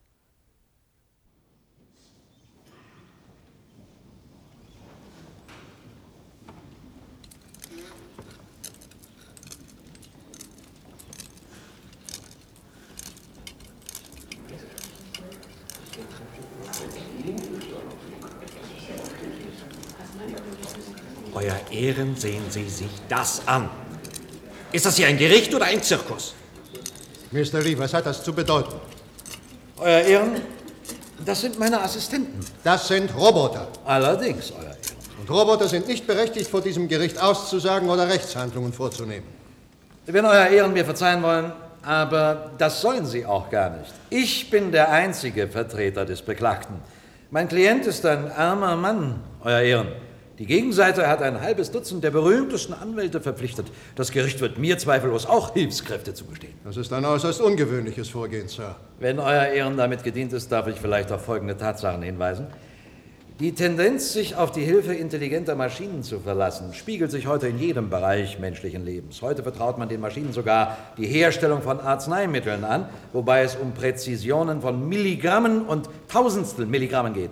Euer 21.48 21.60
Ehren, 21.72 22.16
sehen 22.16 22.44
Sie 22.50 22.68
sich 22.68 22.90
das 23.08 23.42
an. 23.46 23.70
Ist 24.74 24.86
das 24.86 24.98
hier 24.98 25.08
ein 25.08 25.18
Gericht 25.18 25.54
oder 25.56 25.66
ein 25.66 25.82
Zirkus? 25.82 26.34
Mr. 27.32 27.62
Lee, 27.62 27.78
was 27.78 27.94
hat 27.94 28.06
das 28.06 28.22
zu 28.22 28.34
bedeuten? 28.34 28.76
Euer 29.78 30.02
Ehren, 30.02 30.42
das 31.26 31.42
sind 31.42 31.58
meine 31.58 31.82
Assistenten. 31.82 32.40
Das 32.64 32.90
sind 32.90 33.16
Roboter. 33.16 33.68
Allerdings, 33.86 34.52
Euer 34.52 34.64
Ehren. 34.64 34.78
Und 35.22 35.30
Roboter 35.30 35.70
sind 35.70 35.88
nicht 35.88 36.06
berechtigt, 36.06 36.50
vor 36.50 36.62
diesem 36.62 36.88
Gericht 36.90 37.22
auszusagen 37.22 37.90
oder 37.90 38.10
Rechtshandlungen 38.10 38.74
vorzunehmen. 38.74 39.28
Wenn 40.06 40.26
Euer 40.26 40.48
Ehren 40.48 40.74
mir 40.74 40.84
verzeihen 40.84 41.24
wollen, 41.24 41.54
aber 41.82 42.52
das 42.58 42.82
sollen 42.82 43.06
Sie 43.06 43.26
auch 43.26 43.50
gar 43.50 43.70
nicht. 43.70 43.94
Ich 44.10 44.50
bin 44.50 44.74
der 44.74 44.92
einzige 44.92 45.48
Vertreter 45.48 46.06
des 46.06 46.22
Beklagten. 46.22 46.76
Mein 47.32 47.48
Klient 47.48 47.86
ist 47.86 48.06
ein 48.06 48.32
armer 48.32 48.76
Mann, 48.76 49.22
Euer 49.44 49.62
Ehren. 49.62 50.07
Die 50.40 50.46
Gegenseite 50.46 51.08
hat 51.08 51.24
ein 51.24 51.42
halbes 51.42 51.72
Dutzend 51.72 52.04
der 52.04 52.12
berühmtesten 52.12 52.76
Anwälte 52.76 53.20
verpflichtet. 53.22 53.72
Das 53.96 54.12
Gericht 54.12 54.40
wird 54.40 54.60
mir 54.60 54.78
zweifellos 54.78 55.26
auch 55.26 55.54
Hilfskräfte 55.54 56.14
zugestehen. 56.14 56.54
Das 56.64 56.78
ist 56.78 56.94
ein 56.94 57.06
äußerst 57.06 57.42
ungewöhnliches 57.42 58.10
Vorgehen, 58.10 58.48
Sir. 58.48 58.76
Wenn 59.00 59.18
Euer 59.18 59.48
Ehren 59.48 59.78
damit 59.78 60.04
gedient 60.04 60.34
ist, 60.34 60.52
darf 60.52 60.68
ich 60.68 60.76
vielleicht 60.76 61.12
auf 61.12 61.26
folgende 61.26 61.58
Tatsachen 61.58 62.04
hinweisen. 62.04 62.48
Die 63.40 63.54
Tendenz, 63.54 64.14
sich 64.14 64.36
auf 64.36 64.52
die 64.52 64.64
Hilfe 64.64 64.94
intelligenter 64.94 65.56
Maschinen 65.56 66.04
zu 66.04 66.20
verlassen, 66.20 66.74
spiegelt 66.74 67.10
sich 67.10 67.26
heute 67.26 67.48
in 67.48 67.58
jedem 67.58 67.90
Bereich 67.90 68.38
menschlichen 68.38 68.86
Lebens. 68.86 69.24
Heute 69.24 69.42
vertraut 69.42 69.80
man 69.80 69.90
den 69.90 70.02
Maschinen 70.02 70.34
sogar 70.34 70.78
die 70.98 71.08
Herstellung 71.08 71.64
von 71.64 71.80
Arzneimitteln 71.80 72.64
an, 72.64 72.90
wobei 73.12 73.42
es 73.42 73.56
um 73.56 73.74
Präzisionen 73.74 74.62
von 74.62 74.88
Milligrammen 74.88 75.64
und 75.64 75.90
Tausendstel 76.08 76.68
Milligrammen 76.68 77.14
geht. 77.14 77.32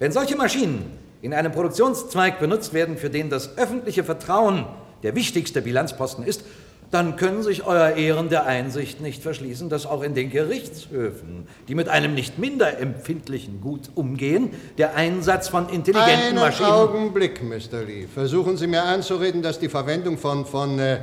Wenn 0.00 0.10
solche 0.10 0.36
Maschinen 0.36 1.01
in 1.22 1.32
einem 1.32 1.52
Produktionszweig 1.52 2.38
benutzt 2.40 2.74
werden, 2.74 2.98
für 2.98 3.08
den 3.08 3.30
das 3.30 3.56
öffentliche 3.56 4.04
Vertrauen 4.04 4.66
der 5.02 5.14
wichtigste 5.14 5.62
Bilanzposten 5.62 6.24
ist, 6.24 6.44
dann 6.90 7.16
können 7.16 7.42
sich 7.42 7.64
Euer 7.64 7.96
Ehren 7.96 8.28
der 8.28 8.44
Einsicht 8.44 9.00
nicht 9.00 9.22
verschließen, 9.22 9.70
dass 9.70 9.86
auch 9.86 10.02
in 10.02 10.14
den 10.14 10.28
Gerichtshöfen, 10.28 11.46
die 11.66 11.74
mit 11.74 11.88
einem 11.88 12.14
nicht 12.14 12.38
minder 12.38 12.78
empfindlichen 12.78 13.62
Gut 13.62 13.88
umgehen, 13.94 14.50
der 14.76 14.94
Einsatz 14.94 15.48
von 15.48 15.70
intelligenten 15.70 16.26
Einen 16.26 16.38
Maschinen. 16.38 16.68
Augenblick, 16.68 17.42
Mr. 17.42 17.82
Lee. 17.86 18.06
Versuchen 18.12 18.58
Sie 18.58 18.66
mir 18.66 18.84
einzureden, 18.84 19.40
dass 19.40 19.58
die 19.58 19.70
Verwendung 19.70 20.18
von, 20.18 20.44
von 20.44 20.78
äh, 20.78 20.98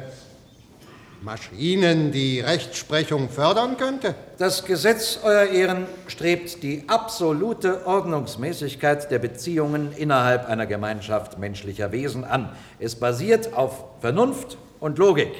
Maschinen 1.21 2.11
die 2.13 2.39
Rechtsprechung 2.39 3.29
fördern 3.29 3.75
könnte? 3.77 4.15
Das 4.37 4.63
Gesetz, 4.63 5.19
Euer 5.21 5.45
Ehren, 5.45 5.85
strebt 6.07 6.63
die 6.63 6.85
absolute 6.87 7.85
Ordnungsmäßigkeit 7.85 9.11
der 9.11 9.19
Beziehungen 9.19 9.91
innerhalb 9.97 10.47
einer 10.47 10.65
Gemeinschaft 10.65 11.37
menschlicher 11.37 11.91
Wesen 11.91 12.23
an. 12.23 12.49
Es 12.79 12.95
basiert 12.95 13.53
auf 13.53 13.83
Vernunft 13.99 14.57
und 14.79 14.97
Logik. 14.97 15.31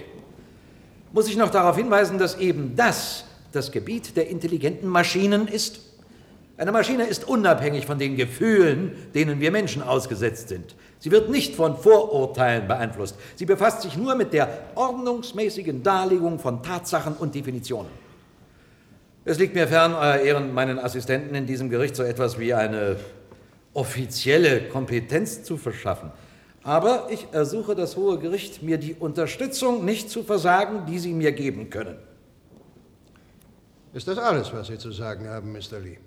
Muss 1.14 1.30
ich 1.30 1.38
noch 1.38 1.50
darauf 1.50 1.78
hinweisen, 1.78 2.18
dass 2.18 2.38
eben 2.38 2.76
das 2.76 3.24
das 3.52 3.72
Gebiet 3.72 4.16
der 4.18 4.30
intelligenten 4.30 4.88
Maschinen 4.88 5.48
ist? 5.48 5.80
Eine 6.58 6.74
Maschine 6.74 7.06
ist 7.06 7.26
unabhängig 7.26 7.86
von 7.86 7.98
den 7.98 8.18
Gefühlen, 8.18 8.92
denen 9.16 9.40
wir 9.40 9.50
Menschen 9.50 9.82
ausgesetzt 9.82 10.50
sind. 10.50 10.76
Sie 11.00 11.12
wird 11.12 11.30
nicht 11.30 11.56
von 11.56 11.78
Vorurteilen 11.78 12.68
beeinflusst. 12.68 13.16
Sie 13.36 13.46
befasst 13.46 13.82
sich 13.82 13.96
nur 13.98 14.16
mit 14.16 14.34
der 14.34 14.50
ordnungsmäßigen 14.76 15.82
Darlegung 15.82 16.40
von 16.40 16.62
Tatsachen 16.62 17.16
und 17.16 17.34
Definitionen. 17.34 17.90
Es 19.24 19.40
liegt 19.40 19.54
mir 19.54 19.68
fern, 19.68 19.94
Euer 19.94 20.18
Ehren, 20.18 20.54
meinen 20.54 20.78
Assistenten 20.78 21.36
in 21.36 21.46
diesem 21.46 21.70
Gericht 21.70 21.96
so 21.96 22.04
etwas 22.04 22.38
wie 22.40 22.54
eine 22.54 22.98
offizielle 23.74 24.64
Kompetenz 24.64 25.44
zu 25.44 25.56
verschaffen. 25.56 26.12
Aber 26.64 27.08
ich 27.10 27.28
ersuche 27.32 27.76
das 27.76 27.96
Hohe 27.96 28.20
Gericht, 28.20 28.62
mir 28.62 28.78
die 28.78 28.94
Unterstützung 28.94 29.86
nicht 29.86 30.10
zu 30.10 30.24
versagen, 30.24 30.86
die 30.86 31.00
Sie 31.00 31.14
mir 31.14 31.32
geben 31.32 31.70
können. 31.70 31.98
Ist 33.94 34.08
das 34.08 34.18
alles, 34.18 34.52
was 34.54 34.68
Sie 34.68 34.78
zu 34.78 34.92
sagen 34.92 35.28
haben, 35.28 35.54
Mr. 35.54 35.80
Lee? 35.80 35.98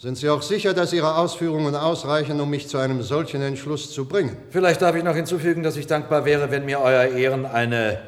Sind 0.00 0.16
Sie 0.16 0.30
auch 0.30 0.40
sicher, 0.40 0.72
dass 0.72 0.94
Ihre 0.94 1.16
Ausführungen 1.16 1.74
ausreichen, 1.74 2.40
um 2.40 2.48
mich 2.48 2.68
zu 2.68 2.78
einem 2.78 3.02
solchen 3.02 3.42
Entschluss 3.42 3.92
zu 3.92 4.06
bringen? 4.06 4.34
Vielleicht 4.48 4.80
darf 4.80 4.96
ich 4.96 5.04
noch 5.04 5.14
hinzufügen, 5.14 5.62
dass 5.62 5.76
ich 5.76 5.86
dankbar 5.86 6.24
wäre, 6.24 6.50
wenn 6.50 6.64
mir 6.64 6.80
Euer 6.80 7.04
Ehren 7.04 7.44
eine, 7.44 7.98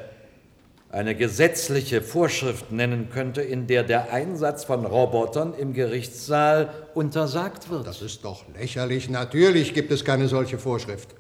eine 0.89 1.15
gesetzliche 1.15 2.01
Vorschrift 2.01 2.73
nennen 2.73 3.11
könnte, 3.13 3.43
in 3.43 3.67
der 3.67 3.83
der 3.83 4.11
Einsatz 4.11 4.65
von 4.65 4.87
Robotern 4.87 5.53
im 5.53 5.75
Gerichtssaal 5.75 6.71
untersagt 6.95 7.69
wird. 7.69 7.87
Das 7.87 8.01
ist 8.01 8.25
doch 8.25 8.43
lächerlich. 8.59 9.11
Natürlich 9.11 9.75
gibt 9.75 9.93
es 9.93 10.03
keine 10.03 10.29
solche 10.29 10.57
Vorschrift. 10.57 11.11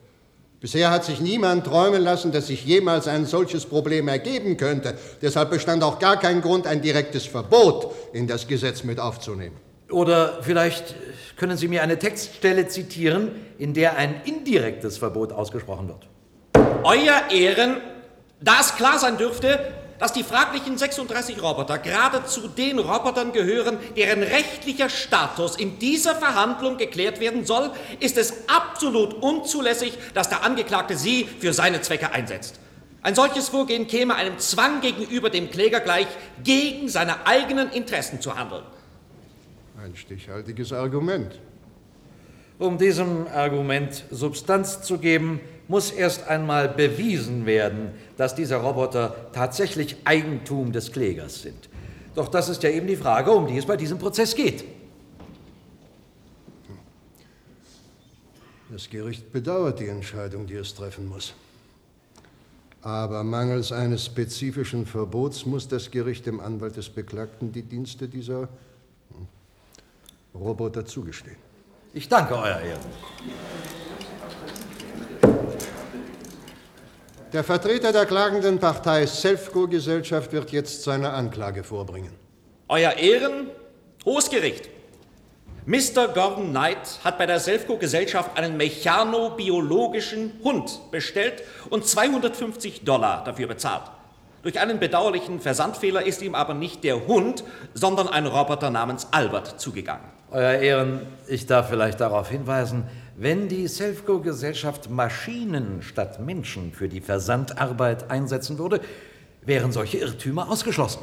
Bisher 0.58 0.90
hat 0.90 1.04
sich 1.04 1.20
niemand 1.20 1.66
träumen 1.66 2.00
lassen, 2.00 2.32
dass 2.32 2.46
sich 2.46 2.64
jemals 2.64 3.08
ein 3.08 3.26
solches 3.26 3.66
Problem 3.66 4.08
ergeben 4.08 4.56
könnte. 4.56 4.96
Deshalb 5.20 5.50
bestand 5.50 5.84
auch 5.84 5.98
gar 5.98 6.18
kein 6.18 6.40
Grund, 6.40 6.66
ein 6.66 6.80
direktes 6.80 7.26
Verbot 7.26 7.94
in 8.14 8.26
das 8.26 8.48
Gesetz 8.48 8.84
mit 8.84 8.98
aufzunehmen. 8.98 9.71
Oder 9.92 10.42
vielleicht 10.42 10.94
können 11.36 11.56
Sie 11.56 11.68
mir 11.68 11.82
eine 11.82 11.98
Textstelle 11.98 12.68
zitieren, 12.68 13.30
in 13.58 13.74
der 13.74 13.96
ein 13.96 14.22
indirektes 14.24 14.98
Verbot 14.98 15.32
ausgesprochen 15.32 15.88
wird. 15.88 16.08
Euer 16.84 17.30
Ehren, 17.30 17.76
da 18.40 18.60
es 18.60 18.74
klar 18.74 18.98
sein 18.98 19.18
dürfte, 19.18 19.60
dass 19.98 20.12
die 20.12 20.24
fraglichen 20.24 20.76
36 20.76 21.40
Roboter 21.40 21.78
gerade 21.78 22.24
zu 22.24 22.48
den 22.48 22.80
Robotern 22.80 23.32
gehören, 23.32 23.78
deren 23.96 24.24
rechtlicher 24.24 24.88
Status 24.88 25.54
in 25.54 25.78
dieser 25.78 26.16
Verhandlung 26.16 26.76
geklärt 26.76 27.20
werden 27.20 27.44
soll, 27.44 27.70
ist 28.00 28.18
es 28.18 28.48
absolut 28.48 29.14
unzulässig, 29.22 29.96
dass 30.12 30.28
der 30.28 30.42
Angeklagte 30.42 30.96
sie 30.96 31.24
für 31.24 31.52
seine 31.52 31.82
Zwecke 31.82 32.10
einsetzt. 32.10 32.58
Ein 33.02 33.14
solches 33.14 33.48
Vorgehen 33.48 33.86
käme 33.86 34.16
einem 34.16 34.38
Zwang 34.38 34.80
gegenüber 34.80 35.30
dem 35.30 35.50
Kläger 35.50 35.78
gleich, 35.78 36.08
gegen 36.42 36.88
seine 36.88 37.26
eigenen 37.26 37.70
Interessen 37.70 38.20
zu 38.20 38.36
handeln. 38.36 38.64
Ein 39.82 39.96
stichhaltiges 39.96 40.72
Argument. 40.72 41.40
Um 42.60 42.78
diesem 42.78 43.26
Argument 43.26 44.04
Substanz 44.12 44.82
zu 44.82 44.98
geben, 44.98 45.40
muss 45.66 45.90
erst 45.90 46.28
einmal 46.28 46.68
bewiesen 46.68 47.46
werden, 47.46 47.90
dass 48.16 48.36
diese 48.36 48.54
Roboter 48.54 49.32
tatsächlich 49.32 49.96
Eigentum 50.04 50.70
des 50.70 50.92
Klägers 50.92 51.42
sind. 51.42 51.68
Doch 52.14 52.28
das 52.28 52.48
ist 52.48 52.62
ja 52.62 52.70
eben 52.70 52.86
die 52.86 52.94
Frage, 52.94 53.32
um 53.32 53.48
die 53.48 53.58
es 53.58 53.66
bei 53.66 53.76
diesem 53.76 53.98
Prozess 53.98 54.36
geht. 54.36 54.64
Das 58.70 58.88
Gericht 58.88 59.32
bedauert 59.32 59.80
die 59.80 59.88
Entscheidung, 59.88 60.46
die 60.46 60.54
es 60.54 60.72
treffen 60.74 61.08
muss. 61.08 61.34
Aber 62.82 63.24
mangels 63.24 63.72
eines 63.72 64.06
spezifischen 64.06 64.86
Verbots 64.86 65.44
muss 65.44 65.66
das 65.66 65.90
Gericht 65.90 66.26
dem 66.26 66.38
Anwalt 66.38 66.76
des 66.76 66.88
Beklagten 66.88 67.50
die 67.50 67.62
Dienste 67.62 68.06
dieser 68.06 68.48
Roboter 70.34 70.84
zugestehen. 70.84 71.36
Ich 71.94 72.08
danke, 72.08 72.34
Euer 72.34 72.60
Ehren. 72.60 72.80
Der 77.32 77.44
Vertreter 77.44 77.92
der 77.92 78.04
klagenden 78.04 78.58
Partei 78.58 79.06
Selfco-Gesellschaft 79.06 80.32
wird 80.32 80.52
jetzt 80.52 80.82
seine 80.82 81.10
Anklage 81.10 81.64
vorbringen. 81.64 82.12
Euer 82.68 82.92
Ehren, 82.92 83.48
Hohes 84.04 84.28
Gericht. 84.28 84.68
Mr. 85.64 86.08
Gordon 86.08 86.50
Knight 86.50 86.98
hat 87.04 87.16
bei 87.18 87.24
der 87.24 87.40
Selfco-Gesellschaft 87.40 88.36
einen 88.36 88.56
mechanobiologischen 88.56 90.32
Hund 90.44 90.80
bestellt 90.90 91.42
und 91.70 91.86
250 91.86 92.84
Dollar 92.84 93.24
dafür 93.24 93.46
bezahlt. 93.46 93.84
Durch 94.42 94.60
einen 94.60 94.78
bedauerlichen 94.78 95.40
Versandfehler 95.40 96.04
ist 96.04 96.20
ihm 96.20 96.34
aber 96.34 96.52
nicht 96.52 96.84
der 96.84 97.06
Hund, 97.06 97.44
sondern 97.72 98.08
ein 98.08 98.26
Roboter 98.26 98.70
namens 98.70 99.06
Albert 99.10 99.58
zugegangen. 99.60 100.11
Euer 100.32 100.60
Ehren, 100.60 101.00
ich 101.28 101.46
darf 101.46 101.68
vielleicht 101.68 102.00
darauf 102.00 102.30
hinweisen, 102.30 102.84
wenn 103.18 103.48
die 103.48 103.68
Selfco-Gesellschaft 103.68 104.88
Maschinen 104.88 105.82
statt 105.82 106.20
Menschen 106.20 106.72
für 106.72 106.88
die 106.88 107.02
Versandarbeit 107.02 108.10
einsetzen 108.10 108.58
würde, 108.58 108.80
wären 109.42 109.72
solche 109.72 109.98
Irrtümer 109.98 110.50
ausgeschlossen. 110.50 111.00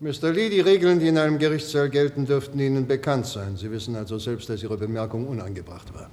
Mr. 0.00 0.32
Lee, 0.32 0.48
die 0.48 0.60
Regeln, 0.60 0.98
die 0.98 1.08
in 1.08 1.18
einem 1.18 1.38
Gerichtssaal 1.38 1.90
gelten, 1.90 2.24
dürften 2.24 2.58
Ihnen 2.58 2.86
bekannt 2.86 3.26
sein. 3.26 3.56
Sie 3.58 3.70
wissen 3.70 3.94
also 3.96 4.18
selbst, 4.18 4.48
dass 4.48 4.62
Ihre 4.62 4.78
Bemerkung 4.78 5.28
unangebracht 5.28 5.92
war. 5.92 6.10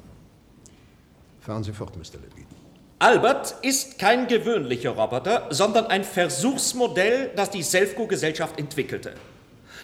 Fahren 1.40 1.64
Sie 1.64 1.72
fort, 1.72 1.96
Mr. 1.96 2.20
Levine. 2.22 2.48
Albert 3.00 3.56
ist 3.62 3.98
kein 3.98 4.28
gewöhnlicher 4.28 4.92
Roboter, 4.92 5.48
sondern 5.52 5.88
ein 5.88 6.04
Versuchsmodell, 6.04 7.32
das 7.38 7.50
die 7.50 7.64
Selfco-Gesellschaft 7.64 8.60
entwickelte. 8.60 9.14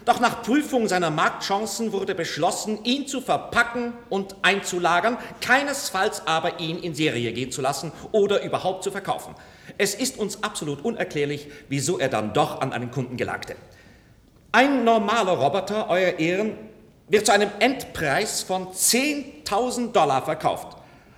Doch 0.06 0.20
nach 0.20 0.42
Prüfung 0.42 0.86
seiner 0.86 1.10
Marktchancen 1.10 1.92
wurde 1.92 2.14
beschlossen, 2.14 2.78
ihn 2.84 3.08
zu 3.08 3.20
verpacken 3.20 3.92
und 4.08 4.36
einzulagern, 4.42 5.18
keinesfalls 5.40 6.22
aber 6.26 6.60
ihn 6.60 6.78
in 6.78 6.94
Serie 6.94 7.32
gehen 7.32 7.50
zu 7.50 7.60
lassen 7.60 7.90
oder 8.12 8.44
überhaupt 8.44 8.84
zu 8.84 8.92
verkaufen. 8.92 9.34
Es 9.78 9.96
ist 9.96 10.16
uns 10.16 10.44
absolut 10.44 10.84
unerklärlich, 10.84 11.48
wieso 11.68 11.98
er 11.98 12.08
dann 12.08 12.32
doch 12.32 12.60
an 12.60 12.72
einen 12.72 12.92
Kunden 12.92 13.16
gelangte. 13.16 13.56
Ein 14.52 14.84
normaler 14.84 15.32
Roboter, 15.32 15.90
Euer 15.90 16.20
Ehren, 16.20 16.56
wird 17.08 17.26
zu 17.26 17.32
einem 17.32 17.50
Endpreis 17.58 18.42
von 18.42 18.68
10.000 18.68 19.90
Dollar 19.90 20.24
verkauft. 20.24 20.76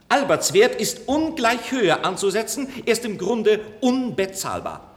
Alberts 0.08 0.54
Wert 0.54 0.76
ist 0.76 1.08
ungleich 1.08 1.72
höher 1.72 2.06
anzusetzen, 2.06 2.72
er 2.86 2.94
ist 2.94 3.04
im 3.04 3.18
Grunde 3.18 3.60
unbezahlbar. 3.82 4.94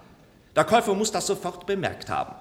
Der 0.56 0.64
Käufer 0.64 0.94
muss 0.94 1.12
das 1.12 1.28
sofort 1.28 1.66
bemerkt 1.66 2.10
haben. 2.10 2.41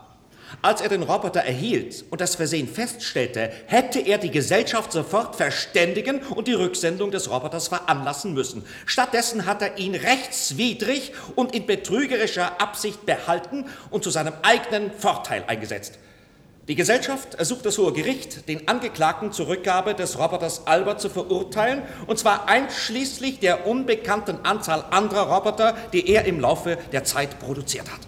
Als 0.62 0.82
er 0.82 0.90
den 0.90 1.02
Roboter 1.02 1.40
erhielt 1.40 2.04
und 2.10 2.20
das 2.20 2.34
Versehen 2.34 2.68
feststellte, 2.68 3.50
hätte 3.66 3.98
er 3.98 4.18
die 4.18 4.30
Gesellschaft 4.30 4.92
sofort 4.92 5.36
verständigen 5.36 6.20
und 6.22 6.48
die 6.48 6.52
Rücksendung 6.52 7.10
des 7.10 7.30
Roboters 7.30 7.68
veranlassen 7.68 8.34
müssen. 8.34 8.66
Stattdessen 8.84 9.46
hat 9.46 9.62
er 9.62 9.78
ihn 9.78 9.94
rechtswidrig 9.94 11.12
und 11.34 11.54
in 11.54 11.64
betrügerischer 11.64 12.60
Absicht 12.60 13.06
behalten 13.06 13.64
und 13.90 14.04
zu 14.04 14.10
seinem 14.10 14.34
eigenen 14.42 14.92
Vorteil 14.92 15.44
eingesetzt. 15.46 15.98
Die 16.68 16.74
Gesellschaft 16.74 17.36
ersucht 17.36 17.64
das 17.64 17.78
Hohe 17.78 17.94
Gericht, 17.94 18.46
den 18.46 18.68
Angeklagten 18.68 19.32
zur 19.32 19.48
Rückgabe 19.48 19.94
des 19.94 20.18
Roboters 20.18 20.66
Albert 20.66 21.00
zu 21.00 21.08
verurteilen, 21.08 21.82
und 22.06 22.18
zwar 22.18 22.48
einschließlich 22.48 23.38
der 23.38 23.66
unbekannten 23.66 24.44
Anzahl 24.44 24.84
anderer 24.90 25.34
Roboter, 25.34 25.74
die 25.94 26.06
er 26.10 26.26
im 26.26 26.38
Laufe 26.38 26.76
der 26.92 27.02
Zeit 27.04 27.40
produziert 27.40 27.90
hat. 27.90 28.00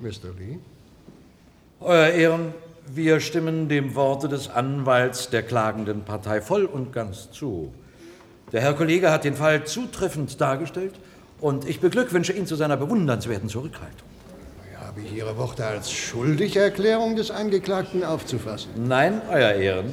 Mr. 0.00 0.32
Lee? 0.38 0.58
Euer 1.80 2.08
Ehren, 2.08 2.54
wir 2.86 3.20
stimmen 3.20 3.68
dem 3.68 3.94
Worte 3.94 4.28
des 4.28 4.48
Anwalts 4.48 5.28
der 5.28 5.42
klagenden 5.42 6.04
Partei 6.04 6.40
voll 6.40 6.64
und 6.64 6.90
ganz 6.90 7.30
zu. 7.30 7.70
Der 8.50 8.62
Herr 8.62 8.72
Kollege 8.72 9.10
hat 9.10 9.24
den 9.24 9.34
Fall 9.34 9.64
zutreffend 9.64 10.40
dargestellt 10.40 10.94
und 11.38 11.68
ich 11.68 11.80
beglückwünsche 11.80 12.32
ihn 12.32 12.46
zu 12.46 12.56
seiner 12.56 12.78
bewundernswerten 12.78 13.50
Zurückhaltung. 13.50 14.08
Habe 14.80 15.00
ich 15.02 15.14
Ihre 15.14 15.36
Worte 15.36 15.66
als 15.66 15.92
Schuldigerklärung 15.92 17.14
des 17.14 17.30
Angeklagten 17.30 18.04
aufzufassen? 18.04 18.70
Nein, 18.88 19.20
Euer 19.30 19.52
Ehren. 19.52 19.92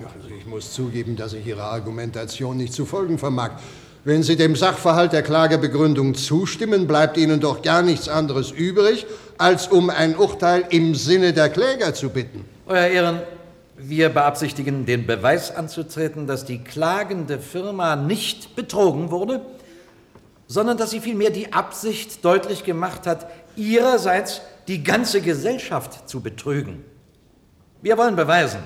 Also 0.00 0.34
ich 0.36 0.44
muss 0.44 0.72
zugeben, 0.72 1.14
dass 1.14 1.34
ich 1.34 1.46
Ihrer 1.46 1.70
Argumentation 1.70 2.56
nicht 2.56 2.72
zu 2.72 2.84
folgen 2.84 3.18
vermag. 3.18 3.52
Wenn 4.06 4.22
Sie 4.22 4.36
dem 4.36 4.54
Sachverhalt 4.54 5.12
der 5.12 5.22
Klagebegründung 5.22 6.14
zustimmen, 6.14 6.86
bleibt 6.86 7.16
Ihnen 7.16 7.40
doch 7.40 7.62
gar 7.62 7.82
nichts 7.82 8.08
anderes 8.08 8.52
übrig, 8.52 9.04
als 9.38 9.68
um 9.68 9.90
ein 9.90 10.16
Urteil 10.16 10.64
im 10.70 10.94
Sinne 10.94 11.32
der 11.32 11.48
Kläger 11.48 11.94
zu 11.94 12.10
bitten. 12.10 12.44
Euer 12.66 12.86
Ehren, 12.86 13.20
wir 13.76 14.08
beabsichtigen, 14.08 14.86
den 14.86 15.06
Beweis 15.06 15.54
anzutreten, 15.54 16.26
dass 16.26 16.44
die 16.44 16.64
klagende 16.64 17.38
Firma 17.38 17.96
nicht 17.96 18.56
betrogen 18.56 19.10
wurde, 19.10 19.40
sondern 20.46 20.76
dass 20.76 20.90
sie 20.90 21.00
vielmehr 21.00 21.30
die 21.30 21.52
Absicht 21.52 22.24
deutlich 22.24 22.64
gemacht 22.64 23.06
hat, 23.06 23.26
ihrerseits 23.56 24.40
die 24.68 24.82
ganze 24.82 25.20
Gesellschaft 25.20 26.08
zu 26.08 26.20
betrügen. 26.20 26.84
Wir 27.82 27.98
wollen 27.98 28.16
beweisen, 28.16 28.60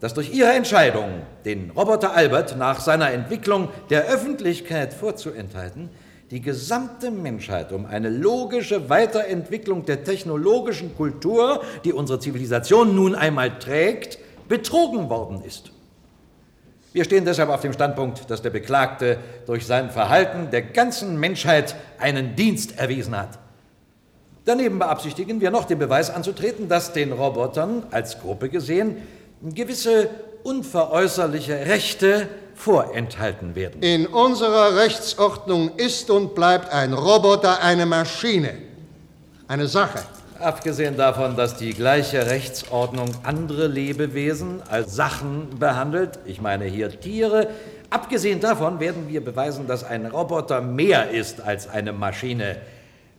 dass 0.00 0.14
durch 0.14 0.32
ihre 0.32 0.52
Entscheidung, 0.52 1.22
den 1.44 1.70
Roboter 1.70 2.14
Albert 2.14 2.56
nach 2.56 2.80
seiner 2.80 3.10
Entwicklung 3.10 3.68
der 3.90 4.04
Öffentlichkeit 4.04 4.94
vorzuenthalten, 4.94 5.90
die 6.30 6.40
gesamte 6.42 7.10
Menschheit 7.10 7.72
um 7.72 7.86
eine 7.86 8.10
logische 8.10 8.90
Weiterentwicklung 8.90 9.86
der 9.86 10.04
technologischen 10.04 10.94
Kultur, 10.96 11.62
die 11.84 11.92
unsere 11.92 12.20
Zivilisation 12.20 12.94
nun 12.94 13.14
einmal 13.14 13.58
trägt, 13.58 14.18
betrogen 14.48 15.08
worden 15.08 15.42
ist. 15.42 15.72
Wir 16.92 17.04
stehen 17.04 17.24
deshalb 17.24 17.50
auf 17.50 17.60
dem 17.60 17.72
Standpunkt, 17.72 18.30
dass 18.30 18.42
der 18.42 18.50
Beklagte 18.50 19.18
durch 19.46 19.66
sein 19.66 19.90
Verhalten 19.90 20.50
der 20.50 20.62
ganzen 20.62 21.18
Menschheit 21.20 21.76
einen 21.98 22.34
Dienst 22.34 22.78
erwiesen 22.78 23.16
hat. 23.16 23.38
Daneben 24.44 24.78
beabsichtigen 24.78 25.40
wir 25.40 25.50
noch 25.50 25.66
den 25.66 25.78
Beweis 25.78 26.10
anzutreten, 26.10 26.68
dass 26.68 26.92
den 26.92 27.12
Robotern 27.12 27.84
als 27.90 28.18
Gruppe 28.18 28.48
gesehen 28.48 28.96
gewisse 29.42 30.08
unveräußerliche 30.42 31.66
Rechte 31.66 32.28
vorenthalten 32.58 33.54
werden. 33.54 33.82
In 33.82 34.06
unserer 34.06 34.76
Rechtsordnung 34.76 35.76
ist 35.76 36.10
und 36.10 36.34
bleibt 36.34 36.72
ein 36.72 36.92
Roboter 36.92 37.62
eine 37.62 37.86
Maschine, 37.86 38.54
eine 39.46 39.68
Sache. 39.68 40.00
Abgesehen 40.40 40.96
davon, 40.96 41.36
dass 41.36 41.56
die 41.56 41.72
gleiche 41.72 42.26
Rechtsordnung 42.26 43.10
andere 43.22 43.68
Lebewesen 43.68 44.60
als 44.68 44.94
Sachen 44.94 45.58
behandelt, 45.58 46.18
ich 46.26 46.40
meine 46.40 46.64
hier 46.64 47.00
Tiere, 47.00 47.48
abgesehen 47.90 48.40
davon 48.40 48.80
werden 48.80 49.08
wir 49.08 49.24
beweisen, 49.24 49.66
dass 49.66 49.84
ein 49.84 50.06
Roboter 50.06 50.60
mehr 50.60 51.10
ist 51.10 51.40
als 51.40 51.68
eine 51.68 51.92
Maschine. 51.92 52.56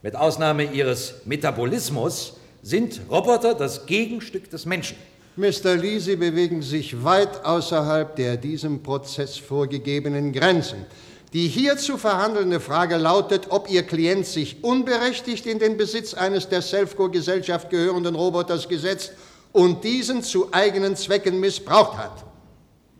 Mit 0.02 0.16
Ausnahme 0.16 0.64
ihres 0.64 1.22
Metabolismus 1.26 2.38
sind 2.62 3.02
Roboter 3.10 3.54
das 3.54 3.86
Gegenstück 3.86 4.50
des 4.50 4.66
Menschen. 4.66 4.98
Mr. 5.40 5.78
Lee, 5.78 6.00
Sie 6.00 6.18
bewegen 6.18 6.62
sich 6.62 7.02
weit 7.02 7.46
außerhalb 7.46 8.14
der 8.18 8.36
diesem 8.36 8.84
Prozess 8.84 9.38
vorgegebenen 9.38 10.34
Grenzen. 10.34 10.86
Die 11.32 11.48
hier 11.48 11.78
zu 11.78 11.98
verhandelnde 11.98 12.60
Frage 12.60 12.98
lautet, 12.98 13.46
ob 13.50 13.72
Ihr 13.72 13.84
Klient 13.84 14.26
sich 14.26 14.62
unberechtigt 14.66 15.46
in 15.46 15.58
den 15.58 15.78
Besitz 15.78 16.14
eines 16.14 16.50
der 16.50 16.62
Selfco-Gesellschaft 16.62 17.70
gehörenden 17.70 18.16
Roboters 18.16 18.68
gesetzt 18.68 19.14
und 19.54 19.82
diesen 19.86 20.24
zu 20.24 20.50
eigenen 20.52 20.98
Zwecken 20.98 21.40
missbraucht 21.40 21.98
hat. 21.98 22.26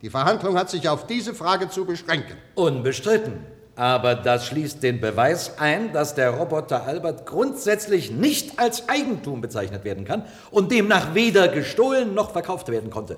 Die 0.02 0.10
Verhandlung 0.10 0.58
hat 0.58 0.70
sich 0.70 0.88
auf 0.88 1.08
diese 1.08 1.34
Frage 1.34 1.70
zu 1.70 1.84
beschränken. 1.84 2.38
Unbestritten. 2.56 3.59
Aber 3.80 4.14
das 4.14 4.46
schließt 4.46 4.84
den 4.84 5.00
Beweis 5.00 5.58
ein, 5.58 5.94
dass 5.94 6.14
der 6.14 6.32
Roboter 6.32 6.86
Albert 6.86 7.26
grundsätzlich 7.26 8.12
nicht 8.12 8.60
als 8.60 8.90
Eigentum 8.90 9.40
bezeichnet 9.40 9.86
werden 9.86 10.04
kann 10.04 10.26
und 10.52 10.70
demnach 10.70 11.16
weder 11.16 11.48
gestohlen 11.48 12.14
noch 12.14 12.32
verkauft 12.32 12.68
werden 12.68 12.90
konnte. 12.90 13.18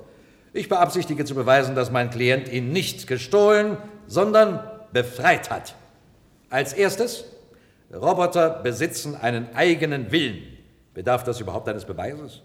Ich 0.54 0.70
beabsichtige 0.70 1.26
zu 1.26 1.34
beweisen, 1.34 1.74
dass 1.74 1.90
mein 1.90 2.12
Klient 2.12 2.48
ihn 2.48 2.72
nicht 2.72 3.08
gestohlen, 3.08 3.78
sondern 4.06 4.64
befreit 4.94 5.50
hat. 5.50 5.74
Als 6.52 6.74
erstes, 6.74 7.26
Roboter 7.92 8.62
besitzen 8.62 9.16
einen 9.20 9.56
eigenen 9.56 10.12
Willen. 10.12 10.44
Bedarf 10.94 11.24
das 11.24 11.40
überhaupt 11.40 11.70
eines 11.70 11.86
Beweises? 11.86 12.44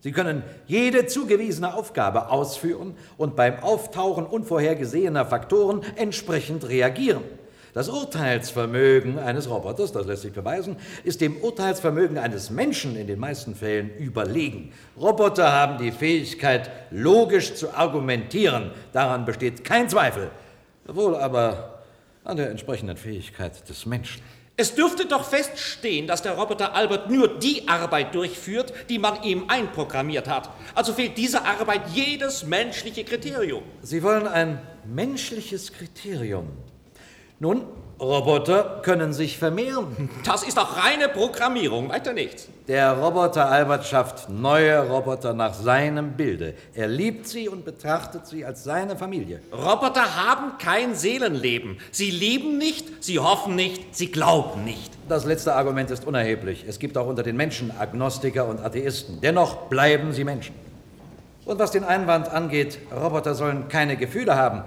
Sie 0.00 0.12
können 0.12 0.42
jede 0.66 1.04
zugewiesene 1.04 1.74
Aufgabe 1.74 2.30
ausführen 2.30 2.96
und 3.18 3.36
beim 3.36 3.58
Auftauchen 3.58 4.24
unvorhergesehener 4.24 5.26
Faktoren 5.26 5.82
entsprechend 5.96 6.66
reagieren. 6.66 7.24
Das 7.78 7.88
Urteilsvermögen 7.88 9.20
eines 9.20 9.48
Roboters, 9.48 9.92
das 9.92 10.04
lässt 10.04 10.22
sich 10.22 10.32
beweisen, 10.32 10.74
ist 11.04 11.20
dem 11.20 11.36
Urteilsvermögen 11.36 12.18
eines 12.18 12.50
Menschen 12.50 12.96
in 12.96 13.06
den 13.06 13.20
meisten 13.20 13.54
Fällen 13.54 13.96
überlegen. 13.98 14.72
Roboter 15.00 15.52
haben 15.52 15.78
die 15.78 15.92
Fähigkeit, 15.92 16.72
logisch 16.90 17.54
zu 17.54 17.72
argumentieren. 17.72 18.72
Daran 18.92 19.24
besteht 19.24 19.62
kein 19.62 19.88
Zweifel. 19.88 20.32
Wohl 20.88 21.14
aber 21.14 21.84
an 22.24 22.36
der 22.36 22.50
entsprechenden 22.50 22.96
Fähigkeit 22.96 23.68
des 23.68 23.86
Menschen. 23.86 24.22
Es 24.56 24.74
dürfte 24.74 25.06
doch 25.06 25.22
feststehen, 25.22 26.08
dass 26.08 26.22
der 26.22 26.32
Roboter 26.32 26.74
Albert 26.74 27.08
nur 27.08 27.38
die 27.38 27.68
Arbeit 27.68 28.12
durchführt, 28.12 28.72
die 28.88 28.98
man 28.98 29.22
ihm 29.22 29.44
einprogrammiert 29.46 30.26
hat. 30.26 30.50
Also 30.74 30.92
fehlt 30.94 31.16
dieser 31.16 31.46
Arbeit 31.46 31.82
jedes 31.94 32.44
menschliche 32.44 33.04
Kriterium. 33.04 33.62
Sie 33.82 34.02
wollen 34.02 34.26
ein 34.26 34.60
menschliches 34.84 35.72
Kriterium. 35.72 36.48
Nun, 37.40 37.62
Roboter 38.00 38.80
können 38.82 39.12
sich 39.12 39.38
vermehren. 39.38 40.10
Das 40.24 40.42
ist 40.42 40.56
doch 40.56 40.76
reine 40.76 41.08
Programmierung, 41.08 41.88
weiter 41.88 42.12
nichts. 42.12 42.48
Der 42.66 42.92
Roboter 42.92 43.48
Albert 43.48 43.86
schafft 43.86 44.28
neue 44.28 44.88
Roboter 44.88 45.34
nach 45.34 45.54
seinem 45.54 46.12
Bilde. 46.12 46.54
Er 46.74 46.88
liebt 46.88 47.28
sie 47.28 47.48
und 47.48 47.64
betrachtet 47.64 48.26
sie 48.26 48.44
als 48.44 48.64
seine 48.64 48.96
Familie. 48.96 49.40
Roboter 49.52 50.16
haben 50.16 50.58
kein 50.58 50.94
Seelenleben. 50.94 51.78
Sie 51.92 52.10
lieben 52.10 52.58
nicht, 52.58 53.04
sie 53.04 53.20
hoffen 53.20 53.54
nicht, 53.54 53.94
sie 53.96 54.10
glauben 54.10 54.64
nicht. 54.64 54.92
Das 55.08 55.24
letzte 55.24 55.54
Argument 55.54 55.90
ist 55.90 56.06
unerheblich. 56.06 56.64
Es 56.68 56.80
gibt 56.80 56.98
auch 56.98 57.06
unter 57.06 57.22
den 57.22 57.36
Menschen 57.36 57.72
Agnostiker 57.78 58.46
und 58.46 58.60
Atheisten. 58.60 59.20
Dennoch 59.20 59.68
bleiben 59.68 60.12
sie 60.12 60.24
Menschen. 60.24 60.54
Und 61.44 61.58
was 61.58 61.70
den 61.70 61.84
Einwand 61.84 62.28
angeht, 62.28 62.78
Roboter 62.92 63.34
sollen 63.34 63.68
keine 63.68 63.96
Gefühle 63.96 64.36
haben. 64.36 64.62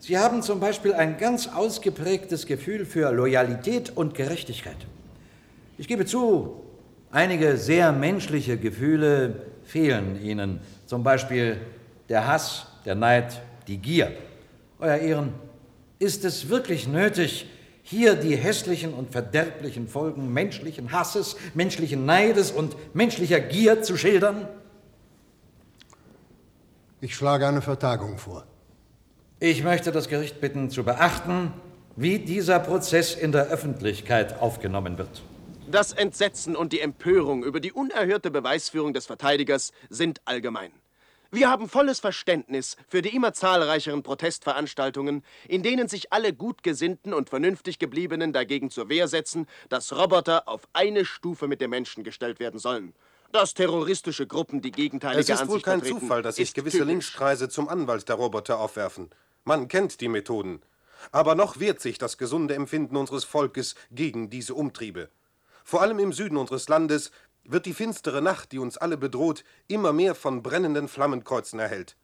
Sie 0.00 0.18
haben 0.18 0.42
zum 0.42 0.60
Beispiel 0.60 0.94
ein 0.94 1.18
ganz 1.18 1.48
ausgeprägtes 1.48 2.46
Gefühl 2.46 2.86
für 2.86 3.10
Loyalität 3.12 3.96
und 3.96 4.14
Gerechtigkeit. 4.14 4.76
Ich 5.76 5.88
gebe 5.88 6.06
zu, 6.06 6.62
einige 7.10 7.56
sehr 7.56 7.92
menschliche 7.92 8.58
Gefühle 8.58 9.46
fehlen 9.64 10.20
Ihnen. 10.22 10.60
Zum 10.86 11.02
Beispiel 11.02 11.60
der 12.08 12.26
Hass, 12.26 12.66
der 12.84 12.94
Neid, 12.94 13.40
die 13.66 13.78
Gier. 13.78 14.12
Euer 14.78 14.96
Ehren, 14.96 15.34
ist 15.98 16.24
es 16.24 16.48
wirklich 16.48 16.86
nötig, 16.86 17.46
hier 17.82 18.14
die 18.14 18.36
hässlichen 18.36 18.94
und 18.94 19.10
verderblichen 19.10 19.88
Folgen 19.88 20.32
menschlichen 20.32 20.92
Hasses, 20.92 21.36
menschlichen 21.54 22.06
Neides 22.06 22.50
und 22.50 22.76
menschlicher 22.94 23.40
Gier 23.40 23.82
zu 23.82 23.96
schildern? 23.96 24.46
Ich 27.00 27.14
schlage 27.14 27.46
eine 27.46 27.62
Vertagung 27.62 28.18
vor. 28.18 28.44
Ich 29.40 29.62
möchte 29.62 29.92
das 29.92 30.08
Gericht 30.08 30.40
bitten, 30.40 30.68
zu 30.68 30.82
beachten, 30.82 31.52
wie 31.94 32.18
dieser 32.18 32.58
Prozess 32.58 33.14
in 33.14 33.30
der 33.30 33.46
Öffentlichkeit 33.46 34.40
aufgenommen 34.40 34.98
wird. 34.98 35.22
Das 35.70 35.92
Entsetzen 35.92 36.56
und 36.56 36.72
die 36.72 36.80
Empörung 36.80 37.44
über 37.44 37.60
die 37.60 37.70
unerhörte 37.70 38.32
Beweisführung 38.32 38.94
des 38.94 39.06
Verteidigers 39.06 39.70
sind 39.90 40.20
allgemein. 40.24 40.72
Wir 41.30 41.48
haben 41.48 41.68
volles 41.68 42.00
Verständnis 42.00 42.76
für 42.88 43.00
die 43.00 43.14
immer 43.14 43.32
zahlreicheren 43.32 44.02
Protestveranstaltungen, 44.02 45.22
in 45.46 45.62
denen 45.62 45.86
sich 45.86 46.12
alle 46.12 46.32
Gutgesinnten 46.32 47.14
und 47.14 47.28
vernünftig 47.30 47.78
gebliebenen 47.78 48.32
dagegen 48.32 48.70
zur 48.70 48.88
Wehr 48.88 49.06
setzen, 49.06 49.46
dass 49.68 49.96
Roboter 49.96 50.48
auf 50.48 50.62
eine 50.72 51.04
Stufe 51.04 51.46
mit 51.46 51.60
den 51.60 51.70
Menschen 51.70 52.02
gestellt 52.02 52.40
werden 52.40 52.58
sollen. 52.58 52.92
Dass 53.30 53.54
terroristische 53.54 54.26
Gruppen 54.26 54.62
die 54.62 54.72
gegenteilige 54.72 55.20
Es 55.20 55.28
ist 55.28 55.42
Ansicht 55.42 55.50
wohl 55.50 55.60
kein 55.60 55.80
vertreten, 55.80 56.00
Zufall, 56.00 56.22
dass 56.22 56.36
sich 56.36 56.54
gewisse 56.54 56.78
typisch. 56.78 56.88
Linkskreise 56.88 57.48
zum 57.48 57.68
Anwalt 57.68 58.08
der 58.08 58.16
Roboter 58.16 58.58
aufwerfen. 58.58 59.10
Man 59.44 59.68
kennt 59.68 60.00
die 60.00 60.08
Methoden. 60.08 60.62
Aber 61.12 61.34
noch 61.34 61.60
wehrt 61.60 61.80
sich 61.80 61.98
das 61.98 62.18
gesunde 62.18 62.54
Empfinden 62.54 62.96
unseres 62.96 63.24
Volkes 63.24 63.74
gegen 63.90 64.30
diese 64.30 64.54
Umtriebe. 64.54 65.10
Vor 65.64 65.82
allem 65.82 65.98
im 65.98 66.12
Süden 66.12 66.36
unseres 66.36 66.68
Landes 66.68 67.12
wird 67.44 67.66
die 67.66 67.74
finstere 67.74 68.20
Nacht, 68.20 68.52
die 68.52 68.58
uns 68.58 68.76
alle 68.76 68.96
bedroht, 68.96 69.44
immer 69.68 69.92
mehr 69.92 70.14
von 70.14 70.42
brennenden 70.42 70.88
Flammenkreuzen 70.88 71.58
erhellt. 71.58 71.96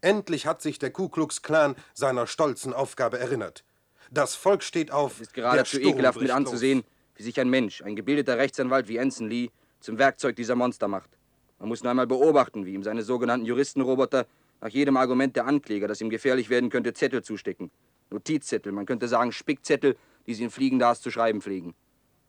Endlich 0.00 0.46
hat 0.46 0.62
sich 0.62 0.78
der 0.78 0.90
Ku 0.90 1.08
Klux 1.08 1.42
Klan 1.42 1.76
seiner 1.94 2.26
stolzen 2.26 2.72
Aufgabe 2.72 3.18
erinnert. 3.18 3.64
Das 4.10 4.34
Volk 4.34 4.62
steht 4.62 4.90
auf. 4.90 5.20
ist 5.20 5.34
geradezu 5.34 5.78
ekelhaft 5.78 6.16
mit 6.16 6.28
bricht 6.28 6.28
los. 6.28 6.36
anzusehen, 6.36 6.84
wie 7.16 7.22
sich 7.22 7.40
ein 7.40 7.50
Mensch, 7.50 7.82
ein 7.82 7.96
gebildeter 7.96 8.38
Rechtsanwalt 8.38 8.88
wie 8.88 9.00
Anson 9.00 9.28
Lee, 9.28 9.50
zum 9.80 9.98
Werkzeug 9.98 10.36
dieser 10.36 10.54
Monster 10.54 10.88
macht. 10.88 11.10
Man 11.58 11.68
muss 11.68 11.82
nur 11.82 11.90
einmal 11.90 12.06
beobachten, 12.06 12.66
wie 12.66 12.74
ihm 12.74 12.82
seine 12.82 13.02
sogenannten 13.02 13.46
Juristenroboter 13.46 14.26
nach 14.64 14.70
jedem 14.70 14.96
Argument 14.96 15.36
der 15.36 15.46
Ankläger, 15.46 15.86
das 15.86 16.00
ihm 16.00 16.08
gefährlich 16.08 16.48
werden 16.48 16.70
könnte, 16.70 16.94
Zettel 16.94 17.22
zustecken. 17.22 17.70
Notizzettel, 18.10 18.72
man 18.72 18.86
könnte 18.86 19.08
sagen 19.08 19.30
Spickzettel, 19.30 19.94
die 20.26 20.32
sie 20.32 20.44
in 20.44 20.50
Fliegendas 20.50 21.02
zu 21.02 21.10
schreiben 21.10 21.42
pflegen. 21.42 21.74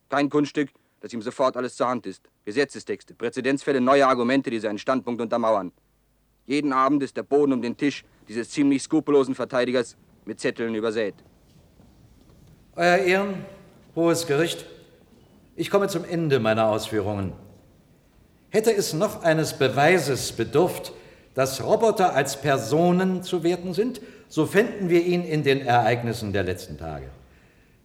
Kein 0.09 0.29
Kunststück, 0.29 0.69
das 0.99 1.13
ihm 1.13 1.21
sofort 1.21 1.55
alles 1.55 1.77
zur 1.77 1.87
Hand 1.87 2.05
ist. 2.05 2.29
Gesetzestexte, 2.43 3.13
Präzedenzfälle, 3.13 3.79
neue 3.79 4.05
Argumente, 4.05 4.49
die 4.49 4.59
seinen 4.59 4.77
Standpunkt 4.77 5.21
untermauern. 5.21 5.71
Jeden 6.45 6.73
Abend 6.73 7.03
ist 7.03 7.15
der 7.15 7.23
Boden 7.23 7.53
um 7.53 7.61
den 7.61 7.77
Tisch 7.77 8.03
dieses 8.27 8.49
ziemlich 8.49 8.83
skrupellosen 8.83 9.33
Verteidigers 9.33 9.95
mit 10.25 10.41
Zetteln 10.41 10.75
übersät. 10.75 11.15
Euer 12.75 12.97
Ehren, 12.97 13.45
Hohes 13.95 14.27
Gericht, 14.27 14.65
ich 15.55 15.69
komme 15.69 15.87
zum 15.87 16.03
Ende 16.03 16.41
meiner 16.41 16.67
Ausführungen. 16.67 17.31
Hätte 18.49 18.73
es 18.75 18.91
noch 18.91 19.23
eines 19.23 19.57
Beweises 19.57 20.33
bedurft, 20.33 20.91
dass 21.35 21.63
Roboter 21.63 22.15
als 22.15 22.41
Personen 22.41 23.21
zu 23.21 23.43
werten 23.43 23.73
sind, 23.73 24.01
so 24.27 24.45
fänden 24.45 24.89
wir 24.89 25.05
ihn 25.05 25.23
in 25.23 25.43
den 25.43 25.61
Ereignissen 25.61 26.33
der 26.33 26.43
letzten 26.43 26.77
Tage. 26.77 27.05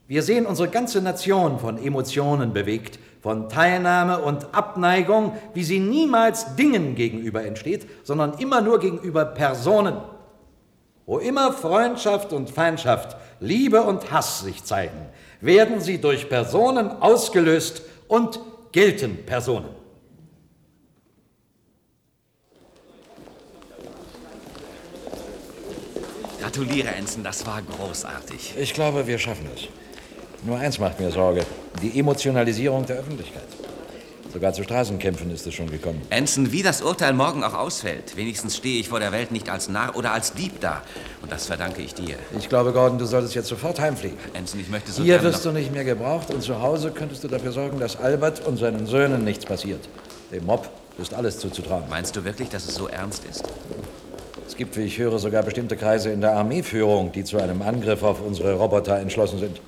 Wir 0.08 0.22
sehen 0.22 0.46
unsere 0.46 0.68
ganze 0.68 1.02
Nation 1.02 1.58
von 1.58 1.78
Emotionen 1.78 2.52
bewegt, 2.52 2.98
von 3.20 3.48
Teilnahme 3.48 4.20
und 4.20 4.54
Abneigung, 4.54 5.34
wie 5.52 5.62
sie 5.62 5.78
niemals 5.78 6.56
Dingen 6.56 6.94
gegenüber 6.94 7.44
entsteht, 7.44 7.86
sondern 8.02 8.34
immer 8.38 8.60
nur 8.60 8.80
gegenüber 8.80 9.24
Personen. 9.24 9.96
Wo 11.06 11.18
immer 11.18 11.52
Freundschaft 11.52 12.32
und 12.32 12.50
Feindschaft, 12.50 13.16
Liebe 13.40 13.82
und 13.82 14.10
Hass 14.10 14.40
sich 14.40 14.64
zeigen, 14.64 15.06
werden 15.40 15.80
sie 15.80 16.00
durch 16.00 16.28
Personen 16.28 16.88
ausgelöst 16.88 17.82
und 18.08 18.40
gelten 18.72 19.24
Personen. 19.26 19.79
Gratuliere, 26.50 26.88
Ensign, 26.88 27.22
das 27.22 27.46
war 27.46 27.62
großartig. 27.62 28.54
Ich 28.58 28.74
glaube, 28.74 29.06
wir 29.06 29.18
schaffen 29.18 29.46
es. 29.54 29.68
Nur 30.44 30.58
eins 30.58 30.80
macht 30.80 30.98
mir 30.98 31.12
Sorge, 31.12 31.46
die 31.80 31.96
Emotionalisierung 31.96 32.84
der 32.86 32.96
Öffentlichkeit. 32.96 33.46
Sogar 34.32 34.52
zu 34.52 34.64
Straßenkämpfen 34.64 35.30
ist 35.30 35.46
es 35.46 35.54
schon 35.54 35.70
gekommen. 35.70 36.02
Anson, 36.10 36.50
wie 36.50 36.64
das 36.64 36.82
Urteil 36.82 37.12
morgen 37.12 37.44
auch 37.44 37.54
ausfällt, 37.54 38.16
wenigstens 38.16 38.56
stehe 38.56 38.80
ich 38.80 38.88
vor 38.88 38.98
der 38.98 39.12
Welt 39.12 39.30
nicht 39.30 39.48
als 39.48 39.68
Narr 39.68 39.94
oder 39.94 40.12
als 40.12 40.32
Dieb 40.32 40.60
da. 40.60 40.82
Und 41.22 41.30
das 41.30 41.46
verdanke 41.46 41.82
ich 41.82 41.94
dir. 41.94 42.16
Ich 42.36 42.48
glaube, 42.48 42.72
Gordon, 42.72 42.98
du 42.98 43.06
solltest 43.06 43.36
jetzt 43.36 43.48
sofort 43.48 43.78
heimfliegen. 43.78 44.18
Anson, 44.36 44.58
ich 44.58 44.68
möchte 44.70 44.90
so 44.90 45.04
Hier 45.04 45.22
wirst 45.22 45.44
du 45.44 45.52
nicht 45.52 45.72
mehr 45.72 45.84
gebraucht 45.84 46.34
und 46.34 46.42
zu 46.42 46.60
Hause 46.60 46.90
könntest 46.90 47.22
du 47.22 47.28
dafür 47.28 47.52
sorgen, 47.52 47.78
dass 47.78 47.94
Albert 47.94 48.44
und 48.44 48.56
seinen 48.56 48.88
Söhnen 48.88 49.22
nichts 49.22 49.44
passiert. 49.46 49.88
Dem 50.32 50.46
Mob 50.46 50.68
ist 50.98 51.14
alles 51.14 51.38
zuzutrauen. 51.38 51.84
Meinst 51.88 52.16
du 52.16 52.24
wirklich, 52.24 52.48
dass 52.48 52.66
es 52.66 52.74
so 52.74 52.88
ernst 52.88 53.24
ist? 53.30 53.44
Es 54.50 54.56
gibt, 54.56 54.76
wie 54.76 54.82
ich 54.82 54.98
höre, 54.98 55.20
sogar 55.20 55.44
bestimmte 55.44 55.76
Kreise 55.76 56.10
in 56.10 56.20
der 56.20 56.32
Armeeführung, 56.32 57.12
die 57.12 57.22
zu 57.22 57.38
einem 57.38 57.62
Angriff 57.62 58.02
auf 58.02 58.20
unsere 58.20 58.54
Roboter 58.54 58.98
entschlossen 58.98 59.38
sind. 59.38 59.60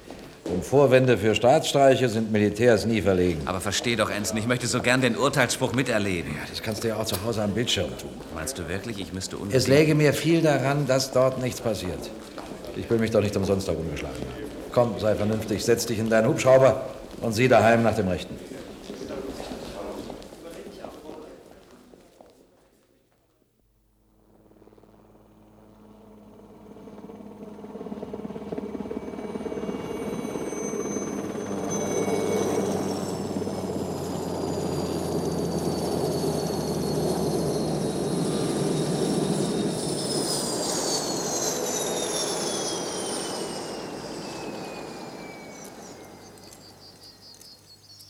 Und 0.45 0.65
Vorwände 0.65 1.17
für 1.17 1.37
Staatsstreiche 1.37 2.09
sind 2.09 2.33
Militärs 2.33 2.85
nie 2.85 3.01
verlegen. 3.01 3.43
Aber 3.45 3.61
versteh 3.61 3.95
doch, 3.95 4.11
Anson, 4.11 4.39
ich 4.39 4.49
möchte 4.49 4.67
so 4.67 4.83
gern 4.83 5.01
den 5.01 5.17
Urteilsspruch 5.17 5.73
miterleben. 5.73 6.33
Ja, 6.33 6.49
das 6.51 6.65
kannst 6.65 6.83
du 6.83 6.89
ja 6.89 6.97
auch 6.97 7.05
zu 7.05 7.15
Hause 7.25 7.45
am 7.45 7.53
Bildschirm 7.53 7.97
tun. 7.97 8.11
Meinst 8.35 8.59
du 8.59 8.69
wirklich, 8.69 9.01
ich 9.01 9.13
müsste 9.13 9.37
unbedingt... 9.37 9.63
Es 9.63 9.69
läge 9.69 9.95
mir 9.95 10.13
viel 10.13 10.43
daran, 10.43 10.85
dass 10.89 11.13
dort 11.13 11.41
nichts 11.41 11.61
passiert. 11.61 12.11
Ich 12.75 12.91
will 12.91 12.99
mich 12.99 13.13
doch 13.13 13.23
nicht 13.23 13.37
umsonst 13.37 13.69
herumgeschlagen 13.69 14.17
haben. 14.17 14.51
Komm, 14.73 14.99
sei 14.99 15.15
vernünftig, 15.15 15.65
setz 15.65 15.87
dich 15.87 16.01
in 16.01 16.11
deinen 16.11 16.27
Hubschrauber 16.27 16.87
und 17.21 17.35
sieh 17.35 17.47
daheim 17.47 17.85
nach 17.85 17.95
dem 17.95 18.09
Rechten. 18.09 18.35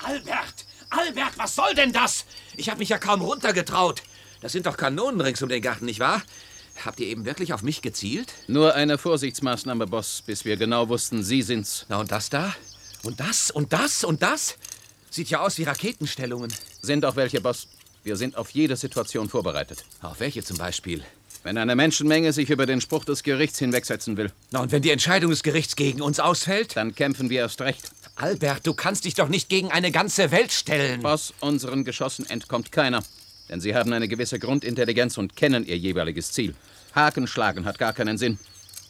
Albert! 0.05 0.65
Albert, 0.91 1.39
was 1.39 1.55
soll 1.55 1.75
denn 1.75 1.93
das? 1.93 2.27
Ich 2.57 2.69
habe 2.69 2.79
mich 2.79 2.91
ja 2.91 2.99
kaum 2.99 3.23
runtergetraut. 3.23 4.03
Das 4.41 4.53
sind 4.53 4.67
doch 4.67 4.77
Kanonen 4.77 5.21
rings 5.21 5.43
um 5.43 5.49
den 5.49 5.63
Garten, 5.63 5.87
nicht 5.87 6.01
wahr? 6.01 6.23
Habt 6.85 7.01
ihr 7.01 7.07
eben 7.07 7.25
wirklich 7.25 7.53
auf 7.53 7.63
mich 7.63 7.81
gezielt? 7.83 8.33
Nur 8.47 8.75
eine 8.75 8.99
Vorsichtsmaßnahme, 8.99 9.87
Boss, 9.87 10.23
bis 10.27 10.45
wir 10.45 10.57
genau 10.57 10.89
wussten, 10.89 11.23
Sie 11.23 11.43
sind's. 11.43 11.87
Na 11.89 11.99
und 11.99 12.11
das 12.11 12.29
da? 12.31 12.55
Und 13.03 13.21
das 13.21 13.51
und 13.51 13.73
das 13.73 14.05
und 14.05 14.23
das? 14.23 14.57
Sieht 15.11 15.31
ja 15.31 15.41
aus 15.41 15.59
wie 15.59 15.65
Raketenstellungen. 15.65 16.53
Sind 16.81 17.05
auch 17.05 17.17
welche, 17.17 17.41
Boss. 17.41 17.69
Wir 18.05 18.17
sind 18.17 18.37
auf 18.37 18.51
jede 18.51 18.77
Situation 18.77 19.29
vorbereitet. 19.29 19.85
Auf 20.01 20.21
welche 20.21 20.43
zum 20.43 20.57
Beispiel? 20.57 21.05
Wenn 21.43 21.59
eine 21.59 21.75
Menschenmenge 21.75 22.33
sich 22.33 22.51
über 22.51 22.67
den 22.67 22.81
Spruch 22.81 23.05
des 23.05 23.23
Gerichts 23.23 23.59
hinwegsetzen 23.59 24.17
will. 24.17 24.33
Na, 24.51 24.61
und 24.61 24.73
wenn 24.73 24.83
die 24.83 24.91
Entscheidung 24.91 25.31
des 25.31 25.43
Gerichts 25.43 25.77
gegen 25.77 26.01
uns 26.01 26.21
ausfällt? 26.21 26.77
Dann 26.77 26.95
kämpfen 26.95 27.31
wir 27.31 27.41
erst 27.41 27.61
recht. 27.61 27.91
Albert, 28.17 28.67
du 28.67 28.75
kannst 28.75 29.05
dich 29.05 29.15
doch 29.15 29.29
nicht 29.29 29.49
gegen 29.49 29.71
eine 29.71 29.91
ganze 29.91 30.31
Welt 30.31 30.53
stellen. 30.53 31.03
Boss, 31.03 31.33
unseren 31.41 31.85
Geschossen 31.85 32.29
entkommt 32.29 32.71
keiner. 32.73 33.03
Denn 33.49 33.61
sie 33.61 33.75
haben 33.75 33.93
eine 33.93 34.09
gewisse 34.09 34.39
Grundintelligenz 34.39 35.19
und 35.19 35.37
kennen 35.37 35.67
ihr 35.67 35.77
jeweiliges 35.77 36.33
Ziel. 36.33 36.55
Haken 36.95 37.27
schlagen 37.27 37.65
hat 37.65 37.79
gar 37.79 37.93
keinen 37.93 38.19
Sinn. 38.19 38.39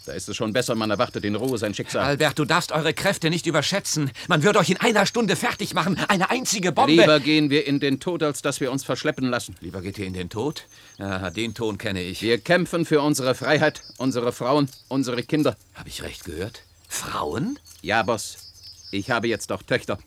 Da 0.04 0.12
ist 0.12 0.28
es 0.28 0.36
schon 0.36 0.52
besser, 0.52 0.74
man 0.74 0.90
erwartet 0.90 1.24
in 1.24 1.36
Ruhe 1.36 1.56
sein 1.58 1.74
Schicksal. 1.74 2.04
Albert, 2.04 2.36
du 2.38 2.44
darfst 2.44 2.72
eure 2.72 2.92
Kräfte 2.92 3.30
nicht 3.30 3.46
überschätzen. 3.46 4.10
Man 4.26 4.42
wird 4.42 4.56
euch 4.56 4.70
in 4.70 4.76
einer 4.78 5.06
Stunde 5.06 5.36
fertig 5.36 5.74
machen. 5.74 5.96
Eine 6.08 6.28
einzige 6.30 6.72
Bombe. 6.72 6.92
Lieber 6.92 7.20
gehen 7.20 7.50
wir 7.50 7.66
in 7.68 7.78
den 7.78 8.00
Tod, 8.00 8.24
als 8.24 8.42
dass 8.42 8.60
wir 8.60 8.72
uns 8.72 8.82
verschleppen 8.82 9.28
lassen. 9.30 9.54
Lieber 9.60 9.80
geht 9.80 9.98
ihr 9.98 10.06
in 10.06 10.14
den 10.14 10.28
Tod? 10.28 10.64
Ja, 10.98 11.30
den 11.30 11.54
Ton 11.54 11.78
kenne 11.78 12.02
ich. 12.02 12.20
Wir 12.20 12.38
kämpfen 12.38 12.84
für 12.84 13.00
unsere 13.00 13.36
Freiheit, 13.36 13.82
unsere 13.96 14.32
Frauen, 14.32 14.68
unsere 14.88 15.22
Kinder. 15.22 15.56
Habe 15.74 15.88
ich 15.88 16.02
recht 16.02 16.24
gehört? 16.24 16.62
Frauen? 16.88 17.60
Ja, 17.80 18.02
Boss. 18.02 18.51
Ich 18.92 19.10
habe 19.10 19.26
jetzt 19.26 19.50
auch 19.50 19.62
Töchter. 19.62 19.98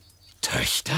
Töchter? 0.42 0.94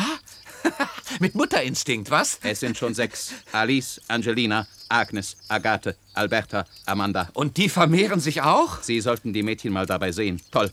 Mit 1.21 1.35
Mutterinstinkt, 1.35 2.11
was? 2.11 2.37
Es 2.43 2.59
sind 2.59 2.77
schon 2.77 2.93
sechs. 2.93 3.31
Alice, 3.53 4.01
Angelina, 4.09 4.67
Agnes, 4.89 5.37
Agathe, 5.47 5.95
Alberta, 6.13 6.65
Amanda. 6.85 7.29
Und 7.33 7.55
die 7.55 7.69
vermehren 7.69 8.19
sich 8.19 8.41
auch? 8.41 8.81
Sie 8.81 8.99
sollten 8.99 9.31
die 9.31 9.41
Mädchen 9.41 9.71
mal 9.71 9.85
dabei 9.85 10.11
sehen. 10.11 10.41
Toll. 10.51 10.69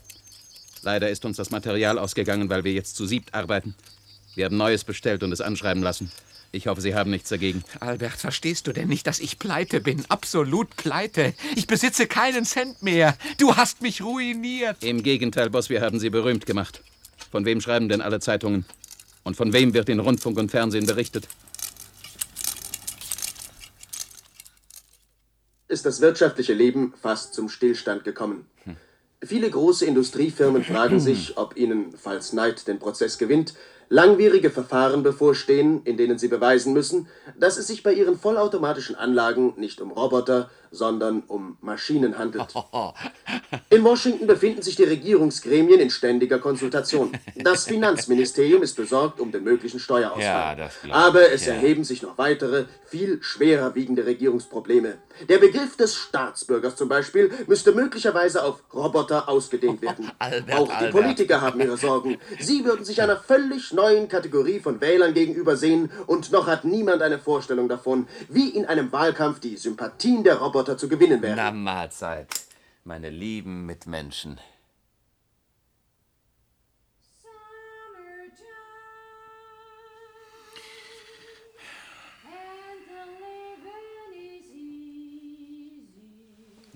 Leider 0.81 1.09
ist 1.09 1.23
uns 1.23 1.37
das 1.37 1.51
Material 1.51 1.97
ausgegangen, 1.97 2.49
weil 2.49 2.65
wir 2.65 2.73
jetzt 2.73 2.97
zu 2.97 3.05
siebt 3.05 3.33
arbeiten. 3.33 3.75
Wir 4.35 4.45
haben 4.45 4.57
Neues 4.57 4.83
bestellt 4.83 5.23
und 5.23 5.31
es 5.31 5.39
anschreiben 5.39 5.81
lassen. 5.81 6.11
Ich 6.51 6.67
hoffe, 6.67 6.81
Sie 6.81 6.95
haben 6.95 7.11
nichts 7.11 7.29
dagegen. 7.29 7.63
Albert, 7.79 8.17
verstehst 8.17 8.67
du 8.67 8.73
denn 8.73 8.89
nicht, 8.89 9.07
dass 9.07 9.19
ich 9.19 9.39
pleite 9.39 9.79
bin? 9.79 10.03
Absolut 10.09 10.75
pleite. 10.75 11.33
Ich 11.55 11.65
besitze 11.65 12.07
keinen 12.07 12.43
Cent 12.43 12.83
mehr. 12.83 13.17
Du 13.37 13.55
hast 13.55 13.81
mich 13.81 14.01
ruiniert. 14.01 14.83
Im 14.83 15.01
Gegenteil, 15.01 15.49
Boss, 15.49 15.69
wir 15.69 15.79
haben 15.79 15.99
Sie 15.99 16.09
berühmt 16.09 16.45
gemacht. 16.45 16.81
Von 17.31 17.45
wem 17.45 17.61
schreiben 17.61 17.89
denn 17.89 18.01
alle 18.01 18.19
Zeitungen? 18.19 18.65
Und 19.23 19.35
von 19.35 19.53
wem 19.53 19.73
wird 19.73 19.89
in 19.89 19.99
Rundfunk 19.99 20.37
und 20.37 20.51
Fernsehen 20.51 20.85
berichtet? 20.85 21.27
ist 25.75 25.85
das 25.85 25.99
wirtschaftliche 25.99 26.53
Leben 26.53 26.93
fast 27.01 27.33
zum 27.33 27.49
Stillstand 27.49 28.05
gekommen. 28.05 28.45
Viele 29.21 29.49
große 29.49 29.85
Industriefirmen 29.85 30.63
fragen 30.63 30.99
sich, 31.01 31.37
ob 31.37 31.57
ihnen, 31.57 31.93
falls 31.97 32.31
Knight 32.31 32.67
den 32.67 32.79
Prozess 32.79 33.17
gewinnt, 33.17 33.55
langwierige 33.89 34.51
Verfahren 34.51 35.03
bevorstehen, 35.03 35.81
in 35.83 35.97
denen 35.97 36.17
sie 36.17 36.27
beweisen 36.27 36.71
müssen, 36.71 37.07
dass 37.37 37.57
es 37.57 37.67
sich 37.67 37.83
bei 37.83 37.93
ihren 37.93 38.17
vollautomatischen 38.17 38.95
Anlagen 38.95 39.53
nicht 39.57 39.81
um 39.81 39.91
Roboter, 39.91 40.49
sondern 40.71 41.23
um 41.27 41.57
Maschinen 41.61 42.17
handelt. 42.17 42.53
In 43.69 43.83
Washington 43.83 44.27
befinden 44.27 44.61
sich 44.61 44.75
die 44.75 44.83
Regierungsgremien 44.83 45.79
in 45.79 45.89
ständiger 45.89 46.39
Konsultation. 46.39 47.11
Das 47.35 47.63
Finanzministerium 47.67 48.63
ist 48.63 48.75
besorgt 48.75 49.19
um 49.19 49.31
den 49.31 49.43
möglichen 49.43 49.79
Steuerausfall. 49.79 50.57
Ja. 50.87 50.93
Aber 50.93 51.31
es 51.31 51.45
Ja. 51.45 51.53
erheben 51.53 51.83
sich 51.83 52.01
noch 52.01 52.17
weitere, 52.17 52.65
viel 52.87 53.21
schwerer 53.21 53.75
wiegende 53.75 54.05
Regierungsprobleme. 54.05 54.97
Der 55.29 55.37
Begriff 55.37 55.77
des 55.77 55.95
Staatsbürgers 55.95 56.75
zum 56.75 56.89
Beispiel 56.89 57.31
müsste 57.47 57.71
möglicherweise 57.71 58.43
auf 58.43 58.63
Roboter 58.73 59.29
ausgedehnt 59.29 59.81
werden. 59.81 60.11
Albert, 60.19 60.55
Auch 60.59 60.67
die 60.67 60.73
Albert. 60.73 60.91
Politiker 60.91 61.41
haben 61.41 61.59
ihre 61.61 61.77
Sorgen. 61.77 62.17
Sie 62.39 62.65
würden 62.65 62.83
sich 62.85 63.01
einer 63.01 63.17
völlig 63.17 63.71
neuen 63.73 64.07
Kategorie 64.09 64.59
von 64.59 64.81
Wählern 64.81 65.13
gegenüber 65.13 65.55
sehen 65.55 65.91
und 66.07 66.31
noch 66.31 66.47
hat 66.47 66.65
niemand 66.65 67.01
eine 67.01 67.19
Vorstellung 67.19 67.69
davon, 67.69 68.07
wie 68.29 68.49
in 68.49 68.65
einem 68.65 68.91
Wahlkampf 68.91 69.39
die 69.39 69.57
Sympathien 69.57 70.23
der 70.23 70.35
Roboter 70.35 70.54
zu 70.77 70.87
gewinnen 70.87 71.21
wären. 71.21 71.35
Na, 71.35 71.51
Mahlzeit. 71.51 72.27
Meine 72.83 73.09
lieben 73.09 73.65
Mitmenschen. 73.65 74.39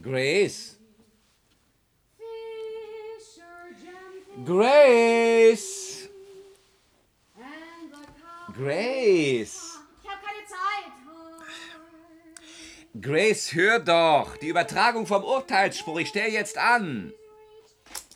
Grace. 0.01 0.77
Grace. 4.45 6.09
Grace. 8.53 9.78
Grace, 13.01 13.53
hör 13.53 13.79
doch. 13.79 14.35
Die 14.37 14.49
Übertragung 14.49 15.05
vom 15.05 15.23
Urteilsspruch. 15.23 15.99
Ich 15.99 16.09
stell 16.09 16.31
jetzt 16.31 16.57
an. 16.57 17.13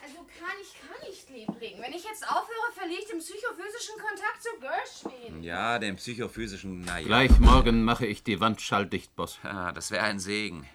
Also 0.01 0.17
kann 0.39 0.57
ich 0.61 0.73
kann 0.79 1.09
nicht, 1.09 1.29
Liebling. 1.29 1.81
Wenn 1.81 1.93
ich 1.93 2.03
jetzt 2.03 2.27
aufhöre, 2.27 2.71
verliere 2.73 2.99
ich 2.99 3.07
den 3.07 3.19
psychophysischen 3.19 3.95
Kontakt 3.95 4.41
zu 4.41 4.49
Gershwin. 4.59 5.43
Ja, 5.43 5.79
den 5.79 5.95
psychophysischen, 5.95 6.81
naja. 6.81 7.05
Gleich 7.05 7.39
morgen 7.39 7.83
mache 7.83 8.05
ich 8.05 8.23
die 8.23 8.39
Wand 8.41 8.61
schalldicht, 8.61 9.15
Boss. 9.15 9.39
Ah, 9.43 9.71
das 9.71 9.91
wäre 9.91 10.03
ein 10.03 10.19
Segen. 10.19 10.67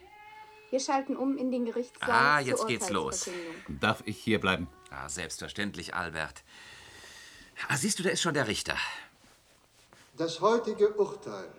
Wir 0.71 0.81
schalten 0.81 1.17
um 1.17 1.37
in 1.37 1.51
den 1.51 1.67
Gerichtssaal. 1.67 2.11
Ah, 2.11 2.39
zur 2.39 2.49
jetzt 2.49 2.67
geht's 2.69 2.91
los. 2.91 3.29
Darf 3.69 4.03
ich 4.07 4.19
hier 4.19 4.41
bleiben? 4.41 4.69
Ah, 4.91 5.09
selbstverständlich, 5.09 5.95
Albert. 5.95 6.45
Ah, 7.69 7.77
siehst 7.77 7.99
du, 7.99 8.05
da 8.05 8.11
ist 8.11 8.23
schon 8.23 8.35
der 8.35 8.47
Richter. 8.47 8.77
Das 10.17 10.41
heutige 10.41 10.95
Urteil 10.95 11.51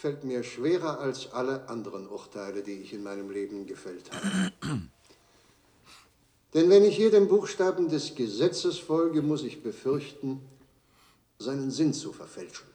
fällt 0.00 0.24
mir 0.24 0.42
schwerer 0.42 0.98
als 0.98 1.30
alle 1.32 1.68
anderen 1.68 2.08
Urteile, 2.08 2.62
die 2.62 2.80
ich 2.80 2.94
in 2.94 3.02
meinem 3.02 3.30
Leben 3.30 3.66
gefällt 3.66 4.10
habe. 4.10 4.52
Denn 6.54 6.70
wenn 6.70 6.84
ich 6.84 6.96
hier 6.96 7.10
den 7.10 7.28
Buchstaben 7.28 7.90
des 7.90 8.14
Gesetzes 8.14 8.78
folge, 8.78 9.20
muss 9.20 9.42
ich 9.42 9.62
befürchten, 9.62 10.40
seinen 11.38 11.70
Sinn 11.70 11.92
zu 11.92 12.12
verfälschen. 12.12 12.66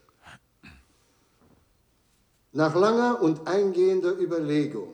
Nach 2.53 2.76
langer 2.76 3.21
und 3.21 3.47
eingehender 3.47 4.17
Überlegung 4.17 4.93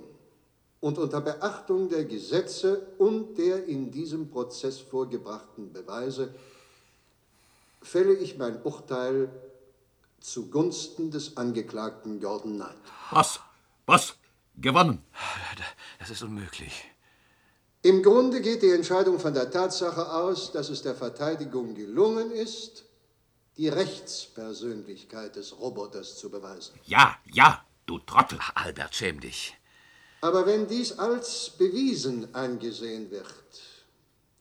und 0.79 0.97
unter 0.97 1.19
Beachtung 1.19 1.89
der 1.89 2.05
Gesetze 2.05 2.87
und 2.97 3.37
der 3.37 3.65
in 3.65 3.91
diesem 3.91 4.29
Prozess 4.29 4.79
vorgebrachten 4.79 5.73
Beweise 5.73 6.33
fälle 7.81 8.13
ich 8.13 8.37
mein 8.37 8.63
Urteil 8.63 9.29
zugunsten 10.21 11.11
des 11.11 11.35
Angeklagten 11.37 12.19
Gordon 12.19 12.55
Knight. 12.55 12.77
Was? 13.11 13.39
Was? 13.85 14.15
Gewonnen. 14.55 15.03
Das 15.99 16.09
ist 16.09 16.23
unmöglich. 16.23 16.85
Im 17.83 18.03
Grunde 18.03 18.41
geht 18.41 18.61
die 18.61 18.69
Entscheidung 18.69 19.19
von 19.19 19.33
der 19.33 19.49
Tatsache 19.49 20.11
aus, 20.13 20.51
dass 20.51 20.69
es 20.69 20.83
der 20.83 20.93
Verteidigung 20.93 21.73
gelungen 21.73 22.31
ist, 22.31 22.85
die 23.57 23.69
Rechtspersönlichkeit 23.69 25.35
des 25.35 25.59
Roboters 25.59 26.17
zu 26.17 26.29
beweisen. 26.29 26.79
Ja, 26.85 27.17
ja, 27.31 27.65
du 27.87 27.97
Trottel. 27.99 28.39
Albert, 28.55 28.95
schäm 28.95 29.19
dich. 29.19 29.57
Aber 30.21 30.45
wenn 30.45 30.67
dies 30.67 30.99
als 30.99 31.49
bewiesen 31.57 32.33
angesehen 32.35 33.09
wird, 33.09 33.61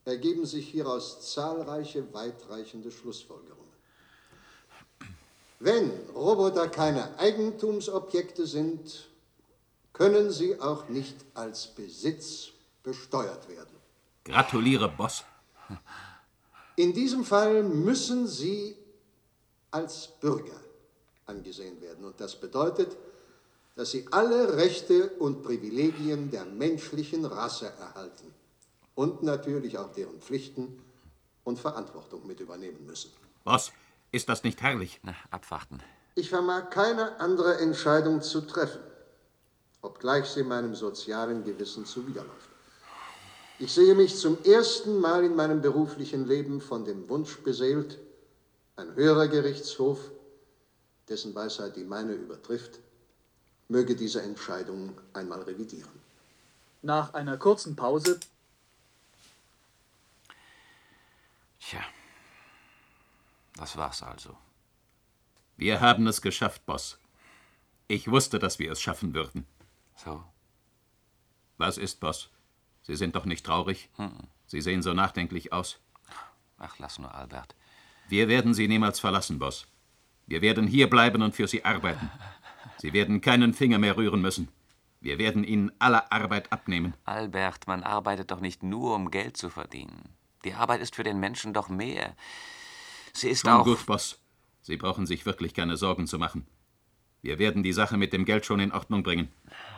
ergeben 0.05 0.45
sich 0.45 0.69
hieraus 0.69 1.33
zahlreiche 1.33 2.13
weitreichende 2.13 2.91
Schlussfolgerungen. 2.91 3.60
Wenn 5.63 5.91
Roboter 6.15 6.69
keine 6.69 7.19
Eigentumsobjekte 7.19 8.47
sind, 8.47 9.09
können 9.93 10.31
sie 10.31 10.59
auch 10.59 10.89
nicht 10.89 11.17
als 11.35 11.67
Besitz 11.67 12.49
besteuert 12.83 13.47
werden. 13.47 13.77
Gratuliere, 14.25 14.89
Boss. 14.89 15.23
In 16.77 16.95
diesem 16.95 17.27
Fall 17.27 17.63
müssen 17.63 18.27
sie 18.27 18.75
als 19.71 20.09
Bürger 20.19 20.59
angesehen 21.27 21.79
werden. 21.83 22.07
Und 22.07 22.19
das 22.19 22.41
bedeutet, 22.41 22.97
dass 23.77 23.91
sie 23.91 24.07
alle 24.11 24.57
Rechte 24.57 25.11
und 25.19 25.43
Privilegien 25.43 26.31
der 26.31 26.47
menschlichen 26.47 27.27
Rasse 27.27 27.71
erhalten 27.79 28.33
und 28.95 29.23
natürlich 29.23 29.77
auch 29.77 29.93
deren 29.93 30.21
Pflichten 30.23 30.83
und 31.45 31.59
Verantwortung 31.59 32.27
mit 32.27 32.41
übernehmen 32.41 32.87
müssen. 32.87 33.11
Boss, 33.45 33.73
ist 34.13 34.29
das 34.29 34.45
nicht 34.45 34.61
herrlich? 34.63 35.01
Na, 35.03 35.15
abwarten. 35.31 35.81
Ich 36.15 36.29
vermag 36.29 36.71
keine 36.71 37.19
andere 37.21 37.59
Entscheidung 37.59 38.21
zu 38.21 38.41
treffen, 38.43 38.83
obgleich 39.81 40.27
sie 40.27 40.43
meinem 40.43 40.75
sozialen 40.75 41.45
Gewissen 41.45 41.87
zuwiderläuft. 41.87 42.51
Ich 43.59 43.73
sehe 43.73 43.95
mich 43.95 44.17
zum 44.17 44.43
ersten 44.45 45.01
Mal 45.01 45.25
in 45.25 45.37
meinem 45.37 45.61
beruflichen 45.61 46.27
Leben 46.27 46.61
von 46.61 46.85
dem 46.85 47.09
Wunsch 47.09 47.37
beseelt, 47.39 47.99
ein 48.77 48.95
höherer 48.95 49.29
Gerichtshof, 49.29 49.99
dessen 51.09 51.35
Weisheit 51.35 51.77
die 51.77 51.85
meine 51.85 52.13
übertrifft, 52.13 52.81
möge 53.69 53.95
diese 53.95 54.23
Entscheidung 54.23 54.99
einmal 55.13 55.43
revidieren. 55.43 56.01
Nach 56.83 57.13
einer 57.13 57.37
kurzen 57.37 57.77
Pause. 57.77 58.19
Tja, 61.61 61.81
das 63.57 63.77
war's 63.77 64.03
also. 64.03 64.37
Wir 65.57 65.81
haben 65.81 66.07
es 66.07 66.23
geschafft, 66.23 66.65
Boss. 66.67 66.99
Ich 67.89 68.11
wusste, 68.11 68.39
dass 68.39 68.59
wir 68.59 68.73
es 68.73 68.81
schaffen 68.81 69.15
würden. 69.15 69.47
So. 69.97 70.23
Was 71.59 71.77
ist, 71.77 72.01
Boss? 72.01 72.31
Sie 72.83 72.97
sind 72.97 73.15
doch 73.17 73.27
nicht 73.27 73.45
traurig? 73.45 73.91
Hm. 73.97 74.13
Sie 74.47 74.61
sehen 74.61 74.83
so 74.83 74.95
nachdenklich 74.95 75.53
aus. 75.53 75.79
Ach, 76.59 76.79
lass 76.79 76.99
nur, 76.99 77.15
Albert. 77.15 77.55
Wir 78.09 78.29
werden 78.29 78.55
Sie 78.55 78.69
niemals 78.69 79.01
verlassen, 79.01 79.39
Boss. 79.39 79.67
Wir 80.27 80.43
werden 80.43 80.67
hier 80.67 80.89
bleiben 80.89 81.23
und 81.23 81.35
für 81.35 81.49
Sie 81.49 81.65
arbeiten. 81.65 82.11
Sie 82.79 82.93
werden 82.93 83.21
keinen 83.21 83.53
Finger 83.53 83.79
mehr 83.79 83.97
rühren 83.97 84.21
müssen. 84.21 84.49
Wir 85.01 85.19
werden 85.19 85.45
Ihnen 85.45 85.73
alle 85.79 86.11
Arbeit 86.13 86.53
abnehmen. 86.53 86.95
Albert, 87.05 87.67
man 87.67 87.83
arbeitet 87.83 88.31
doch 88.31 88.41
nicht 88.41 88.63
nur, 88.63 88.95
um 88.95 89.11
Geld 89.11 89.37
zu 89.37 89.51
verdienen. 89.51 90.11
Die 90.45 90.55
Arbeit 90.55 90.81
ist 90.81 90.95
für 90.95 91.05
den 91.05 91.21
Menschen 91.21 91.53
doch 91.53 91.69
mehr. 91.69 92.15
Sie 93.13 93.29
ist 93.29 93.43
Schon 93.43 93.51
auch. 93.51 93.65
gut, 93.65 93.85
Boss. 93.87 94.19
Sie 94.63 94.77
brauchen 94.77 95.07
sich 95.07 95.27
wirklich 95.27 95.55
keine 95.55 95.77
Sorgen 95.77 96.07
zu 96.07 96.19
machen. 96.19 96.47
Wir 97.23 97.39
werden 97.39 97.63
die 97.63 97.73
Sache 97.73 97.97
mit 97.99 98.13
dem 98.13 98.25
Geld 98.25 98.47
schon 98.47 98.61
in 98.61 98.73
Ordnung 98.73 99.03
bringen. 99.03 99.29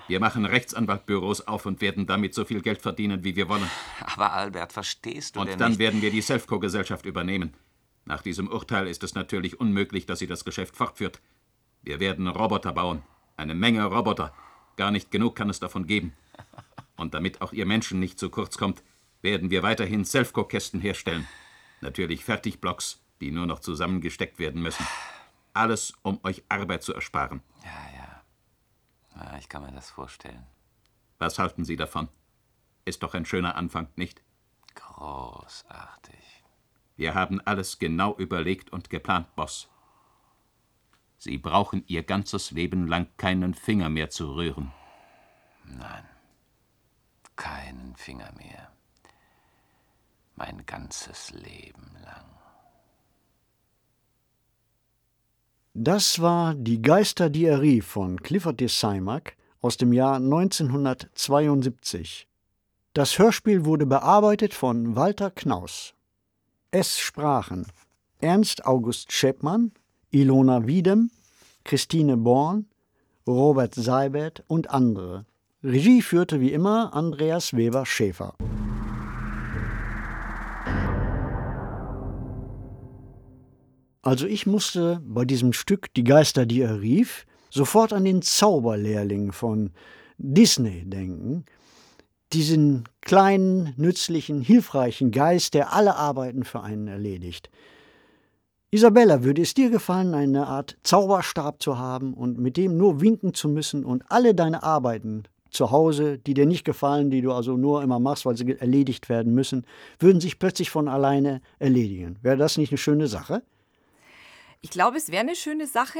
Wir 0.06 0.20
machen 0.20 0.44
Rechtsanwaltbüros 0.44 1.46
auf 1.48 1.66
und 1.66 1.80
werden 1.80 2.06
damit 2.06 2.34
so 2.34 2.44
viel 2.44 2.60
Geld 2.60 2.80
verdienen, 2.82 3.24
wie 3.24 3.34
wir 3.34 3.48
wollen. 3.48 3.68
Aber 4.00 4.32
Albert, 4.32 4.72
verstehst 4.72 5.34
du 5.36 5.40
Und 5.40 5.48
denn 5.48 5.58
dann 5.58 5.70
nicht? 5.72 5.78
werden 5.80 6.02
wir 6.02 6.10
die 6.10 6.20
Selfco-Gesellschaft 6.20 7.04
übernehmen. 7.06 7.54
Nach 8.04 8.22
diesem 8.22 8.48
Urteil 8.48 8.86
ist 8.86 9.02
es 9.02 9.14
natürlich 9.14 9.58
unmöglich, 9.60 10.06
dass 10.06 10.18
sie 10.20 10.26
das 10.26 10.44
Geschäft 10.44 10.76
fortführt. 10.76 11.20
Wir 11.82 11.98
werden 12.00 12.28
Roboter 12.28 12.72
bauen. 12.72 13.02
Eine 13.36 13.54
Menge 13.54 13.84
Roboter. 13.84 14.32
Gar 14.76 14.90
nicht 14.92 15.10
genug 15.10 15.34
kann 15.36 15.50
es 15.50 15.60
davon 15.60 15.86
geben. 15.86 16.12
Und 16.96 17.14
damit 17.14 17.40
auch 17.40 17.52
ihr 17.52 17.66
Menschen 17.66 17.98
nicht 17.98 18.18
zu 18.18 18.30
kurz 18.30 18.58
kommt, 18.58 18.82
werden 19.20 19.50
wir 19.50 19.62
weiterhin 19.62 20.04
Selfco-Kästen 20.04 20.80
herstellen. 20.80 21.26
Natürlich 21.80 22.24
Fertigblocks, 22.24 23.01
die 23.22 23.30
nur 23.30 23.46
noch 23.46 23.60
zusammengesteckt 23.60 24.40
werden 24.40 24.62
müssen. 24.62 24.84
Alles, 25.54 25.94
um 26.02 26.18
euch 26.24 26.42
Arbeit 26.48 26.82
zu 26.82 26.92
ersparen. 26.92 27.40
Ja, 29.14 29.38
ich 29.38 29.48
kann 29.48 29.62
mir 29.62 29.72
das 29.72 29.90
vorstellen. 29.90 30.44
Was 31.18 31.38
halten 31.38 31.64
Sie 31.64 31.76
davon? 31.76 32.08
Ist 32.84 33.02
doch 33.04 33.14
ein 33.14 33.24
schöner 33.24 33.54
Anfang, 33.54 33.86
nicht? 33.94 34.22
Großartig. 34.74 36.42
Wir 36.96 37.14
haben 37.14 37.40
alles 37.40 37.78
genau 37.78 38.16
überlegt 38.16 38.72
und 38.72 38.90
geplant, 38.90 39.32
Boss. 39.36 39.68
Sie 41.18 41.38
brauchen 41.38 41.84
Ihr 41.86 42.02
ganzes 42.02 42.50
Leben 42.50 42.88
lang 42.88 43.06
keinen 43.16 43.54
Finger 43.54 43.88
mehr 43.88 44.10
zu 44.10 44.34
rühren. 44.34 44.72
Nein, 45.64 46.04
keinen 47.36 47.94
Finger 47.94 48.32
mehr. 48.32 48.72
Mein 50.34 50.66
ganzes 50.66 51.30
Leben 51.30 51.96
lang. 52.02 52.41
Das 55.74 56.20
war 56.20 56.54
Die 56.54 56.82
Geisterdiarie 56.82 57.80
von 57.80 58.20
Clifford 58.20 58.60
de 58.60 58.68
Seimack 58.68 59.38
aus 59.62 59.78
dem 59.78 59.94
Jahr 59.94 60.16
1972. 60.16 62.28
Das 62.92 63.18
Hörspiel 63.18 63.64
wurde 63.64 63.86
bearbeitet 63.86 64.52
von 64.52 64.96
Walter 64.96 65.30
Knaus. 65.30 65.94
Es 66.72 66.98
sprachen 66.98 67.64
Ernst 68.20 68.66
August 68.66 69.12
Scheppmann, 69.12 69.72
Ilona 70.10 70.66
Wiedem, 70.66 71.10
Christine 71.64 72.18
Born, 72.18 72.66
Robert 73.26 73.74
Seibert 73.74 74.44
und 74.48 74.68
andere. 74.68 75.24
Regie 75.64 76.02
führte 76.02 76.42
wie 76.42 76.52
immer 76.52 76.92
Andreas 76.92 77.56
Weber-Schäfer. 77.56 78.34
Also 84.02 84.26
ich 84.26 84.46
musste 84.46 85.00
bei 85.04 85.24
diesem 85.24 85.52
Stück 85.52 85.94
Die 85.94 86.02
Geister, 86.02 86.44
die 86.44 86.60
er 86.60 86.80
rief, 86.80 87.24
sofort 87.50 87.92
an 87.92 88.04
den 88.04 88.20
Zauberlehrling 88.20 89.30
von 89.30 89.70
Disney 90.18 90.84
denken. 90.84 91.44
Diesen 92.32 92.88
kleinen, 93.00 93.74
nützlichen, 93.76 94.40
hilfreichen 94.40 95.12
Geist, 95.12 95.54
der 95.54 95.72
alle 95.72 95.94
Arbeiten 95.94 96.42
für 96.42 96.62
einen 96.62 96.88
erledigt. 96.88 97.48
Isabella, 98.72 99.22
würde 99.22 99.42
es 99.42 99.54
dir 99.54 99.70
gefallen, 99.70 100.14
eine 100.14 100.46
Art 100.48 100.78
Zauberstab 100.82 101.62
zu 101.62 101.78
haben 101.78 102.14
und 102.14 102.38
mit 102.38 102.56
dem 102.56 102.76
nur 102.76 103.00
winken 103.00 103.34
zu 103.34 103.48
müssen 103.48 103.84
und 103.84 104.02
alle 104.08 104.34
deine 104.34 104.62
Arbeiten 104.64 105.24
zu 105.50 105.70
Hause, 105.70 106.18
die 106.18 106.34
dir 106.34 106.46
nicht 106.46 106.64
gefallen, 106.64 107.10
die 107.10 107.20
du 107.20 107.32
also 107.32 107.56
nur 107.56 107.82
immer 107.82 108.00
machst, 108.00 108.24
weil 108.26 108.36
sie 108.36 108.50
erledigt 108.58 109.08
werden 109.10 109.34
müssen, 109.34 109.66
würden 109.98 110.20
sich 110.20 110.38
plötzlich 110.38 110.70
von 110.70 110.88
alleine 110.88 111.42
erledigen. 111.58 112.18
Wäre 112.22 112.38
das 112.38 112.56
nicht 112.56 112.72
eine 112.72 112.78
schöne 112.78 113.06
Sache? 113.06 113.42
Ich 114.64 114.70
glaube, 114.70 114.96
es 114.96 115.10
wäre 115.10 115.22
eine 115.22 115.34
schöne 115.34 115.66
Sache, 115.66 115.98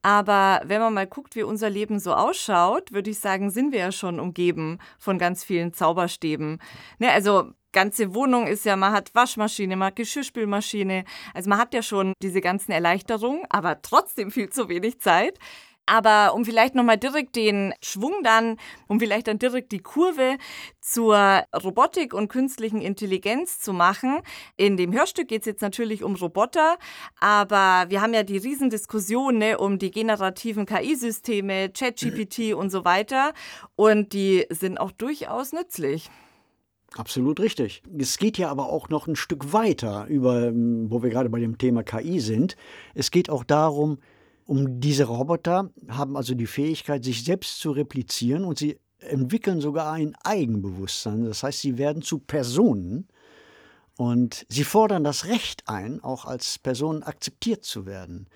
aber 0.00 0.62
wenn 0.64 0.80
man 0.80 0.94
mal 0.94 1.06
guckt, 1.06 1.36
wie 1.36 1.42
unser 1.42 1.68
Leben 1.68 2.00
so 2.00 2.14
ausschaut, 2.14 2.90
würde 2.90 3.10
ich 3.10 3.18
sagen, 3.18 3.50
sind 3.50 3.70
wir 3.70 3.80
ja 3.80 3.92
schon 3.92 4.18
umgeben 4.18 4.78
von 4.98 5.18
ganz 5.18 5.44
vielen 5.44 5.74
Zauberstäben. 5.74 6.58
Ne, 6.98 7.12
also 7.12 7.52
ganze 7.72 8.14
Wohnung 8.14 8.46
ist 8.46 8.64
ja, 8.64 8.76
man 8.76 8.92
hat 8.92 9.14
Waschmaschine, 9.14 9.76
man 9.76 9.88
hat 9.88 9.96
Geschirrspülmaschine, 9.96 11.04
also 11.34 11.50
man 11.50 11.58
hat 11.58 11.74
ja 11.74 11.82
schon 11.82 12.14
diese 12.22 12.40
ganzen 12.40 12.72
Erleichterungen, 12.72 13.42
aber 13.50 13.82
trotzdem 13.82 14.30
viel 14.30 14.48
zu 14.48 14.70
wenig 14.70 15.00
Zeit. 15.00 15.38
Aber 15.88 16.34
um 16.34 16.44
vielleicht 16.44 16.74
nochmal 16.74 16.98
direkt 16.98 17.36
den 17.36 17.72
Schwung 17.82 18.22
dann, 18.22 18.56
um 18.88 19.00
vielleicht 19.00 19.26
dann 19.26 19.38
direkt 19.38 19.72
die 19.72 19.78
Kurve 19.78 20.36
zur 20.80 21.44
Robotik 21.54 22.14
und 22.14 22.28
künstlichen 22.28 22.80
Intelligenz 22.80 23.60
zu 23.60 23.72
machen. 23.72 24.20
In 24.56 24.76
dem 24.76 24.92
Hörstück 24.92 25.28
geht 25.28 25.42
es 25.42 25.46
jetzt 25.46 25.62
natürlich 25.62 26.02
um 26.02 26.14
Roboter, 26.16 26.76
aber 27.20 27.86
wir 27.88 28.00
haben 28.00 28.14
ja 28.14 28.22
die 28.22 28.38
Riesendiskussion 28.38 29.38
ne, 29.38 29.58
um 29.58 29.78
die 29.78 29.90
generativen 29.90 30.66
KI-Systeme, 30.66 31.70
ChatGPT 31.70 32.54
und 32.54 32.70
so 32.70 32.84
weiter. 32.84 33.32
Und 33.76 34.12
die 34.12 34.46
sind 34.50 34.78
auch 34.78 34.90
durchaus 34.92 35.52
nützlich. 35.52 36.10
Absolut 36.96 37.38
richtig. 37.40 37.82
Es 37.98 38.16
geht 38.16 38.38
ja 38.38 38.48
aber 38.48 38.70
auch 38.70 38.88
noch 38.88 39.06
ein 39.06 39.16
Stück 39.16 39.52
weiter, 39.52 40.06
über, 40.08 40.52
wo 40.54 41.02
wir 41.02 41.10
gerade 41.10 41.28
bei 41.28 41.38
dem 41.38 41.58
Thema 41.58 41.82
KI 41.82 42.20
sind. 42.20 42.56
Es 42.94 43.10
geht 43.10 43.28
auch 43.28 43.44
darum, 43.44 43.98
um 44.48 44.80
diese 44.80 45.04
Roboter 45.04 45.70
haben 45.88 46.16
also 46.16 46.34
die 46.34 46.46
Fähigkeit, 46.46 47.04
sich 47.04 47.22
selbst 47.22 47.60
zu 47.60 47.70
replizieren 47.70 48.44
und 48.44 48.58
sie 48.58 48.80
entwickeln 48.98 49.60
sogar 49.60 49.92
ein 49.92 50.14
Eigenbewusstsein. 50.24 51.26
Das 51.26 51.42
heißt, 51.42 51.60
sie 51.60 51.76
werden 51.76 52.00
zu 52.00 52.18
Personen 52.18 53.08
Und 53.98 54.46
sie 54.48 54.64
fordern 54.64 55.04
das 55.04 55.26
Recht 55.26 55.68
ein, 55.68 56.02
auch 56.02 56.24
als 56.24 56.58
Person 56.58 57.02
akzeptiert 57.02 57.64
zu 57.64 57.84
werden. 57.84 58.28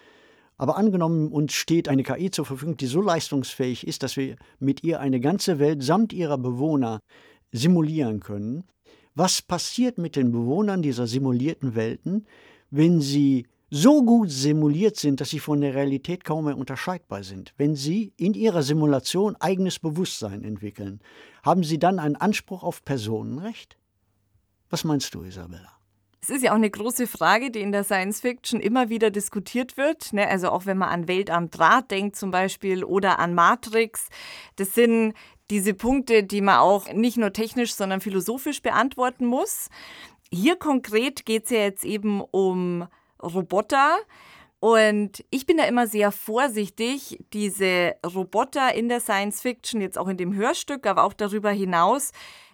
Aber 0.59 0.77
angenommen, 0.77 1.33
uns 1.33 1.55
steht 1.55 1.89
eine 1.89 2.03
KI 2.03 2.31
zur 2.31 2.45
Verfügung, 2.45 2.77
die 2.77 2.87
so 2.87 3.01
leistungsfähig 3.01 3.87
ist, 3.87 4.03
dass 4.03 4.19
wir 4.19 4.37
mit 4.59 4.85
ihr 4.85 5.01
eine 5.01 5.19
ganze 5.19 5.59
Welt 5.61 5.83
samt 5.83 6.13
ihrer 6.13 6.37
Bewohner 6.37 7.01
simulieren 7.53 8.21
können. 8.21 8.65
Was 9.15 9.41
passiert 9.41 9.97
mit 9.97 10.17
den 10.17 10.31
Bewohnern 10.31 10.83
dieser 10.83 11.07
simulierten 11.07 11.75
Welten, 11.75 12.27
wenn 12.71 13.01
sie 13.01 13.47
so 13.75 14.03
gut 14.03 14.31
simuliert 14.31 14.97
sind, 14.97 15.23
dass 15.23 15.31
sie 15.31 15.39
von 15.39 15.63
der 15.63 15.75
Realität 15.75 16.25
kaum 16.25 16.45
mehr 16.45 16.59
unterscheidbar 16.59 17.25
sind? 17.25 17.55
Wenn 17.57 17.75
sie 17.75 18.13
in 18.19 18.35
ihrer 18.35 18.63
Simulation 18.63 19.35
eigenes 19.41 19.79
Bewusstsein 19.79 20.45
entwickeln, 20.45 21.01
haben 21.43 21.65
sie 21.65 21.79
dann 21.79 21.99
einen 21.99 22.17
Anspruch 22.17 22.65
auf 22.65 22.85
Personenrecht? 22.85 23.79
Was 24.69 24.85
meinst 24.85 25.15
du, 25.15 25.23
Isabella? 25.23 25.73
Es 26.21 26.29
ist 26.29 26.43
ja 26.43 26.51
auch 26.51 26.57
eine 26.57 26.71
große 26.71 27.07
Frage, 27.07 27.51
die 27.51 27.63
in 27.63 27.73
der 27.73 27.83
Science 27.83 28.21
Fiction 28.21 28.61
immer 28.61 28.91
wieder 28.91 29.11
diskutiert 29.11 29.79
wird. 29.79 30.13
Ne? 30.13 30.29
Also 30.29 30.51
auch 30.51 30.67
wenn 30.67 30.77
man 30.77 30.91
an 30.91 31.09
Welt 31.09 31.31
am 31.31 31.49
Draht 31.49 31.91
denkt 31.91 32.17
zum 32.17 32.31
Beispiel 32.31 32.85
oder 32.85 33.19
an 33.19 33.35
Matrix. 33.35 34.09
Das 34.57 34.75
sind 34.75 35.15
diese 35.49 35.73
Punkte, 35.73 36.25
die 36.25 36.43
man 36.43 36.59
auch 36.59 36.93
nicht 36.93 37.17
nur 37.17 37.33
technisch, 37.33 37.75
sondern 37.75 38.03
philosophisch 38.03 38.61
beantworten 38.61 39.25
muss. 39.25 39.71
Hier 40.31 40.57
konkret 40.57 41.25
geht 41.25 41.45
es 41.45 41.51
ja 41.51 41.61
jetzt 41.61 41.87
eben 41.87 42.21
um 42.21 42.87
Roboter. 43.23 43.99
Und 44.61 45.25
ich 45.31 45.45
bin 45.47 45.57
da 45.57 45.65
immer 45.65 45.89
sehr 45.89 46.13
vorsichtig, 46.13 47.19
diese 47.33 47.95
Roboter 48.07 48.75
in 48.75 48.89
der 48.89 49.01
Science 49.01 49.41
Fiction, 49.41 49.81
jetzt 49.81 49.99
auch 49.99 50.07
in 50.07 50.17
dem 50.17 50.35
Hörstück, 50.35 50.87
aber 50.87 51.03
auch 51.03 51.15
darüber 51.15 51.51
hinaus, 51.51 52.13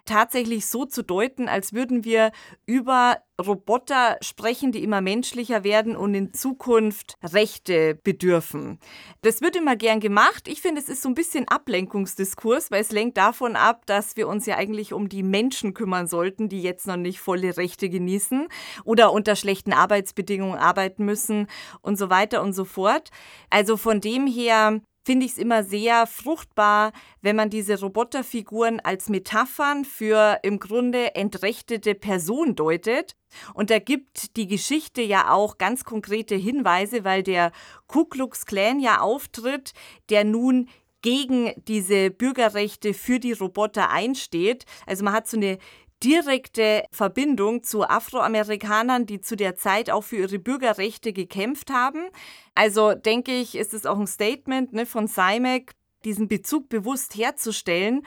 tatsächlich 0.09 0.65
so 0.65 0.85
zu 0.85 1.03
deuten, 1.03 1.47
als 1.47 1.73
würden 1.73 2.03
wir 2.03 2.31
über 2.65 3.17
Roboter 3.39 4.17
sprechen, 4.21 4.71
die 4.71 4.83
immer 4.83 5.01
menschlicher 5.01 5.63
werden 5.63 5.95
und 5.95 6.13
in 6.13 6.33
Zukunft 6.33 7.15
Rechte 7.23 7.95
bedürfen. 8.03 8.79
Das 9.21 9.41
wird 9.41 9.55
immer 9.55 9.75
gern 9.75 9.99
gemacht. 9.99 10.47
Ich 10.47 10.61
finde, 10.61 10.81
es 10.81 10.89
ist 10.89 11.01
so 11.01 11.09
ein 11.09 11.15
bisschen 11.15 11.47
Ablenkungsdiskurs, 11.47 12.69
weil 12.71 12.81
es 12.81 12.91
lenkt 12.91 13.17
davon 13.17 13.55
ab, 13.55 13.85
dass 13.85 14.17
wir 14.17 14.27
uns 14.27 14.45
ja 14.45 14.57
eigentlich 14.57 14.93
um 14.93 15.09
die 15.09 15.23
Menschen 15.23 15.73
kümmern 15.73 16.07
sollten, 16.07 16.49
die 16.49 16.61
jetzt 16.61 16.87
noch 16.87 16.97
nicht 16.97 17.19
volle 17.19 17.55
Rechte 17.55 17.89
genießen 17.89 18.47
oder 18.83 19.13
unter 19.13 19.35
schlechten 19.35 19.73
Arbeitsbedingungen 19.73 20.57
arbeiten 20.57 21.05
müssen 21.05 21.47
und 21.81 21.97
so 21.97 22.09
weiter 22.09 22.41
und 22.41 22.53
so 22.53 22.65
fort. 22.65 23.09
Also 23.49 23.77
von 23.77 24.01
dem 24.01 24.27
her 24.27 24.81
finde 25.05 25.25
ich 25.25 25.33
es 25.33 25.37
immer 25.37 25.63
sehr 25.63 26.07
fruchtbar, 26.07 26.91
wenn 27.21 27.35
man 27.35 27.49
diese 27.49 27.79
Roboterfiguren 27.79 28.79
als 28.79 29.09
Metaphern 29.09 29.85
für 29.85 30.39
im 30.43 30.59
Grunde 30.59 31.15
entrechtete 31.15 31.95
Personen 31.95 32.55
deutet. 32.55 33.15
Und 33.53 33.69
da 33.69 33.79
gibt 33.79 34.35
die 34.37 34.47
Geschichte 34.47 35.01
ja 35.01 35.31
auch 35.31 35.57
ganz 35.57 35.83
konkrete 35.83 36.35
Hinweise, 36.35 37.03
weil 37.03 37.23
der 37.23 37.51
Ku 37.87 38.05
Klux 38.05 38.45
Klan 38.45 38.79
ja 38.79 38.99
auftritt, 38.99 39.73
der 40.09 40.23
nun 40.23 40.67
gegen 41.01 41.53
diese 41.67 42.11
Bürgerrechte 42.11 42.93
für 42.93 43.19
die 43.19 43.31
Roboter 43.31 43.89
einsteht. 43.89 44.65
Also 44.85 45.03
man 45.03 45.13
hat 45.13 45.27
so 45.27 45.37
eine 45.37 45.57
direkte 46.03 46.85
Verbindung 46.91 47.63
zu 47.63 47.83
Afroamerikanern, 47.83 49.05
die 49.05 49.21
zu 49.21 49.35
der 49.35 49.55
Zeit 49.55 49.89
auch 49.89 50.03
für 50.03 50.17
ihre 50.17 50.39
Bürgerrechte 50.39 51.13
gekämpft 51.13 51.71
haben. 51.71 52.07
Also 52.55 52.93
denke 52.93 53.33
ich, 53.33 53.55
ist 53.55 53.73
es 53.73 53.85
auch 53.85 53.99
ein 53.99 54.07
Statement 54.07 54.73
ne, 54.73 54.85
von 54.85 55.07
CIMAC, 55.07 55.73
diesen 56.05 56.27
Bezug 56.27 56.69
bewusst 56.69 57.15
herzustellen. 57.15 58.05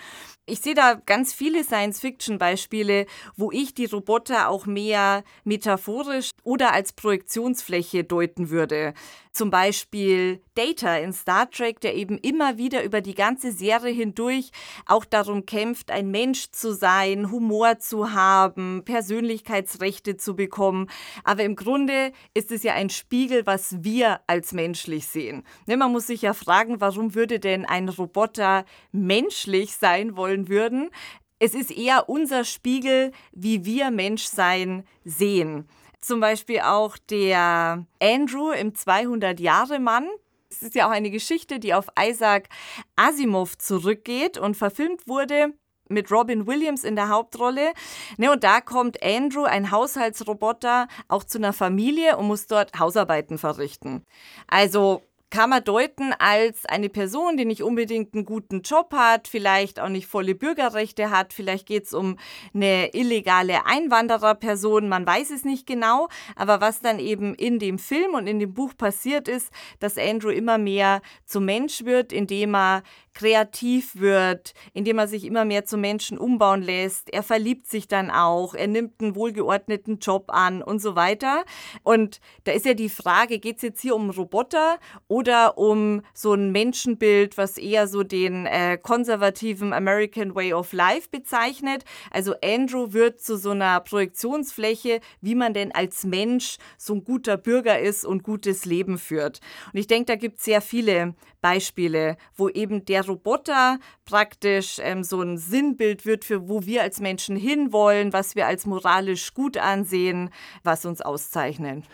Ich 0.52 0.60
sehe 0.60 0.74
da 0.74 1.00
ganz 1.06 1.32
viele 1.32 1.64
Science-Fiction-Beispiele, 1.64 3.06
wo 3.36 3.50
ich 3.50 3.72
die 3.72 3.86
Roboter 3.86 4.50
auch 4.50 4.66
mehr 4.66 5.24
metaphorisch 5.44 6.28
oder 6.44 6.74
als 6.74 6.92
Projektionsfläche 6.92 8.04
deuten 8.04 8.50
würde. 8.50 8.92
Zum 9.32 9.48
Beispiel 9.48 10.42
Data 10.54 10.98
in 10.98 11.14
Star 11.14 11.50
Trek, 11.50 11.80
der 11.80 11.94
eben 11.94 12.18
immer 12.18 12.58
wieder 12.58 12.84
über 12.84 13.00
die 13.00 13.14
ganze 13.14 13.50
Serie 13.50 13.94
hindurch 13.94 14.50
auch 14.84 15.06
darum 15.06 15.46
kämpft, 15.46 15.90
ein 15.90 16.10
Mensch 16.10 16.50
zu 16.50 16.74
sein, 16.74 17.30
Humor 17.30 17.78
zu 17.78 18.12
haben, 18.12 18.82
Persönlichkeitsrechte 18.84 20.18
zu 20.18 20.36
bekommen. 20.36 20.88
Aber 21.24 21.44
im 21.44 21.56
Grunde 21.56 22.12
ist 22.34 22.52
es 22.52 22.62
ja 22.62 22.74
ein 22.74 22.90
Spiegel, 22.90 23.46
was 23.46 23.82
wir 23.82 24.20
als 24.26 24.52
menschlich 24.52 25.06
sehen. 25.06 25.44
Ne, 25.64 25.78
man 25.78 25.92
muss 25.92 26.08
sich 26.08 26.20
ja 26.20 26.34
fragen, 26.34 26.82
warum 26.82 27.14
würde 27.14 27.40
denn 27.40 27.64
ein 27.64 27.88
Roboter 27.88 28.66
menschlich 28.90 29.76
sein 29.76 30.14
wollen 30.42 30.48
würden? 30.48 30.90
Es 31.38 31.54
ist 31.54 31.70
eher 31.70 32.08
unser 32.08 32.44
Spiegel, 32.44 33.12
wie 33.32 33.64
wir 33.64 33.90
Menschsein 33.90 34.84
sehen. 35.04 35.68
Zum 36.00 36.20
Beispiel 36.20 36.60
auch 36.60 36.96
der 36.98 37.84
Andrew 38.00 38.50
im 38.50 38.72
200-Jahre-Mann. 38.72 40.08
Es 40.50 40.62
ist 40.62 40.74
ja 40.74 40.86
auch 40.86 40.92
eine 40.92 41.10
Geschichte, 41.10 41.58
die 41.58 41.74
auf 41.74 41.86
Isaac 41.98 42.48
Asimov 42.96 43.58
zurückgeht 43.58 44.38
und 44.38 44.56
verfilmt 44.56 45.08
wurde 45.08 45.54
mit 45.88 46.10
Robin 46.10 46.46
Williams 46.46 46.84
in 46.84 46.96
der 46.96 47.08
Hauptrolle. 47.08 47.72
Ne, 48.18 48.30
und 48.30 48.44
da 48.44 48.60
kommt 48.60 49.02
Andrew, 49.02 49.44
ein 49.44 49.70
Haushaltsroboter, 49.70 50.88
auch 51.08 51.24
zu 51.24 51.38
einer 51.38 51.52
Familie 51.52 52.16
und 52.16 52.26
muss 52.26 52.46
dort 52.46 52.78
Hausarbeiten 52.78 53.38
verrichten. 53.38 54.04
Also 54.48 55.02
kann 55.32 55.48
man 55.48 55.64
deuten 55.64 56.12
als 56.18 56.66
eine 56.66 56.90
Person, 56.90 57.38
die 57.38 57.46
nicht 57.46 57.62
unbedingt 57.62 58.12
einen 58.12 58.26
guten 58.26 58.60
Job 58.60 58.92
hat, 58.92 59.28
vielleicht 59.28 59.80
auch 59.80 59.88
nicht 59.88 60.06
volle 60.06 60.34
Bürgerrechte 60.34 61.10
hat, 61.10 61.32
vielleicht 61.32 61.66
geht 61.66 61.86
es 61.86 61.94
um 61.94 62.18
eine 62.52 62.94
illegale 62.94 63.64
Einwandererperson, 63.64 64.90
man 64.90 65.06
weiß 65.06 65.30
es 65.30 65.46
nicht 65.46 65.66
genau, 65.66 66.08
aber 66.36 66.60
was 66.60 66.82
dann 66.82 66.98
eben 66.98 67.34
in 67.34 67.58
dem 67.58 67.78
Film 67.78 68.12
und 68.12 68.26
in 68.26 68.40
dem 68.40 68.52
Buch 68.52 68.76
passiert 68.76 69.26
ist, 69.26 69.50
dass 69.80 69.96
Andrew 69.96 70.28
immer 70.28 70.58
mehr 70.58 71.00
zum 71.24 71.46
Mensch 71.46 71.86
wird, 71.86 72.12
indem 72.12 72.54
er 72.54 72.82
kreativ 73.14 73.96
wird, 73.96 74.54
indem 74.72 74.98
er 74.98 75.08
sich 75.08 75.24
immer 75.24 75.44
mehr 75.44 75.64
zum 75.64 75.80
Menschen 75.80 76.18
umbauen 76.18 76.62
lässt. 76.62 77.12
Er 77.12 77.22
verliebt 77.22 77.66
sich 77.66 77.88
dann 77.88 78.10
auch, 78.10 78.54
er 78.54 78.66
nimmt 78.66 79.00
einen 79.00 79.14
wohlgeordneten 79.14 79.98
Job 79.98 80.26
an 80.28 80.62
und 80.62 80.80
so 80.80 80.96
weiter. 80.96 81.44
Und 81.82 82.20
da 82.44 82.52
ist 82.52 82.66
ja 82.66 82.74
die 82.74 82.88
Frage, 82.88 83.38
geht 83.38 83.56
es 83.56 83.62
jetzt 83.62 83.80
hier 83.80 83.94
um 83.94 84.10
Roboter 84.10 84.78
oder 85.08 85.58
um 85.58 86.02
so 86.14 86.32
ein 86.34 86.52
Menschenbild, 86.52 87.36
was 87.36 87.58
eher 87.58 87.86
so 87.86 88.02
den 88.02 88.46
äh, 88.46 88.78
konservativen 88.80 89.72
American 89.72 90.34
Way 90.34 90.54
of 90.54 90.72
Life 90.72 91.08
bezeichnet? 91.10 91.84
Also 92.10 92.34
Andrew 92.42 92.92
wird 92.92 93.20
zu 93.20 93.36
so 93.36 93.50
einer 93.50 93.80
Projektionsfläche, 93.80 95.00
wie 95.20 95.34
man 95.34 95.54
denn 95.54 95.72
als 95.72 96.04
Mensch 96.04 96.56
so 96.78 96.94
ein 96.94 97.04
guter 97.04 97.36
Bürger 97.36 97.78
ist 97.78 98.04
und 98.04 98.22
gutes 98.22 98.64
Leben 98.64 98.98
führt. 98.98 99.40
Und 99.72 99.78
ich 99.78 99.86
denke, 99.86 100.06
da 100.06 100.16
gibt 100.16 100.38
es 100.38 100.44
sehr 100.44 100.60
viele 100.60 101.14
Beispiele, 101.42 102.16
wo 102.36 102.48
eben 102.48 102.84
der 102.84 103.01
Roboter 103.06 103.78
praktisch 104.04 104.78
ähm, 104.80 105.04
so 105.04 105.20
ein 105.20 105.38
Sinnbild 105.38 106.06
wird 106.06 106.24
für 106.24 106.48
wo 106.48 106.64
wir 106.64 106.82
als 106.82 107.00
Menschen 107.00 107.36
hinwollen, 107.36 108.12
was 108.12 108.34
wir 108.34 108.46
als 108.46 108.66
moralisch 108.66 109.34
gut 109.34 109.56
ansehen, 109.56 110.30
was 110.62 110.84
uns 110.84 111.00
auszeichnet. 111.00 111.84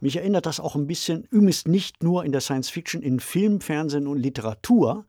Mich 0.00 0.16
erinnert 0.16 0.46
das 0.46 0.60
auch 0.60 0.76
ein 0.76 0.86
bisschen, 0.86 1.26
übrigens 1.30 1.66
nicht 1.66 2.02
nur 2.02 2.24
in 2.24 2.32
der 2.32 2.40
Science 2.40 2.70
Fiction, 2.70 3.02
in 3.02 3.18
Film, 3.18 3.60
Fernsehen 3.60 4.06
und 4.06 4.18
Literatur, 4.18 5.06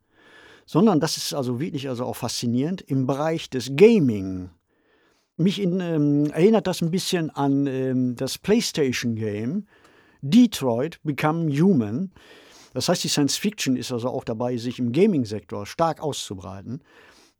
sondern 0.66 1.00
das 1.00 1.16
ist 1.16 1.32
also 1.32 1.60
wirklich 1.60 1.88
also 1.88 2.04
auch 2.04 2.16
faszinierend 2.16 2.82
im 2.82 3.06
Bereich 3.06 3.50
des 3.50 3.76
Gaming. 3.76 4.50
Mich 5.36 5.60
in, 5.60 5.80
ähm, 5.80 6.30
erinnert 6.32 6.66
das 6.66 6.82
ein 6.82 6.90
bisschen 6.90 7.30
an 7.30 7.66
ähm, 7.66 8.16
das 8.16 8.38
PlayStation 8.38 9.14
Game 9.14 9.66
Detroit 10.22 11.00
Become 11.02 11.50
Human. 11.50 12.12
Das 12.72 12.88
heißt, 12.88 13.02
die 13.04 13.08
Science 13.08 13.36
Fiction 13.36 13.76
ist 13.76 13.92
also 13.92 14.08
auch 14.08 14.24
dabei, 14.24 14.56
sich 14.56 14.78
im 14.78 14.92
Gaming-Sektor 14.92 15.66
stark 15.66 16.00
auszubreiten. 16.00 16.82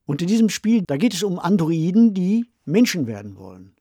Und 0.06 0.22
in 0.22 0.28
diesem 0.28 0.48
Spiel, 0.48 0.82
da 0.86 0.96
geht 0.96 1.14
es 1.14 1.22
um 1.22 1.38
Androiden, 1.38 2.14
die 2.14 2.46
Menschen 2.64 3.06
werden 3.06 3.36
wollen. 3.36 3.76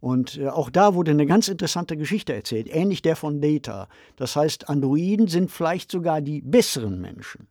Und 0.00 0.38
äh, 0.38 0.48
auch 0.48 0.70
da 0.70 0.94
wurde 0.94 1.10
eine 1.10 1.26
ganz 1.26 1.48
interessante 1.48 1.96
Geschichte 1.96 2.34
erzählt, 2.34 2.68
ähnlich 2.74 3.02
der 3.02 3.16
von 3.16 3.40
Data. 3.40 3.88
Das 4.16 4.34
heißt, 4.34 4.68
Androiden 4.68 5.28
sind 5.28 5.50
vielleicht 5.50 5.90
sogar 5.90 6.20
die 6.20 6.40
besseren 6.40 7.00
Menschen. 7.00 7.48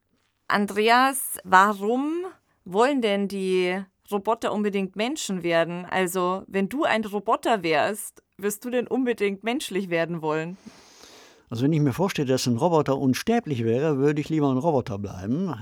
Andreas, 0.47 1.37
warum 1.43 2.25
wollen 2.65 3.01
denn 3.01 3.27
die 3.27 3.79
Roboter 4.11 4.51
unbedingt 4.51 4.95
Menschen 4.95 5.43
werden? 5.43 5.85
Also, 5.85 6.43
wenn 6.47 6.69
du 6.69 6.83
ein 6.83 7.05
Roboter 7.05 7.61
wärst, 7.61 8.23
wirst 8.37 8.65
du 8.65 8.71
denn 8.71 8.87
unbedingt 8.87 9.43
menschlich 9.43 9.89
werden 9.89 10.23
wollen? 10.23 10.57
Also 11.49 11.63
wenn 11.63 11.73
ich 11.73 11.79
mir 11.79 11.93
vorstelle, 11.93 12.27
dass 12.27 12.45
ein 12.45 12.57
Roboter 12.57 12.97
unsterblich 12.97 13.63
wäre, 13.63 13.97
würde 13.97 14.21
ich 14.21 14.29
lieber 14.29 14.51
ein 14.51 14.57
Roboter 14.57 14.99
bleiben. 14.99 15.53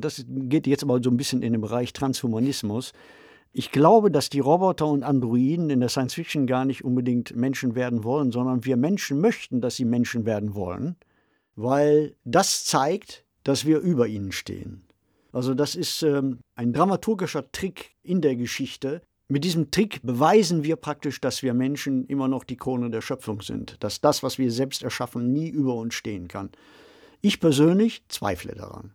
Das 0.00 0.24
geht 0.26 0.66
jetzt 0.66 0.82
aber 0.82 1.02
so 1.02 1.10
ein 1.10 1.18
bisschen 1.18 1.42
in 1.42 1.52
den 1.52 1.60
Bereich 1.60 1.92
Transhumanismus. 1.92 2.92
Ich 3.52 3.72
glaube, 3.72 4.10
dass 4.10 4.30
die 4.30 4.40
Roboter 4.40 4.86
und 4.86 5.02
Androiden 5.02 5.70
in 5.70 5.80
der 5.80 5.88
Science 5.90 6.14
Fiction 6.14 6.46
gar 6.46 6.64
nicht 6.64 6.84
unbedingt 6.84 7.36
Menschen 7.36 7.74
werden 7.74 8.04
wollen, 8.04 8.32
sondern 8.32 8.64
wir 8.64 8.76
Menschen 8.76 9.20
möchten, 9.20 9.60
dass 9.60 9.76
sie 9.76 9.84
Menschen 9.84 10.24
werden 10.24 10.54
wollen, 10.54 10.96
weil 11.54 12.14
das 12.24 12.64
zeigt, 12.64 13.24
dass 13.44 13.64
wir 13.64 13.78
über 13.78 14.08
ihnen 14.08 14.32
stehen. 14.32 14.82
Also 15.32 15.54
das 15.54 15.74
ist 15.74 16.02
ähm, 16.02 16.40
ein 16.54 16.72
dramaturgischer 16.72 17.50
Trick 17.52 17.94
in 18.02 18.22
der 18.22 18.36
Geschichte, 18.36 19.02
Mit 19.28 19.42
diesem 19.42 19.72
Trick 19.72 20.02
beweisen 20.02 20.62
wir 20.62 20.76
praktisch, 20.76 21.20
dass 21.20 21.42
wir 21.42 21.52
Menschen 21.52 22.06
immer 22.06 22.28
noch 22.28 22.44
die 22.44 22.56
Krone 22.56 22.90
der 22.90 23.00
Schöpfung 23.00 23.42
sind, 23.42 23.82
dass 23.82 24.00
das, 24.00 24.22
was 24.22 24.38
wir 24.38 24.52
selbst 24.52 24.84
erschaffen, 24.84 25.32
nie 25.32 25.48
über 25.48 25.74
uns 25.74 25.94
stehen 25.94 26.28
kann. 26.28 26.50
Ich 27.22 27.40
persönlich 27.40 28.04
zweifle 28.08 28.54
daran. 28.54 28.94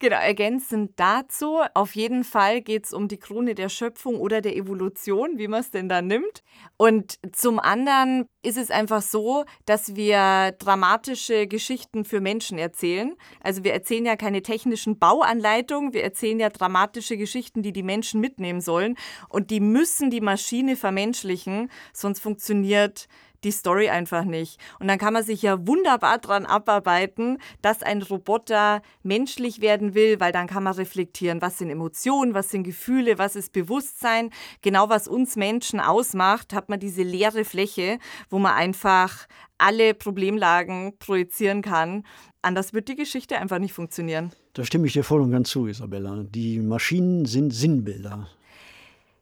Genau, 0.00 0.18
ergänzend 0.18 0.92
dazu, 0.94 1.58
auf 1.74 1.96
jeden 1.96 2.22
Fall 2.22 2.60
geht 2.60 2.84
es 2.84 2.92
um 2.92 3.08
die 3.08 3.16
Krone 3.16 3.56
der 3.56 3.68
Schöpfung 3.68 4.20
oder 4.20 4.40
der 4.40 4.54
Evolution, 4.54 5.38
wie 5.38 5.48
man 5.48 5.58
es 5.58 5.72
denn 5.72 5.88
da 5.88 6.02
nimmt. 6.02 6.44
Und 6.76 7.18
zum 7.32 7.58
anderen 7.58 8.28
ist 8.44 8.58
es 8.58 8.70
einfach 8.70 9.02
so, 9.02 9.44
dass 9.66 9.96
wir 9.96 10.54
dramatische 10.60 11.48
Geschichten 11.48 12.04
für 12.04 12.20
Menschen 12.20 12.58
erzählen. 12.58 13.16
Also 13.40 13.64
wir 13.64 13.72
erzählen 13.72 14.06
ja 14.06 14.14
keine 14.14 14.42
technischen 14.42 15.00
Bauanleitungen, 15.00 15.92
wir 15.92 16.04
erzählen 16.04 16.38
ja 16.38 16.50
dramatische 16.50 17.16
Geschichten, 17.16 17.62
die 17.62 17.72
die 17.72 17.82
Menschen 17.82 18.20
mitnehmen 18.20 18.60
sollen. 18.60 18.96
Und 19.28 19.50
die 19.50 19.58
müssen 19.58 20.10
die 20.10 20.20
Maschine 20.20 20.76
vermenschlichen, 20.76 21.72
sonst 21.92 22.20
funktioniert 22.20 23.08
die 23.44 23.50
Story 23.50 23.88
einfach 23.88 24.24
nicht. 24.24 24.58
Und 24.80 24.88
dann 24.88 24.98
kann 24.98 25.12
man 25.12 25.24
sich 25.24 25.42
ja 25.42 25.66
wunderbar 25.66 26.18
daran 26.18 26.46
abarbeiten, 26.46 27.38
dass 27.62 27.82
ein 27.82 28.02
Roboter 28.02 28.82
menschlich 29.02 29.60
werden 29.60 29.94
will, 29.94 30.20
weil 30.20 30.32
dann 30.32 30.46
kann 30.46 30.62
man 30.62 30.74
reflektieren, 30.74 31.40
was 31.40 31.58
sind 31.58 31.70
Emotionen, 31.70 32.34
was 32.34 32.50
sind 32.50 32.64
Gefühle, 32.64 33.18
was 33.18 33.36
ist 33.36 33.52
Bewusstsein. 33.52 34.30
Genau 34.62 34.88
was 34.88 35.08
uns 35.08 35.36
Menschen 35.36 35.80
ausmacht, 35.80 36.52
hat 36.52 36.68
man 36.68 36.80
diese 36.80 37.02
leere 37.02 37.44
Fläche, 37.44 37.98
wo 38.30 38.38
man 38.38 38.54
einfach 38.54 39.26
alle 39.58 39.94
Problemlagen 39.94 40.94
projizieren 40.98 41.62
kann. 41.62 42.04
Anders 42.42 42.72
wird 42.72 42.88
die 42.88 42.94
Geschichte 42.94 43.38
einfach 43.38 43.58
nicht 43.58 43.72
funktionieren. 43.72 44.32
Da 44.54 44.64
stimme 44.64 44.86
ich 44.86 44.92
dir 44.92 45.04
voll 45.04 45.20
und 45.20 45.32
ganz 45.32 45.50
zu, 45.50 45.66
Isabella. 45.66 46.24
Die 46.24 46.60
Maschinen 46.60 47.26
sind 47.26 47.52
Sinnbilder 47.52 48.28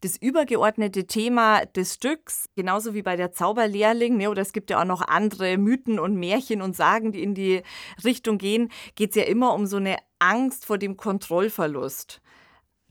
das 0.06 0.16
übergeordnete 0.16 1.06
Thema 1.06 1.64
des 1.66 1.94
Stücks, 1.94 2.48
genauso 2.54 2.94
wie 2.94 3.02
bei 3.02 3.16
der 3.16 3.32
Zauberlehrling, 3.32 4.16
ne, 4.16 4.30
oder 4.30 4.40
es 4.40 4.52
gibt 4.52 4.70
ja 4.70 4.80
auch 4.80 4.84
noch 4.84 5.02
andere 5.02 5.58
Mythen 5.58 5.98
und 5.98 6.14
Märchen 6.14 6.62
und 6.62 6.76
Sagen, 6.76 7.10
die 7.10 7.22
in 7.22 7.34
die 7.34 7.62
Richtung 8.04 8.38
gehen, 8.38 8.70
geht 8.94 9.10
es 9.10 9.16
ja 9.16 9.24
immer 9.24 9.52
um 9.52 9.66
so 9.66 9.78
eine 9.78 9.96
Angst 10.20 10.64
vor 10.64 10.78
dem 10.78 10.96
Kontrollverlust. 10.96 12.20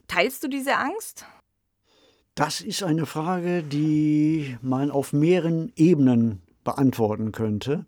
Teilst 0.07 0.43
du 0.43 0.49
diese 0.49 0.75
Angst? 0.75 1.25
Das 2.35 2.59
ist 2.59 2.83
eine 2.83 3.05
Frage, 3.05 3.63
die 3.63 4.57
man 4.61 4.91
auf 4.91 5.13
mehreren 5.13 5.71
Ebenen 5.77 6.41
beantworten 6.65 7.31
könnte. 7.31 7.85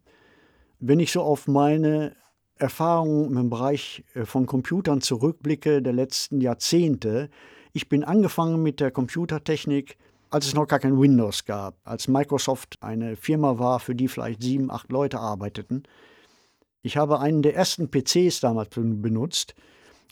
Wenn 0.79 1.01
ich 1.01 1.11
so 1.11 1.21
auf 1.21 1.47
meine 1.47 2.15
Erfahrungen 2.55 3.35
im 3.35 3.49
Bereich 3.49 4.05
äh, 4.13 4.23
von 4.23 4.45
Computern 4.45 5.01
zurückblicke 5.01 5.81
der 5.81 5.93
letzten 5.93 6.39
Jahrzehnte, 6.39 7.29
ich 7.77 7.89
bin 7.89 8.03
angefangen 8.03 8.63
mit 8.63 8.79
der 8.79 8.89
Computertechnik, 8.89 9.97
als 10.31 10.47
es 10.47 10.55
noch 10.55 10.67
gar 10.67 10.79
kein 10.79 10.99
Windows 10.99 11.45
gab, 11.45 11.75
als 11.83 12.07
Microsoft 12.07 12.75
eine 12.81 13.15
Firma 13.15 13.59
war, 13.59 13.79
für 13.79 13.93
die 13.93 14.07
vielleicht 14.07 14.41
sieben, 14.41 14.71
acht 14.71 14.91
Leute 14.91 15.19
arbeiteten. 15.19 15.83
Ich 16.81 16.97
habe 16.97 17.19
einen 17.19 17.43
der 17.43 17.55
ersten 17.55 17.91
PCs 17.91 18.39
damals 18.39 18.69
benutzt 18.73 19.53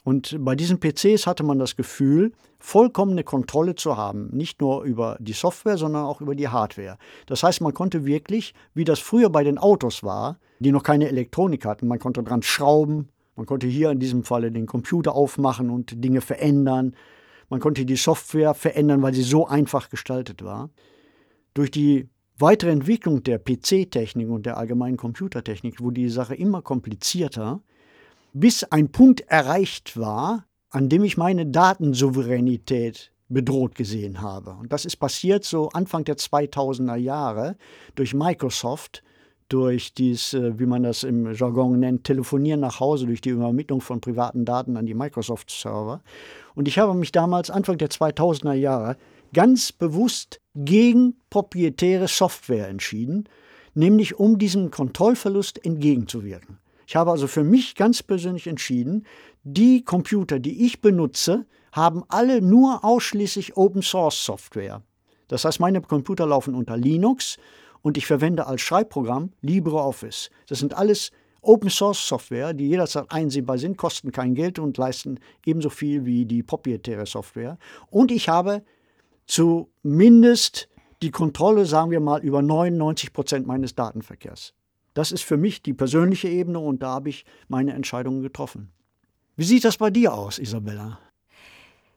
und 0.04 0.36
bei 0.44 0.54
diesen 0.54 0.78
PCs 0.78 1.26
hatte 1.26 1.42
man 1.42 1.58
das 1.58 1.74
Gefühl, 1.74 2.30
vollkommene 2.60 3.24
Kontrolle 3.24 3.74
zu 3.74 3.96
haben, 3.96 4.28
nicht 4.30 4.60
nur 4.60 4.84
über 4.84 5.16
die 5.18 5.32
Software, 5.32 5.76
sondern 5.76 6.04
auch 6.04 6.20
über 6.20 6.36
die 6.36 6.46
Hardware. 6.46 6.98
Das 7.26 7.42
heißt, 7.42 7.62
man 7.62 7.74
konnte 7.74 8.06
wirklich, 8.06 8.54
wie 8.74 8.84
das 8.84 9.00
früher 9.00 9.28
bei 9.28 9.42
den 9.42 9.58
Autos 9.58 10.04
war, 10.04 10.38
die 10.60 10.70
noch 10.70 10.84
keine 10.84 11.08
Elektronik 11.08 11.64
hatten, 11.64 11.88
man 11.88 11.98
konnte 11.98 12.22
dran 12.22 12.42
schrauben, 12.42 13.08
man 13.34 13.46
konnte 13.46 13.66
hier 13.66 13.90
in 13.90 13.98
diesem 13.98 14.22
Falle 14.22 14.52
den 14.52 14.66
Computer 14.66 15.16
aufmachen 15.16 15.68
und 15.68 16.04
Dinge 16.04 16.20
verändern. 16.20 16.94
Man 17.48 17.60
konnte 17.60 17.84
die 17.84 17.96
Software 17.96 18.54
verändern, 18.54 19.02
weil 19.02 19.14
sie 19.14 19.22
so 19.22 19.46
einfach 19.46 19.88
gestaltet 19.88 20.42
war. 20.42 20.70
Durch 21.54 21.70
die 21.70 22.08
weitere 22.38 22.70
Entwicklung 22.70 23.22
der 23.22 23.38
PC-Technik 23.38 24.28
und 24.28 24.46
der 24.46 24.56
allgemeinen 24.56 24.96
Computertechnik 24.96 25.80
wurde 25.80 26.00
die 26.00 26.08
Sache 26.08 26.34
immer 26.34 26.62
komplizierter, 26.62 27.62
bis 28.32 28.64
ein 28.64 28.90
Punkt 28.90 29.22
erreicht 29.22 29.98
war, 29.98 30.44
an 30.70 30.88
dem 30.88 31.04
ich 31.04 31.16
meine 31.16 31.46
Datensouveränität 31.46 33.12
bedroht 33.28 33.74
gesehen 33.74 34.20
habe. 34.20 34.52
Und 34.52 34.72
das 34.72 34.84
ist 34.84 34.96
passiert 34.96 35.44
so 35.44 35.68
Anfang 35.70 36.04
der 36.04 36.16
2000er 36.16 36.96
Jahre 36.96 37.56
durch 37.94 38.14
Microsoft, 38.14 39.02
durch 39.48 39.94
dies, 39.94 40.34
äh, 40.34 40.58
wie 40.58 40.66
man 40.66 40.82
das 40.82 41.02
im 41.02 41.32
Jargon 41.32 41.78
nennt, 41.78 42.04
Telefonieren 42.04 42.60
nach 42.60 42.80
Hause, 42.80 43.06
durch 43.06 43.20
die 43.20 43.30
Übermittlung 43.30 43.80
von 43.80 44.00
privaten 44.00 44.44
Daten 44.44 44.76
an 44.76 44.86
die 44.86 44.94
Microsoft-Server. 44.94 46.02
Und 46.54 46.68
ich 46.68 46.78
habe 46.78 46.94
mich 46.94 47.12
damals, 47.12 47.50
Anfang 47.50 47.78
der 47.78 47.90
2000er 47.90 48.54
Jahre, 48.54 48.96
ganz 49.32 49.72
bewusst 49.72 50.40
gegen 50.54 51.16
proprietäre 51.30 52.08
Software 52.08 52.68
entschieden, 52.68 53.28
nämlich 53.74 54.18
um 54.18 54.38
diesem 54.38 54.70
Kontrollverlust 54.70 55.64
entgegenzuwirken. 55.64 56.58
Ich 56.86 56.96
habe 56.96 57.10
also 57.10 57.26
für 57.26 57.44
mich 57.44 57.74
ganz 57.74 58.02
persönlich 58.02 58.46
entschieden, 58.46 59.06
die 59.42 59.84
Computer, 59.84 60.38
die 60.38 60.64
ich 60.64 60.80
benutze, 60.80 61.46
haben 61.72 62.04
alle 62.08 62.40
nur 62.40 62.84
ausschließlich 62.84 63.56
Open 63.56 63.82
Source 63.82 64.24
Software. 64.24 64.82
Das 65.28 65.44
heißt, 65.44 65.60
meine 65.60 65.80
Computer 65.82 66.26
laufen 66.26 66.54
unter 66.54 66.76
Linux 66.76 67.36
und 67.86 67.96
ich 67.96 68.04
verwende 68.04 68.48
als 68.48 68.62
Schreibprogramm 68.62 69.30
LibreOffice. 69.42 70.30
Das 70.48 70.58
sind 70.58 70.74
alles 70.74 71.12
Open 71.40 71.70
Source 71.70 72.08
Software, 72.08 72.52
die 72.52 72.66
jederzeit 72.66 73.12
einsehbar 73.12 73.58
sind, 73.58 73.76
kosten 73.76 74.10
kein 74.10 74.34
Geld 74.34 74.58
und 74.58 74.76
leisten 74.76 75.20
ebenso 75.44 75.70
viel 75.70 76.04
wie 76.04 76.26
die 76.26 76.42
proprietäre 76.42 77.06
Software. 77.06 77.58
Und 77.88 78.10
ich 78.10 78.28
habe 78.28 78.64
zumindest 79.26 80.68
die 81.00 81.12
Kontrolle, 81.12 81.64
sagen 81.64 81.92
wir 81.92 82.00
mal, 82.00 82.20
über 82.24 82.42
99 82.42 83.12
Prozent 83.12 83.46
meines 83.46 83.76
Datenverkehrs. 83.76 84.52
Das 84.94 85.12
ist 85.12 85.22
für 85.22 85.36
mich 85.36 85.62
die 85.62 85.72
persönliche 85.72 86.26
Ebene 86.26 86.58
und 86.58 86.82
da 86.82 86.88
habe 86.88 87.10
ich 87.10 87.24
meine 87.46 87.72
Entscheidungen 87.72 88.20
getroffen. 88.20 88.72
Wie 89.36 89.44
sieht 89.44 89.64
das 89.64 89.76
bei 89.76 89.90
dir 89.90 90.12
aus, 90.12 90.40
Isabella? 90.40 90.98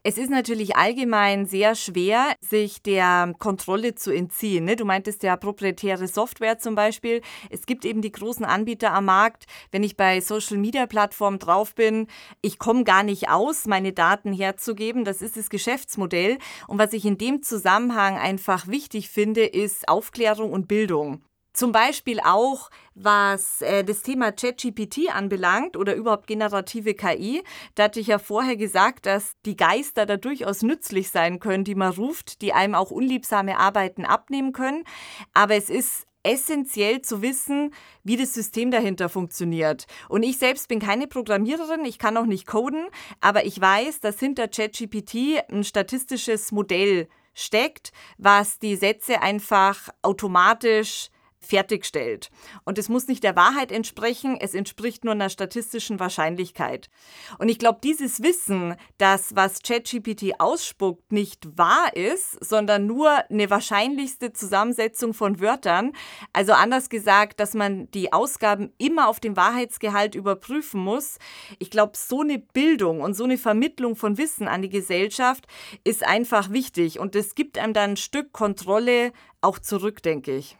Es 0.10 0.18
ist 0.18 0.32
natürlich 0.32 0.76
allgemein 0.76 1.46
sehr 1.46 1.76
schwer, 1.76 2.34
sich 2.42 2.82
der 2.82 3.32
Kontrolle 3.38 3.94
zu 3.94 4.10
entziehen. 4.10 4.66
Ne? 4.66 4.76
Du 4.76 4.84
meintest 4.84 5.22
ja 5.22 5.38
proprietäre 5.38 6.08
Software 6.08 6.58
zum 6.58 6.74
Beispiel. 6.74 7.22
Es 7.52 7.68
gibt 7.68 7.86
eben 7.86 8.02
die 8.02 8.12
großen 8.12 8.44
Anbieter 8.44 8.92
am 8.92 9.06
Markt. 9.06 9.46
Wenn 9.70 9.84
ich 9.84 9.98
bei 9.98 10.20
Social-Media-Plattformen 10.20 11.38
drauf 11.38 11.76
bin, 11.76 12.08
ich 12.42 12.58
komme 12.58 12.86
gar 12.86 13.04
nicht 13.04 13.30
aus, 13.30 13.68
meine 13.68 13.94
Daten 13.94 14.34
herzugeben. 14.34 15.06
Das 15.06 15.22
ist 15.22 15.38
das 15.38 15.52
Geschäftsmodell. 15.52 16.40
Und 16.68 16.80
was 16.80 16.94
ich 16.94 17.06
in 17.06 17.20
dem 17.20 17.44
Zusammenhang 17.44 18.18
einfach 18.18 18.68
wichtig 18.68 19.10
finde, 19.10 19.46
ist 19.46 19.88
Aufklärung 19.90 20.52
und 20.52 20.68
Bildung. 20.68 21.22
Zum 21.60 21.74
Beispiel 21.74 22.22
auch, 22.22 22.70
was 22.96 23.62
äh, 23.62 23.84
das 23.84 24.02
Thema 24.02 24.32
ChatGPT 24.32 25.14
anbelangt 25.14 25.76
oder 25.76 25.94
überhaupt 25.94 26.26
generative 26.26 26.94
KI. 26.94 27.44
Da 27.76 27.84
hatte 27.84 28.00
ich 28.00 28.08
ja 28.08 28.18
vorher 28.18 28.56
gesagt, 28.56 29.06
dass 29.06 29.34
die 29.46 29.58
Geister 29.58 30.06
da 30.06 30.16
durchaus 30.16 30.62
nützlich 30.62 31.12
sein 31.12 31.40
können, 31.40 31.66
die 31.66 31.76
man 31.76 31.92
ruft, 31.92 32.42
die 32.42 32.54
einem 32.54 32.76
auch 32.76 32.92
unliebsame 32.92 33.60
Arbeiten 33.60 34.06
abnehmen 34.06 34.54
können. 34.54 34.86
Aber 35.34 35.54
es 35.54 35.70
ist 35.70 36.08
essentiell 36.24 37.02
zu 37.02 37.22
wissen, 37.22 37.74
wie 38.06 38.16
das 38.16 38.34
System 38.34 38.72
dahinter 38.72 39.10
funktioniert. 39.10 39.86
Und 40.08 40.24
ich 40.24 40.38
selbst 40.38 40.70
bin 40.70 40.80
keine 40.80 41.08
Programmiererin, 41.08 41.84
ich 41.84 42.00
kann 42.00 42.16
auch 42.16 42.26
nicht 42.26 42.48
coden, 42.48 42.86
aber 43.20 43.44
ich 43.44 43.60
weiß, 43.60 44.00
dass 44.00 44.18
hinter 44.18 44.48
ChatGPT 44.48 45.44
ein 45.52 45.66
statistisches 45.66 46.54
Modell 46.54 47.10
steckt, 47.34 47.92
was 48.18 48.60
die 48.60 48.78
Sätze 48.78 49.22
einfach 49.22 49.90
automatisch 50.04 51.10
fertigstellt. 51.40 52.30
Und 52.66 52.78
es 52.78 52.90
muss 52.90 53.08
nicht 53.08 53.24
der 53.24 53.36
Wahrheit 53.36 53.72
entsprechen, 53.72 54.38
es 54.40 54.54
entspricht 54.54 55.04
nur 55.04 55.14
einer 55.14 55.30
statistischen 55.30 56.00
Wahrscheinlichkeit. 56.00 56.90
Und 57.38 57.50
ich 57.50 57.60
glaube, 57.60 57.80
dieses 57.84 58.22
Wissen, 58.22 58.76
dass 58.98 59.36
was 59.36 59.62
ChatGPT 59.62 60.40
ausspuckt, 60.40 61.12
nicht 61.12 61.58
wahr 61.58 61.96
ist, 61.96 62.44
sondern 62.44 62.86
nur 62.86 63.10
eine 63.30 63.50
wahrscheinlichste 63.50 64.34
Zusammensetzung 64.34 65.14
von 65.14 65.40
Wörtern, 65.40 65.94
also 66.34 66.54
anders 66.54 66.90
gesagt, 66.90 67.40
dass 67.40 67.54
man 67.54 67.90
die 67.92 68.14
Ausgaben 68.14 68.74
immer 68.78 69.08
auf 69.08 69.20
den 69.20 69.36
Wahrheitsgehalt 69.36 70.16
überprüfen 70.16 70.82
muss, 70.82 71.18
ich 71.58 71.72
glaube, 71.72 71.94
so 71.96 72.22
eine 72.22 72.40
Bildung 72.40 73.02
und 73.02 73.14
so 73.14 73.24
eine 73.24 73.38
Vermittlung 73.38 73.96
von 73.96 74.18
Wissen 74.18 74.48
an 74.48 74.62
die 74.62 74.70
Gesellschaft 74.70 75.48
ist 75.84 76.06
einfach 76.06 76.52
wichtig 76.52 77.00
und 77.00 77.16
es 77.16 77.36
gibt 77.36 77.58
einem 77.58 77.74
dann 77.74 77.92
ein 77.92 77.98
Stück 77.98 78.34
Kontrolle 78.34 79.12
auch 79.42 79.60
zurück, 79.60 80.04
denke 80.04 80.36
ich. 80.36 80.58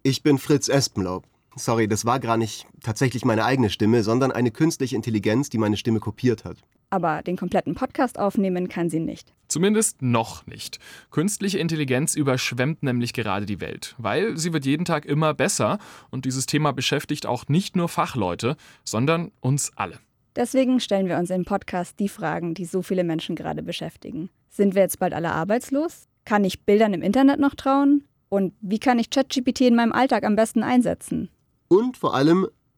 Ich 0.05 0.23
bin 0.23 0.39
Fritz 0.39 0.69
Espenlaub. 0.69 1.25
Sorry, 1.57 1.89
das 1.89 2.05
war 2.05 2.21
gar 2.21 2.37
nicht 2.37 2.69
tatsächlich 2.85 3.25
meine 3.25 3.45
eigene 3.45 3.69
Stimme, 3.69 4.05
sondern 4.05 4.31
eine 4.31 4.53
künstliche 4.53 4.95
Intelligenz, 4.95 5.51
die 5.51 5.59
meine 5.59 5.77
Stimme 5.77 5.99
kopiert 5.99 6.45
hat. 6.45 6.59
Aber 6.93 7.23
den 7.23 7.39
kompletten 7.39 7.75
Podcast 7.75 8.19
aufnehmen 8.19 8.69
kann 8.69 8.91
sie 8.91 9.01
nicht. 9.01 9.33
Zumindest 9.49 10.03
noch 10.03 10.47
nicht. 10.47 10.79
Künstliche 11.11 11.59
Intelligenz 11.59 12.15
überschwemmt 12.15 12.83
nämlich 12.83 13.15
gerade 13.15 13.47
die 13.47 13.63
Welt, 13.63 13.95
weil 13.97 14.37
sie 14.37 14.53
wird 14.53 14.67
jeden 14.67 14.85
Tag 14.85 15.07
immer 15.07 15.33
besser 15.33 15.79
und 16.11 16.27
dieses 16.27 16.45
Thema 16.45 16.73
beschäftigt 16.73 17.25
auch 17.25 17.49
nicht 17.49 17.77
nur 17.77 17.89
Fachleute, 17.89 18.57
sondern 18.85 19.33
uns 19.41 19.73
alle. 19.75 20.01
Deswegen 20.37 20.81
stellen 20.81 21.09
wir 21.09 21.17
uns 21.17 21.31
im 21.31 21.47
Podcast 21.47 21.99
die 21.99 22.11
Fragen, 22.11 22.53
die 22.53 22.67
so 22.67 22.83
viele 22.83 23.05
Menschen 23.05 23.37
gerade 23.37 23.63
beschäftigen. 23.63 24.29
Sind 24.51 24.75
wir 24.75 24.83
jetzt 24.83 24.99
bald 24.99 25.15
alle 25.15 25.33
arbeitslos? 25.33 26.09
Kann 26.27 26.45
ich 26.45 26.67
Bildern 26.67 26.93
im 26.93 27.01
Internet 27.01 27.41
noch 27.41 27.55
trauen? 27.55 28.05
Und 28.29 28.53
wie 28.61 28.79
kann 28.79 28.99
ich 28.99 29.09
ChatGPT 29.09 29.63
in 29.63 29.77
meinem 29.77 29.93
Alltag 29.93 30.25
am 30.25 30.37
besten 30.37 30.63
einsetzen? 30.63 31.31
Und 31.69 31.97
vor 31.97 32.15
allem, 32.15 32.49